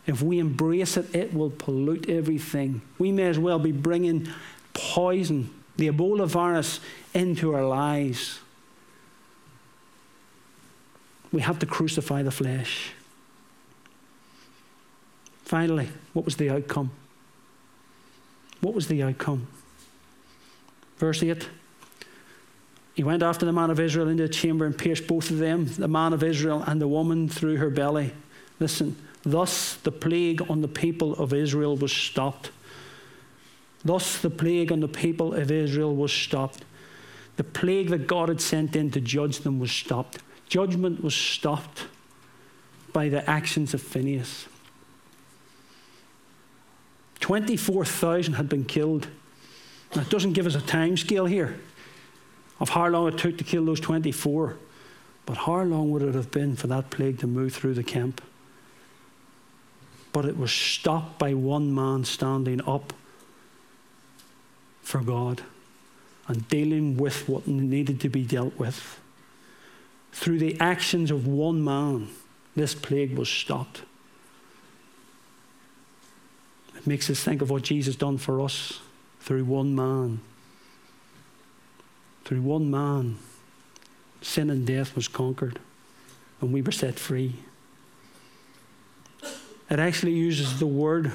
If 0.07 0.21
we 0.21 0.39
embrace 0.39 0.97
it, 0.97 1.15
it 1.15 1.33
will 1.33 1.51
pollute 1.51 2.09
everything. 2.09 2.83
We 2.99 3.13
may 3.13 3.29
as 3.29 3.39
well 3.39 3.59
be 3.59 3.73
bringing 3.73 4.29
poison, 4.75 5.55
the 5.77 5.89
Ebola 5.89 6.27
virus, 6.27 6.81
into 7.15 7.55
our 7.55 7.67
lives. 7.67 8.41
We 11.31 11.43
have 11.43 11.59
to 11.61 11.67
crucify 11.67 12.23
the 12.23 12.31
flesh. 12.31 12.93
Finally, 15.49 15.89
what 16.13 16.27
was 16.27 16.37
the 16.37 16.51
outcome? 16.51 16.91
What 18.61 18.75
was 18.75 18.87
the 18.87 19.03
outcome? 19.03 19.47
Verse 20.99 21.23
8 21.23 21.49
He 22.95 23.03
went 23.03 23.23
after 23.23 23.47
the 23.47 23.53
man 23.53 23.71
of 23.71 23.81
Israel 23.81 24.09
into 24.09 24.25
the 24.25 24.29
chamber 24.29 24.67
and 24.67 24.77
pierced 24.77 25.07
both 25.07 25.31
of 25.31 25.39
them, 25.39 25.65
the 25.65 25.89
man 25.89 26.13
of 26.13 26.23
Israel 26.23 26.63
and 26.67 26.83
the 26.83 26.87
woman 26.87 27.31
through 27.31 27.57
her 27.57 27.71
belly. 27.71 28.13
Listen, 28.61 28.95
thus 29.23 29.77
the 29.77 29.91
plague 29.91 30.43
on 30.51 30.61
the 30.61 30.69
people 30.69 31.15
of 31.15 31.33
Israel 31.33 31.79
was 31.79 31.93
stopped. 31.93 32.51
Thus 33.83 34.19
the 34.21 34.29
plague 34.29 34.71
on 34.71 34.81
the 34.81 34.87
people 34.87 35.33
of 35.33 35.51
Israel 35.51 35.97
was 35.97 36.13
stopped. 36.13 36.63
The 37.37 37.45
plague 37.45 37.89
that 37.89 38.07
God 38.07 38.29
had 38.29 38.43
sent 38.43 38.77
in 38.77 38.91
to 38.91 39.01
judge 39.01 39.39
them 39.39 39.59
was 39.59 39.73
stopped. 39.73 40.19
Judgment 40.51 41.03
was 41.03 41.15
stopped 41.15 41.87
by 42.93 43.09
the 43.09 43.27
actions 43.31 43.73
of 43.73 43.81
Phineas. 43.81 44.47
24,000 47.21 48.35
had 48.35 48.49
been 48.49 48.65
killed. 48.65 49.09
Now, 49.95 50.03
it 50.03 50.11
doesn't 50.11 50.35
give 50.35 50.47
us 50.47 50.55
a 50.55 50.61
time 50.61 50.97
scale 50.97 51.27
here 51.27 51.59
of 52.61 52.71
how 52.71 52.89
long 52.89 53.09
it 53.09 53.19
took 53.19 53.39
to 53.39 53.45
kill 53.45 53.65
those 53.65 53.81
24, 53.81 54.57
but 55.27 55.37
how 55.39 55.63
long 55.63 55.91
would 55.91 56.03
it 56.03 56.15
have 56.15 56.31
been 56.31 56.57
for 56.57 56.67
that 56.67 56.91
plague 56.91 57.19
to 57.21 57.27
move 57.27 57.55
through 57.55 57.75
the 57.75 57.83
camp? 57.83 58.21
But 60.13 60.25
it 60.25 60.37
was 60.37 60.53
stopped 60.53 61.19
by 61.19 61.35
one 61.35 61.75
man 61.75 62.05
standing 62.05 62.61
up 62.67 62.93
for 64.83 65.01
God 65.01 65.43
and 66.27 66.49
dealing 66.49 66.97
with 66.97 67.29
what 67.29 67.47
needed 67.47 68.01
to 68.01 68.09
be 68.09 68.23
dealt 68.23 68.59
with. 68.59 68.99
Through 70.13 70.39
the 70.39 70.59
actions 70.61 71.11
of 71.11 71.27
one 71.27 71.63
man, 71.63 72.09
this 72.57 72.75
plague 72.75 73.17
was 73.17 73.29
stopped. 73.29 73.83
It 76.79 76.87
makes 76.87 77.11
us 77.11 77.23
think 77.23 77.43
of 77.43 77.51
what 77.51 77.63
Jesus 77.63 77.97
done 77.97 78.19
for 78.19 78.41
us 78.41 78.81
through 79.21 79.45
one 79.45 79.75
man. 79.75 80.21
Through 82.25 82.43
one 82.43 82.71
man, 82.71 83.19
sin 84.23 84.49
and 84.49 84.67
death 84.67 84.95
was 84.95 85.09
conquered, 85.09 85.59
and 86.41 86.53
we 86.53 86.63
were 86.63 86.73
set 86.73 86.99
free. 86.99 87.35
It 89.71 89.79
actually 89.79 90.13
uses 90.13 90.59
the 90.61 90.67
word. 90.67 91.11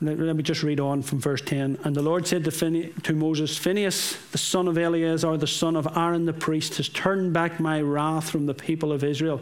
Let, 0.00 0.18
me 0.18 0.42
just 0.42 0.62
read 0.62 0.78
on 0.78 1.02
from 1.02 1.18
verse 1.18 1.40
10. 1.40 1.78
And 1.82 1.96
the 1.96 2.02
Lord 2.02 2.26
said 2.26 2.44
to, 2.44 2.50
Phine- 2.50 3.02
to 3.02 3.14
Moses, 3.14 3.56
Phineas, 3.56 4.16
the 4.30 4.38
son 4.38 4.68
of 4.68 4.78
Eleazar, 4.78 5.36
the 5.36 5.46
son 5.46 5.74
of 5.74 5.88
Aaron 5.96 6.24
the 6.24 6.32
priest, 6.32 6.76
has 6.76 6.88
turned 6.88 7.32
back 7.32 7.58
my 7.58 7.80
wrath 7.80 8.30
from 8.30 8.46
the 8.46 8.54
people 8.54 8.92
of 8.92 9.02
Israel 9.02 9.40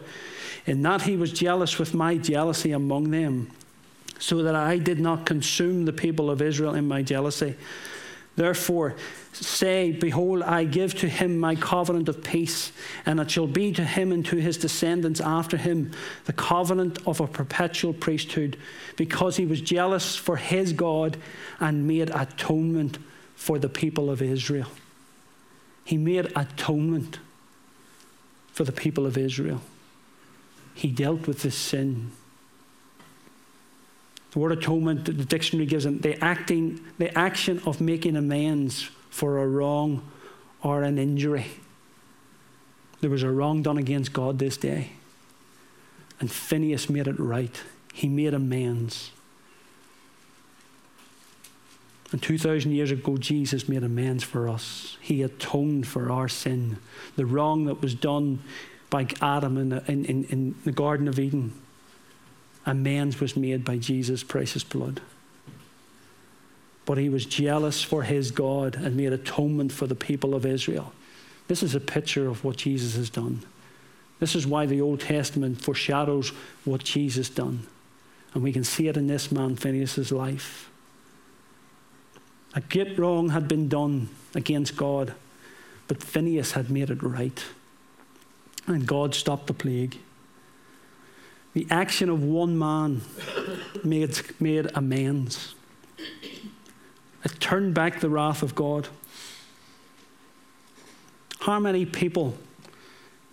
in 0.66 0.82
that 0.82 1.02
he 1.02 1.16
was 1.16 1.32
jealous 1.32 1.78
with 1.78 1.94
my 1.94 2.18
jealousy 2.18 2.72
among 2.72 3.10
them, 3.10 3.50
so 4.18 4.42
that 4.42 4.54
I 4.54 4.78
did 4.78 4.98
not 4.98 5.24
consume 5.24 5.84
the 5.84 5.92
people 5.92 6.30
of 6.30 6.42
Israel 6.42 6.74
in 6.74 6.88
my 6.88 7.02
jealousy. 7.02 7.54
Therefore, 8.34 8.96
say, 9.32 9.92
Behold, 9.92 10.42
I 10.42 10.64
give 10.64 10.94
to 10.96 11.08
him 11.08 11.38
my 11.38 11.54
covenant 11.54 12.08
of 12.08 12.22
peace, 12.22 12.72
and 13.06 13.20
it 13.20 13.30
shall 13.30 13.46
be 13.46 13.72
to 13.72 13.84
him 13.84 14.12
and 14.12 14.26
to 14.26 14.36
his 14.36 14.58
descendants 14.58 15.20
after 15.20 15.56
him 15.56 15.92
the 16.24 16.32
covenant 16.32 16.98
of 17.06 17.20
a 17.20 17.26
perpetual 17.26 17.94
priesthood, 17.94 18.58
because 18.96 19.36
he 19.36 19.46
was 19.46 19.60
jealous 19.60 20.16
for 20.16 20.36
his 20.36 20.72
God 20.72 21.16
and 21.60 21.86
made 21.86 22.10
atonement 22.10 22.98
for 23.36 23.58
the 23.58 23.68
people 23.68 24.10
of 24.10 24.20
Israel. 24.20 24.68
He 25.84 25.96
made 25.96 26.32
atonement 26.34 27.20
for 28.52 28.64
the 28.64 28.72
people 28.72 29.06
of 29.06 29.16
Israel 29.16 29.60
he 30.76 30.90
dealt 30.90 31.26
with 31.26 31.40
this 31.40 31.56
sin. 31.56 32.12
The 34.32 34.38
word 34.38 34.52
atonement, 34.52 35.06
the 35.06 35.12
dictionary 35.12 35.64
gives 35.64 35.86
it 35.86 36.02
the 36.02 36.22
acting, 36.22 36.84
the 36.98 37.16
action 37.16 37.62
of 37.64 37.80
making 37.80 38.14
amends 38.14 38.90
for 39.08 39.38
a 39.38 39.48
wrong 39.48 40.06
or 40.62 40.82
an 40.82 40.98
injury. 40.98 41.46
There 43.00 43.08
was 43.08 43.22
a 43.22 43.30
wrong 43.30 43.62
done 43.62 43.78
against 43.78 44.12
God 44.12 44.38
this 44.38 44.58
day. 44.58 44.90
And 46.20 46.30
Phineas 46.30 46.90
made 46.90 47.08
it 47.08 47.18
right. 47.18 47.62
He 47.94 48.08
made 48.08 48.34
amends. 48.34 49.12
And 52.12 52.20
2,000 52.22 52.72
years 52.72 52.90
ago, 52.90 53.16
Jesus 53.16 53.66
made 53.66 53.82
amends 53.82 54.22
for 54.22 54.46
us. 54.46 54.98
He 55.00 55.22
atoned 55.22 55.86
for 55.86 56.12
our 56.12 56.28
sin. 56.28 56.76
The 57.16 57.24
wrong 57.24 57.64
that 57.64 57.80
was 57.80 57.94
done 57.94 58.42
by 58.90 59.06
Adam 59.20 59.56
in 59.58 59.68
the, 59.70 59.90
in, 59.90 60.04
in, 60.04 60.24
in 60.24 60.54
the 60.64 60.72
Garden 60.72 61.08
of 61.08 61.18
Eden. 61.18 61.52
Amends 62.64 63.20
was 63.20 63.36
made 63.36 63.64
by 63.64 63.76
Jesus' 63.78 64.22
precious 64.22 64.64
blood. 64.64 65.00
But 66.84 66.98
he 66.98 67.08
was 67.08 67.26
jealous 67.26 67.82
for 67.82 68.02
his 68.02 68.30
God 68.30 68.76
and 68.76 68.96
made 68.96 69.12
atonement 69.12 69.72
for 69.72 69.86
the 69.86 69.94
people 69.94 70.34
of 70.34 70.46
Israel. 70.46 70.92
This 71.48 71.62
is 71.62 71.74
a 71.74 71.80
picture 71.80 72.28
of 72.28 72.44
what 72.44 72.56
Jesus 72.56 72.96
has 72.96 73.10
done. 73.10 73.42
This 74.18 74.34
is 74.34 74.46
why 74.46 74.66
the 74.66 74.80
Old 74.80 75.00
Testament 75.00 75.60
foreshadows 75.60 76.30
what 76.64 76.82
Jesus 76.82 77.28
done. 77.28 77.66
And 78.34 78.42
we 78.42 78.52
can 78.52 78.64
see 78.64 78.88
it 78.88 78.96
in 78.96 79.06
this 79.06 79.30
man, 79.30 79.56
Phineas' 79.56 80.10
life. 80.10 80.70
A 82.54 82.60
great 82.60 82.98
wrong 82.98 83.30
had 83.30 83.48
been 83.48 83.68
done 83.68 84.08
against 84.34 84.76
God, 84.76 85.14
but 85.88 86.02
Phineas 86.02 86.52
had 86.52 86.70
made 86.70 86.90
it 86.90 87.02
right 87.02 87.44
and 88.66 88.86
God 88.86 89.14
stopped 89.14 89.46
the 89.46 89.54
plague. 89.54 89.98
The 91.54 91.66
action 91.70 92.08
of 92.10 92.22
one 92.22 92.58
man 92.58 93.00
made, 93.82 94.20
made 94.40 94.70
amends. 94.74 95.54
It 97.24 97.40
turned 97.40 97.74
back 97.74 98.00
the 98.00 98.10
wrath 98.10 98.42
of 98.42 98.54
God. 98.54 98.88
How 101.40 101.58
many 101.58 101.86
people, 101.86 102.36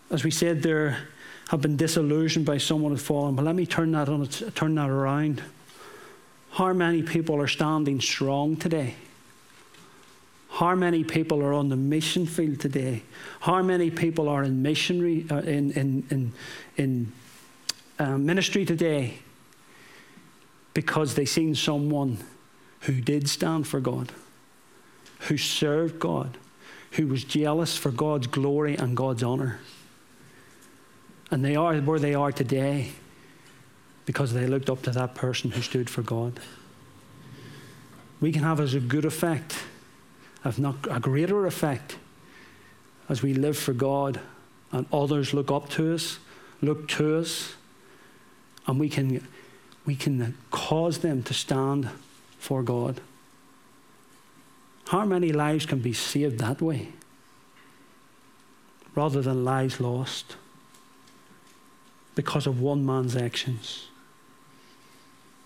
as 0.09 0.23
we 0.23 0.31
said 0.31 0.63
there, 0.63 1.07
have 1.49 1.61
been 1.61 1.77
disillusioned 1.77 2.45
by 2.45 2.57
someone 2.57 2.91
who's 2.91 3.03
fallen. 3.03 3.35
But 3.35 3.45
let 3.45 3.55
me 3.55 3.67
turn 3.67 3.91
that, 3.91 4.09
on, 4.09 4.27
turn 4.27 4.75
that 4.75 4.89
around. 4.89 5.43
How 6.51 6.73
many 6.73 7.03
people 7.03 7.39
are 7.39 7.47
standing 7.47 8.01
strong 8.01 8.55
today? 8.55 8.95
How 10.53 10.75
many 10.75 11.03
people 11.03 11.41
are 11.41 11.51
on 11.51 11.69
the 11.69 11.75
mission 11.75 12.27
field 12.27 12.59
today? 12.59 13.01
How 13.39 13.63
many 13.63 13.89
people 13.89 14.29
are 14.29 14.43
in 14.43 14.61
missionary 14.61 15.25
uh, 15.31 15.37
in 15.37 15.71
in 15.71 16.05
in, 16.11 16.33
in 16.77 17.11
uh, 17.97 18.19
ministry 18.19 18.63
today 18.63 19.15
because 20.75 21.15
they 21.15 21.25
seen 21.25 21.55
someone 21.55 22.19
who 22.81 23.01
did 23.01 23.27
stand 23.27 23.67
for 23.67 23.79
God, 23.79 24.11
who 25.21 25.37
served 25.37 25.99
God, 25.99 26.37
who 26.91 27.07
was 27.07 27.23
jealous 27.23 27.75
for 27.75 27.89
God's 27.89 28.27
glory 28.27 28.75
and 28.75 28.95
God's 28.95 29.23
honor. 29.23 29.59
And 31.31 31.43
they 31.43 31.55
are 31.55 31.75
where 31.77 31.97
they 31.97 32.13
are 32.13 32.31
today 32.31 32.91
because 34.05 34.33
they 34.33 34.45
looked 34.45 34.69
up 34.69 34.83
to 34.83 34.91
that 34.91 35.15
person 35.15 35.49
who 35.49 35.63
stood 35.63 35.89
for 35.89 36.03
God. 36.03 36.39
We 38.21 38.31
can 38.31 38.43
have 38.43 38.59
as 38.59 38.75
a 38.75 38.79
good 38.79 39.05
effect 39.05 39.55
have 40.43 40.59
not 40.59 40.75
a 40.89 40.99
greater 40.99 41.45
effect 41.45 41.97
as 43.09 43.21
we 43.21 43.33
live 43.33 43.57
for 43.57 43.73
God 43.73 44.19
and 44.71 44.85
others 44.91 45.33
look 45.33 45.51
up 45.51 45.69
to 45.69 45.93
us, 45.93 46.19
look 46.61 46.87
to 46.89 47.17
us, 47.17 47.55
and 48.67 48.79
we 48.79 48.89
can, 48.89 49.25
we 49.85 49.95
can 49.95 50.37
cause 50.51 50.99
them 50.99 51.23
to 51.23 51.33
stand 51.33 51.89
for 52.39 52.63
God. 52.63 53.01
How 54.87 55.05
many 55.05 55.31
lives 55.31 55.65
can 55.65 55.79
be 55.79 55.93
saved 55.93 56.39
that 56.39 56.61
way 56.61 56.89
rather 58.95 59.21
than 59.21 59.45
lives 59.45 59.79
lost 59.79 60.35
because 62.15 62.47
of 62.47 62.59
one 62.59 62.85
man's 62.85 63.15
actions? 63.15 63.87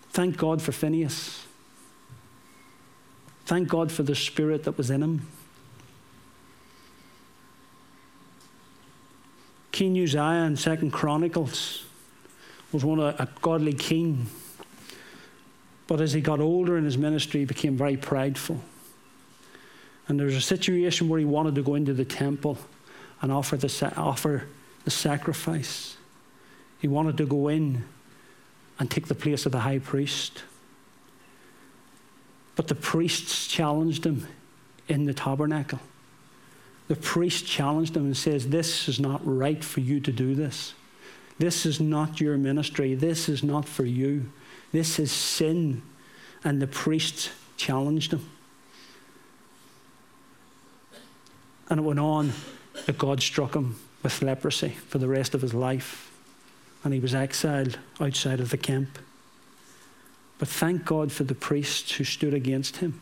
Thank 0.10 0.38
God 0.38 0.62
for 0.62 0.72
Phineas. 0.72 1.47
Thank 3.48 3.70
God 3.70 3.94
for 3.94 4.04
the 4.04 4.14
spirit 4.14 4.66
that 4.66 4.78
was 4.78 4.90
in 4.90 5.02
him. 5.02 5.26
King 9.72 9.98
Uzziah 9.98 10.44
in 10.46 10.58
Second 10.58 10.92
Chronicles 10.92 11.86
was 12.74 12.84
one 12.84 13.00
of 13.00 13.18
a 13.18 13.30
godly 13.42 13.72
king. 13.72 14.28
But 15.88 16.02
as 16.02 16.12
he 16.12 16.20
got 16.20 16.42
older 16.42 16.78
in 16.78 16.84
his 16.84 16.98
ministry, 16.98 17.40
he 17.40 17.46
became 17.46 17.78
very 17.78 17.96
prideful. 17.96 18.60
And 20.10 20.20
there 20.20 20.26
was 20.26 20.36
a 20.36 20.42
situation 20.42 21.08
where 21.08 21.20
he 21.20 21.26
wanted 21.26 21.56
to 21.56 21.64
go 21.64 21.76
into 21.76 21.94
the 21.94 22.04
temple 22.04 22.58
and 23.22 23.32
offer 23.32 23.56
the, 23.56 23.94
offer 23.96 24.46
the 24.84 24.92
sacrifice. 24.92 25.96
He 26.80 26.90
wanted 26.90 27.16
to 27.16 27.26
go 27.26 27.48
in 27.48 27.86
and 28.78 28.92
take 28.92 29.08
the 29.08 29.16
place 29.16 29.46
of 29.46 29.54
the 29.54 29.60
high 29.60 29.80
priest. 29.80 30.44
But 32.58 32.68
the 32.68 32.76
priests 32.76 33.48
challenged 33.48 34.06
him 34.06 34.28
in 34.90 35.06
the 35.06 35.14
tabernacle. 35.14 35.80
The 36.88 36.96
priest 36.96 37.46
challenged 37.46 37.96
him 37.96 38.06
and 38.06 38.18
says, 38.18 38.50
This 38.50 38.90
is 38.90 39.00
not 39.00 39.22
right 39.24 39.64
for 39.64 39.80
you 39.80 40.00
to 40.02 40.12
do 40.12 40.36
this. 40.36 40.74
This 41.38 41.66
is 41.66 41.80
not 41.80 42.20
your 42.20 42.36
ministry. 42.38 42.96
This 42.96 43.30
is 43.30 43.44
not 43.44 43.66
for 43.66 43.86
you. 43.86 44.32
This 44.72 44.98
is 44.98 45.12
sin. 45.12 45.84
And 46.44 46.62
the 46.62 46.68
priest 46.68 47.32
challenged 47.58 48.14
him. 48.14 48.28
And 51.70 51.80
it 51.80 51.84
went 51.84 52.00
on 52.00 52.34
that 52.86 52.98
God 52.98 53.22
struck 53.22 53.56
him 53.56 53.76
with 54.02 54.22
leprosy 54.22 54.70
for 54.70 54.98
the 54.98 55.08
rest 55.08 55.36
of 55.36 55.42
his 55.42 55.54
life. 55.54 56.12
And 56.84 56.94
he 56.94 57.00
was 57.00 57.14
exiled 57.14 57.78
outside 58.00 58.40
of 58.40 58.50
the 58.50 58.58
camp. 58.58 58.98
But 60.40 60.48
thank 60.48 60.86
God 60.86 61.12
for 61.12 61.24
the 61.24 61.36
priests 61.36 61.94
who 61.94 62.04
stood 62.04 62.34
against 62.34 62.78
him. 62.78 63.02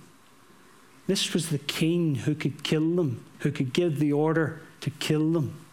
This 1.08 1.34
was 1.34 1.50
the 1.50 1.58
king 1.58 2.16
who 2.16 2.34
could 2.34 2.64
kill 2.64 2.96
them, 2.96 3.26
who 3.40 3.52
could 3.52 3.74
give 3.74 4.00
the 4.00 4.14
order 4.14 4.62
to 4.82 4.90
kill 4.90 5.32
them 5.34 5.66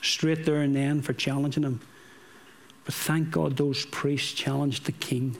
straight 0.00 0.44
there 0.44 0.62
and 0.62 0.74
then 0.74 1.02
for 1.02 1.12
challenging 1.12 1.64
him. 1.64 1.80
But 2.84 2.94
thank 2.94 3.30
God 3.30 3.56
those 3.56 3.84
priests 3.86 4.32
challenged 4.32 4.86
the 4.86 4.92
king. 4.92 5.36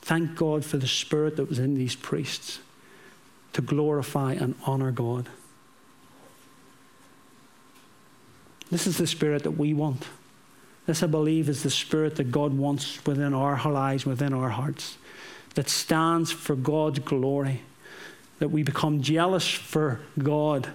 Thank 0.00 0.34
God 0.34 0.64
for 0.64 0.78
the 0.78 0.88
spirit 0.88 1.36
that 1.36 1.48
was 1.48 1.58
in 1.58 1.74
these 1.74 1.94
priests 1.94 2.58
to 3.52 3.62
glorify 3.62 4.32
and 4.32 4.56
honor 4.66 4.90
God. 4.90 5.28
This 8.70 8.86
is 8.86 8.98
the 8.98 9.06
spirit 9.06 9.44
that 9.44 9.52
we 9.52 9.74
want. 9.74 10.06
This, 10.86 11.02
I 11.02 11.06
believe, 11.06 11.48
is 11.48 11.62
the 11.62 11.70
spirit 11.70 12.16
that 12.16 12.32
God 12.32 12.54
wants 12.54 13.04
within 13.06 13.34
our 13.34 13.70
lives, 13.70 14.04
within 14.04 14.32
our 14.32 14.50
hearts, 14.50 14.96
that 15.54 15.68
stands 15.68 16.32
for 16.32 16.56
God's 16.56 16.98
glory, 16.98 17.62
that 18.40 18.48
we 18.48 18.62
become 18.62 19.00
jealous 19.02 19.48
for 19.48 20.00
God 20.18 20.68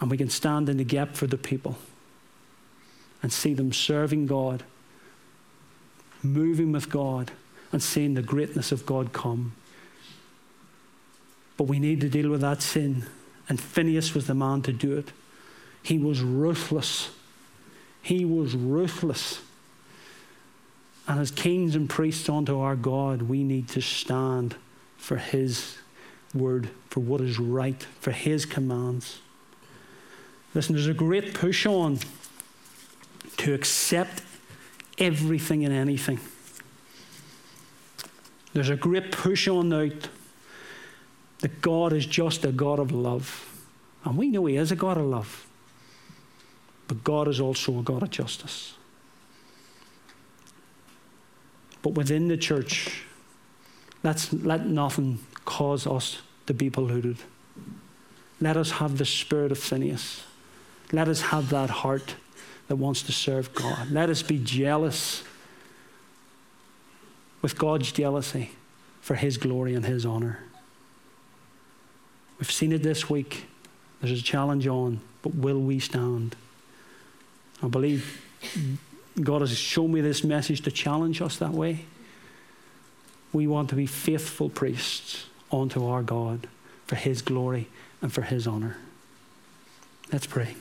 and 0.00 0.10
we 0.10 0.16
can 0.16 0.30
stand 0.30 0.68
in 0.68 0.78
the 0.78 0.84
gap 0.84 1.14
for 1.14 1.26
the 1.26 1.36
people 1.36 1.76
and 3.22 3.32
see 3.32 3.52
them 3.52 3.72
serving 3.72 4.26
God, 4.26 4.62
moving 6.22 6.72
with 6.72 6.88
God, 6.88 7.30
and 7.70 7.82
seeing 7.82 8.14
the 8.14 8.22
greatness 8.22 8.72
of 8.72 8.86
God 8.86 9.12
come. 9.12 9.52
But 11.58 11.64
we 11.64 11.78
need 11.78 12.00
to 12.00 12.08
deal 12.08 12.30
with 12.30 12.40
that 12.40 12.62
sin, 12.62 13.04
and 13.48 13.60
Phineas 13.60 14.14
was 14.14 14.26
the 14.26 14.34
man 14.34 14.62
to 14.62 14.72
do 14.72 14.96
it. 14.96 15.12
He 15.82 15.98
was 15.98 16.22
ruthless 16.22 17.10
he 18.02 18.24
was 18.24 18.54
ruthless. 18.54 19.40
And 21.06 21.20
as 21.20 21.30
kings 21.30 21.74
and 21.74 21.88
priests 21.88 22.28
unto 22.28 22.58
our 22.60 22.76
God, 22.76 23.22
we 23.22 23.42
need 23.42 23.68
to 23.70 23.80
stand 23.80 24.54
for 24.96 25.16
His 25.16 25.76
word, 26.32 26.70
for 26.88 27.00
what 27.00 27.20
is 27.20 27.38
right, 27.38 27.82
for 28.00 28.12
His 28.12 28.46
commands. 28.46 29.20
Listen, 30.54 30.74
there's 30.74 30.86
a 30.86 30.94
great 30.94 31.34
push 31.34 31.66
on 31.66 31.98
to 33.38 33.54
accept 33.54 34.22
everything 34.98 35.64
and 35.64 35.74
anything. 35.74 36.20
There's 38.52 38.70
a 38.70 38.76
great 38.76 39.12
push 39.12 39.48
on 39.48 39.68
now 39.68 39.88
that 41.40 41.60
God 41.62 41.92
is 41.92 42.04
just 42.06 42.44
a 42.44 42.52
God 42.52 42.78
of 42.78 42.92
love. 42.92 43.46
And 44.04 44.16
we 44.16 44.28
know 44.28 44.46
He 44.46 44.56
is 44.56 44.70
a 44.70 44.76
God 44.76 44.98
of 44.98 45.06
love. 45.06 45.46
But 46.90 47.04
God 47.04 47.28
is 47.28 47.38
also 47.38 47.78
a 47.78 47.82
God 47.84 48.02
of 48.02 48.10
justice. 48.10 48.74
But 51.82 51.90
within 51.90 52.26
the 52.26 52.36
church, 52.36 53.04
let's 54.02 54.32
let 54.32 54.66
nothing 54.66 55.20
cause 55.44 55.86
us 55.86 56.20
to 56.48 56.52
be 56.52 56.68
polluted. 56.68 57.18
Let 58.40 58.56
us 58.56 58.72
have 58.72 58.98
the 58.98 59.04
spirit 59.04 59.52
of 59.52 59.58
Phineas. 59.58 60.24
Let 60.90 61.06
us 61.06 61.20
have 61.20 61.50
that 61.50 61.70
heart 61.70 62.16
that 62.66 62.74
wants 62.74 63.02
to 63.02 63.12
serve 63.12 63.54
God. 63.54 63.88
Let 63.92 64.10
us 64.10 64.22
be 64.22 64.40
jealous 64.42 65.22
with 67.40 67.56
God's 67.56 67.92
jealousy 67.92 68.50
for 69.00 69.14
His 69.14 69.36
glory 69.36 69.74
and 69.74 69.86
His 69.86 70.04
honor. 70.04 70.40
We've 72.40 72.50
seen 72.50 72.72
it 72.72 72.82
this 72.82 73.08
week. 73.08 73.44
There's 74.00 74.18
a 74.18 74.24
challenge 74.24 74.66
on, 74.66 74.98
but 75.22 75.36
will 75.36 75.60
we 75.60 75.78
stand? 75.78 76.34
I 77.62 77.68
believe 77.68 78.24
God 79.20 79.40
has 79.42 79.56
shown 79.56 79.92
me 79.92 80.00
this 80.00 80.24
message 80.24 80.62
to 80.62 80.70
challenge 80.70 81.20
us 81.20 81.36
that 81.38 81.52
way. 81.52 81.84
We 83.32 83.46
want 83.46 83.68
to 83.70 83.74
be 83.74 83.86
faithful 83.86 84.48
priests 84.48 85.26
unto 85.52 85.86
our 85.86 86.02
God 86.02 86.48
for 86.86 86.96
His 86.96 87.22
glory 87.22 87.68
and 88.02 88.12
for 88.12 88.22
His 88.22 88.46
honor. 88.46 88.76
Let's 90.12 90.26
pray. 90.26 90.56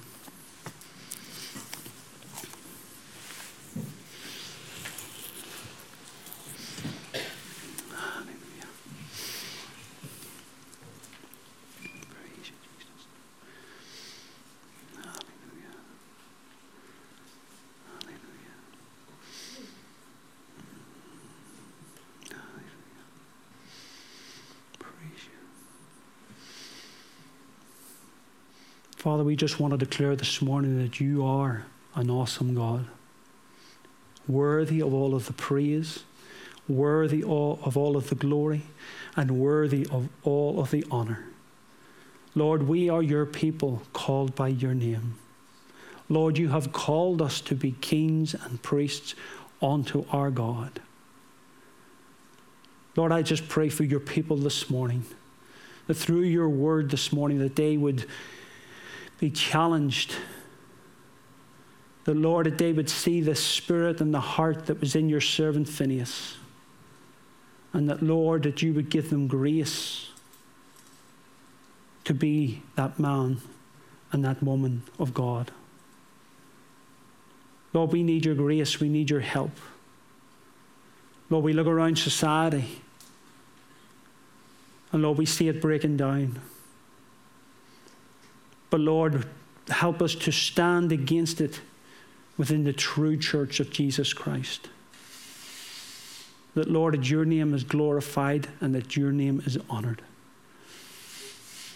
Father, 29.00 29.24
we 29.24 29.38
just 29.38 29.62
want 29.62 29.72
to 29.72 29.78
declare 29.78 30.18
this 30.18 30.42
morning 30.42 30.78
that 30.84 31.00
you 31.00 31.26
are 31.26 31.64
an 31.96 32.10
awesome 32.10 32.54
God, 32.54 32.86
worthy 34.28 34.82
of 34.82 34.94
all 34.94 35.16
of 35.16 35.26
the 35.26 35.32
praise, 35.32 36.04
worthy 36.68 37.24
of 37.24 37.78
all 37.78 37.96
of 37.96 38.10
the 38.10 38.16
glory, 38.16 38.64
and 39.16 39.40
worthy 39.40 39.88
of 39.90 40.10
all 40.24 40.60
of 40.60 40.72
the 40.72 40.84
honor. 40.92 41.24
Lord, 42.36 42.64
we 42.64 42.90
are 42.90 43.02
your 43.02 43.26
people 43.26 43.84
called 43.94 44.36
by 44.36 44.50
your 44.50 44.74
name. 44.74 45.16
Lord, 46.10 46.38
you 46.38 46.50
have 46.50 46.74
called 46.74 47.22
us 47.22 47.40
to 47.40 47.56
be 47.56 47.72
kings 47.80 48.34
and 48.34 48.62
priests 48.62 49.16
unto 49.62 50.04
our 50.12 50.30
God. 50.30 50.82
Lord, 52.98 53.14
I 53.14 53.22
just 53.22 53.48
pray 53.48 53.70
for 53.70 53.86
your 53.86 54.02
people 54.02 54.36
this 54.36 54.70
morning, 54.70 55.06
that 55.88 55.94
through 55.94 56.24
your 56.24 56.50
word 56.50 56.92
this 56.92 57.14
morning, 57.14 57.40
that 57.40 57.56
they 57.56 57.78
would 57.78 58.06
be 59.20 59.30
challenged. 59.30 60.16
The 62.06 62.14
Lord, 62.14 62.48
that 62.48 62.58
they 62.58 62.74
would 62.74 62.90
see 62.90 63.22
the 63.22 63.36
spirit 63.36 64.02
and 64.02 64.14
the 64.14 64.20
heart 64.20 64.66
that 64.68 64.80
was 64.80 64.96
in 64.96 65.10
your 65.10 65.22
servant 65.22 65.70
Phineas. 65.70 66.38
And 67.74 67.90
that, 67.90 68.02
Lord, 68.02 68.44
that 68.44 68.62
you 68.62 68.74
would 68.74 68.90
give 68.90 69.10
them 69.10 69.28
grace 69.28 70.10
to 72.06 72.14
be 72.14 72.64
that 72.76 72.98
man 73.00 73.40
and 74.12 74.26
that 74.26 74.42
woman 74.42 74.82
of 74.98 75.14
God. 75.14 75.52
Lord, 77.74 77.92
we 77.92 78.02
need 78.02 78.26
your 78.26 78.34
grace. 78.34 78.80
We 78.80 78.90
need 78.90 79.12
your 79.12 79.20
help. 79.20 79.52
Lord, 81.30 81.46
we 81.46 81.54
look 81.54 81.68
around 81.68 82.00
society 82.00 82.82
and 84.92 85.04
Lord, 85.04 85.18
we 85.18 85.26
see 85.26 85.48
it 85.48 85.62
breaking 85.62 85.98
down. 85.98 86.40
But 88.70 88.80
Lord, 88.80 89.26
help 89.70 90.02
us 90.02 90.16
to 90.16 90.32
stand 90.32 90.92
against 90.92 91.42
it 91.42 91.62
within 92.38 92.64
the 92.64 92.74
true 92.74 93.18
church 93.18 93.60
of 93.60 93.70
Jesus 93.70 94.14
Christ. 94.14 94.70
That, 96.56 96.70
Lord, 96.70 96.94
that 96.94 97.10
your 97.10 97.26
name 97.26 97.54
is 97.54 97.64
glorified 97.64 98.48
and 98.62 98.74
that 98.76 98.96
your 98.96 99.12
name 99.12 99.42
is 99.46 99.58
honored. 99.70 100.02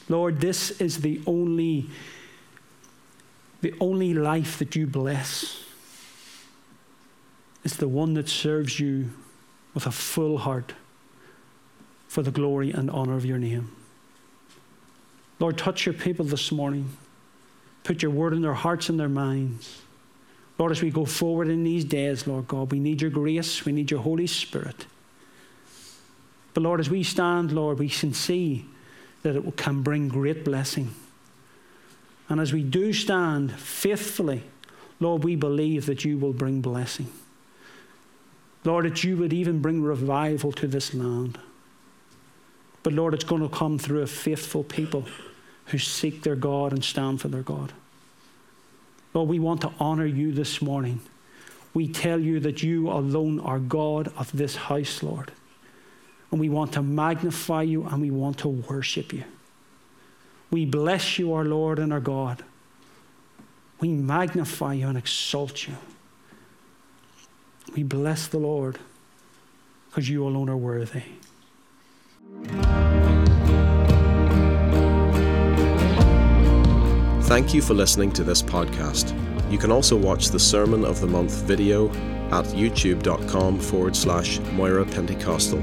Lord, 0.10 0.42
this 0.42 0.72
is 0.82 1.00
the 1.02 1.22
only, 1.26 1.90
the 3.62 3.74
only 3.80 4.14
life 4.14 4.60
that 4.60 4.76
you 4.76 4.88
bless. 4.88 5.64
It's 7.64 7.78
the 7.78 7.88
one 7.88 8.14
that 8.16 8.28
serves 8.28 8.80
you 8.80 9.12
with 9.74 9.86
a 9.86 9.92
full 9.92 10.40
heart 10.40 10.74
for 12.08 12.22
the 12.22 12.32
glory 12.32 12.72
and 12.72 12.90
honor 12.92 13.16
of 13.16 13.26
your 13.26 13.38
name. 13.38 13.76
Lord, 15.44 15.58
touch 15.58 15.86
your 15.86 15.92
people 15.92 16.24
this 16.24 16.54
morning. 16.54 16.96
Put 17.84 18.02
your 18.02 18.12
word 18.12 18.32
in 18.32 18.42
their 18.42 18.54
hearts 18.54 18.88
and 18.88 18.98
their 18.98 19.10
minds. 19.10 19.82
Lord, 20.58 20.72
as 20.72 20.82
we 20.82 20.90
go 20.90 21.04
forward 21.04 21.50
in 21.50 21.66
these 21.66 21.84
days, 21.84 22.26
Lord 22.26 22.48
God, 22.48 22.72
we 22.72 22.80
need 22.80 23.02
your 23.02 23.12
grace, 23.12 23.66
we 23.66 23.74
need 23.74 23.92
your 23.92 24.00
Holy 24.00 24.26
Spirit. 24.26 24.86
But 26.54 26.64
Lord, 26.64 26.80
as 26.80 26.90
we 26.90 27.04
stand, 27.04 27.52
Lord, 27.52 27.78
we 27.78 27.90
can 27.90 28.14
see 28.14 28.64
that 29.24 29.36
it 29.36 29.58
can 29.58 29.82
bring 29.82 30.08
great 30.08 30.46
blessing. 30.46 30.96
And 32.30 32.40
as 32.40 32.54
we 32.54 32.64
do 32.64 32.94
stand 32.94 33.52
faithfully, 33.52 34.44
Lord, 35.02 35.26
we 35.26 35.36
believe 35.36 35.88
that 35.88 36.06
you 36.06 36.18
will 36.18 36.32
bring 36.32 36.62
blessing. 36.62 37.12
Lord, 38.64 38.86
that 38.86 39.04
you 39.04 39.18
would 39.18 39.34
even 39.34 39.62
bring 39.62 39.84
revival 39.84 40.54
to 40.54 40.68
this 40.68 40.94
land. 40.94 41.38
But 42.82 42.94
Lord, 42.94 43.14
it's 43.14 43.26
going 43.26 43.42
to 43.42 43.54
come 43.54 43.78
through 43.78 44.04
a 44.04 44.08
faithful 44.08 44.64
people 44.64 45.04
who 45.68 45.78
seek 45.78 46.24
their 46.24 46.36
God 46.36 46.74
and 46.74 46.84
stand 46.84 47.22
for 47.22 47.28
their 47.28 47.42
God. 47.42 47.74
Lord, 49.14 49.30
we 49.30 49.40
want 49.40 49.62
to 49.62 49.72
honor 49.80 50.06
you 50.06 50.32
this 50.32 50.62
morning. 50.62 51.00
We 51.74 51.88
tell 51.88 52.20
you 52.20 52.40
that 52.42 52.64
you 52.64 52.90
alone 52.90 53.40
are 53.40 53.60
God 53.60 54.12
of 54.18 54.32
this 54.32 54.56
house, 54.56 55.02
Lord. 55.02 55.32
And 56.32 56.40
we 56.40 56.50
want 56.50 56.74
to 56.74 56.82
magnify 56.82 57.64
you 57.64 57.84
and 57.86 58.02
we 58.02 58.12
want 58.12 58.40
to 58.40 58.48
worship 58.48 59.14
you. 59.14 59.24
We 60.52 60.66
bless 60.66 61.18
you, 61.18 61.34
our 61.34 61.46
Lord 61.46 61.80
and 61.80 61.94
our 61.94 62.00
God. 62.00 62.44
We 63.80 63.90
magnify 63.90 64.74
you 64.74 64.88
and 64.88 64.98
exalt 64.98 65.68
you. 65.68 65.76
We 67.76 67.84
bless 67.84 68.28
the 68.28 68.38
Lord 68.38 68.78
because 69.90 70.10
you 70.10 70.26
alone 70.26 70.50
are 70.50 70.58
worthy. 70.58 71.04
Thank 77.24 77.54
you 77.54 77.62
for 77.62 77.74
listening 77.74 78.12
to 78.14 78.24
this 78.24 78.42
podcast. 78.42 79.12
You 79.52 79.58
can 79.58 79.72
also 79.72 79.98
watch 79.98 80.28
the 80.28 80.40
Sermon 80.40 80.86
of 80.86 81.00
the 81.00 81.08
Month 81.08 81.44
video 81.44 81.90
at 82.32 82.46
youtube.com 82.46 83.60
forward 83.60 83.96
slash 83.96 84.40
Moira 84.52 84.86
Pentecostal 84.86 85.60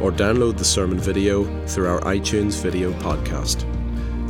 or 0.00 0.10
download 0.10 0.56
the 0.56 0.64
sermon 0.64 0.98
video 0.98 1.44
through 1.66 1.88
our 1.88 2.00
iTunes 2.00 2.60
video 2.62 2.92
podcast. 2.94 3.66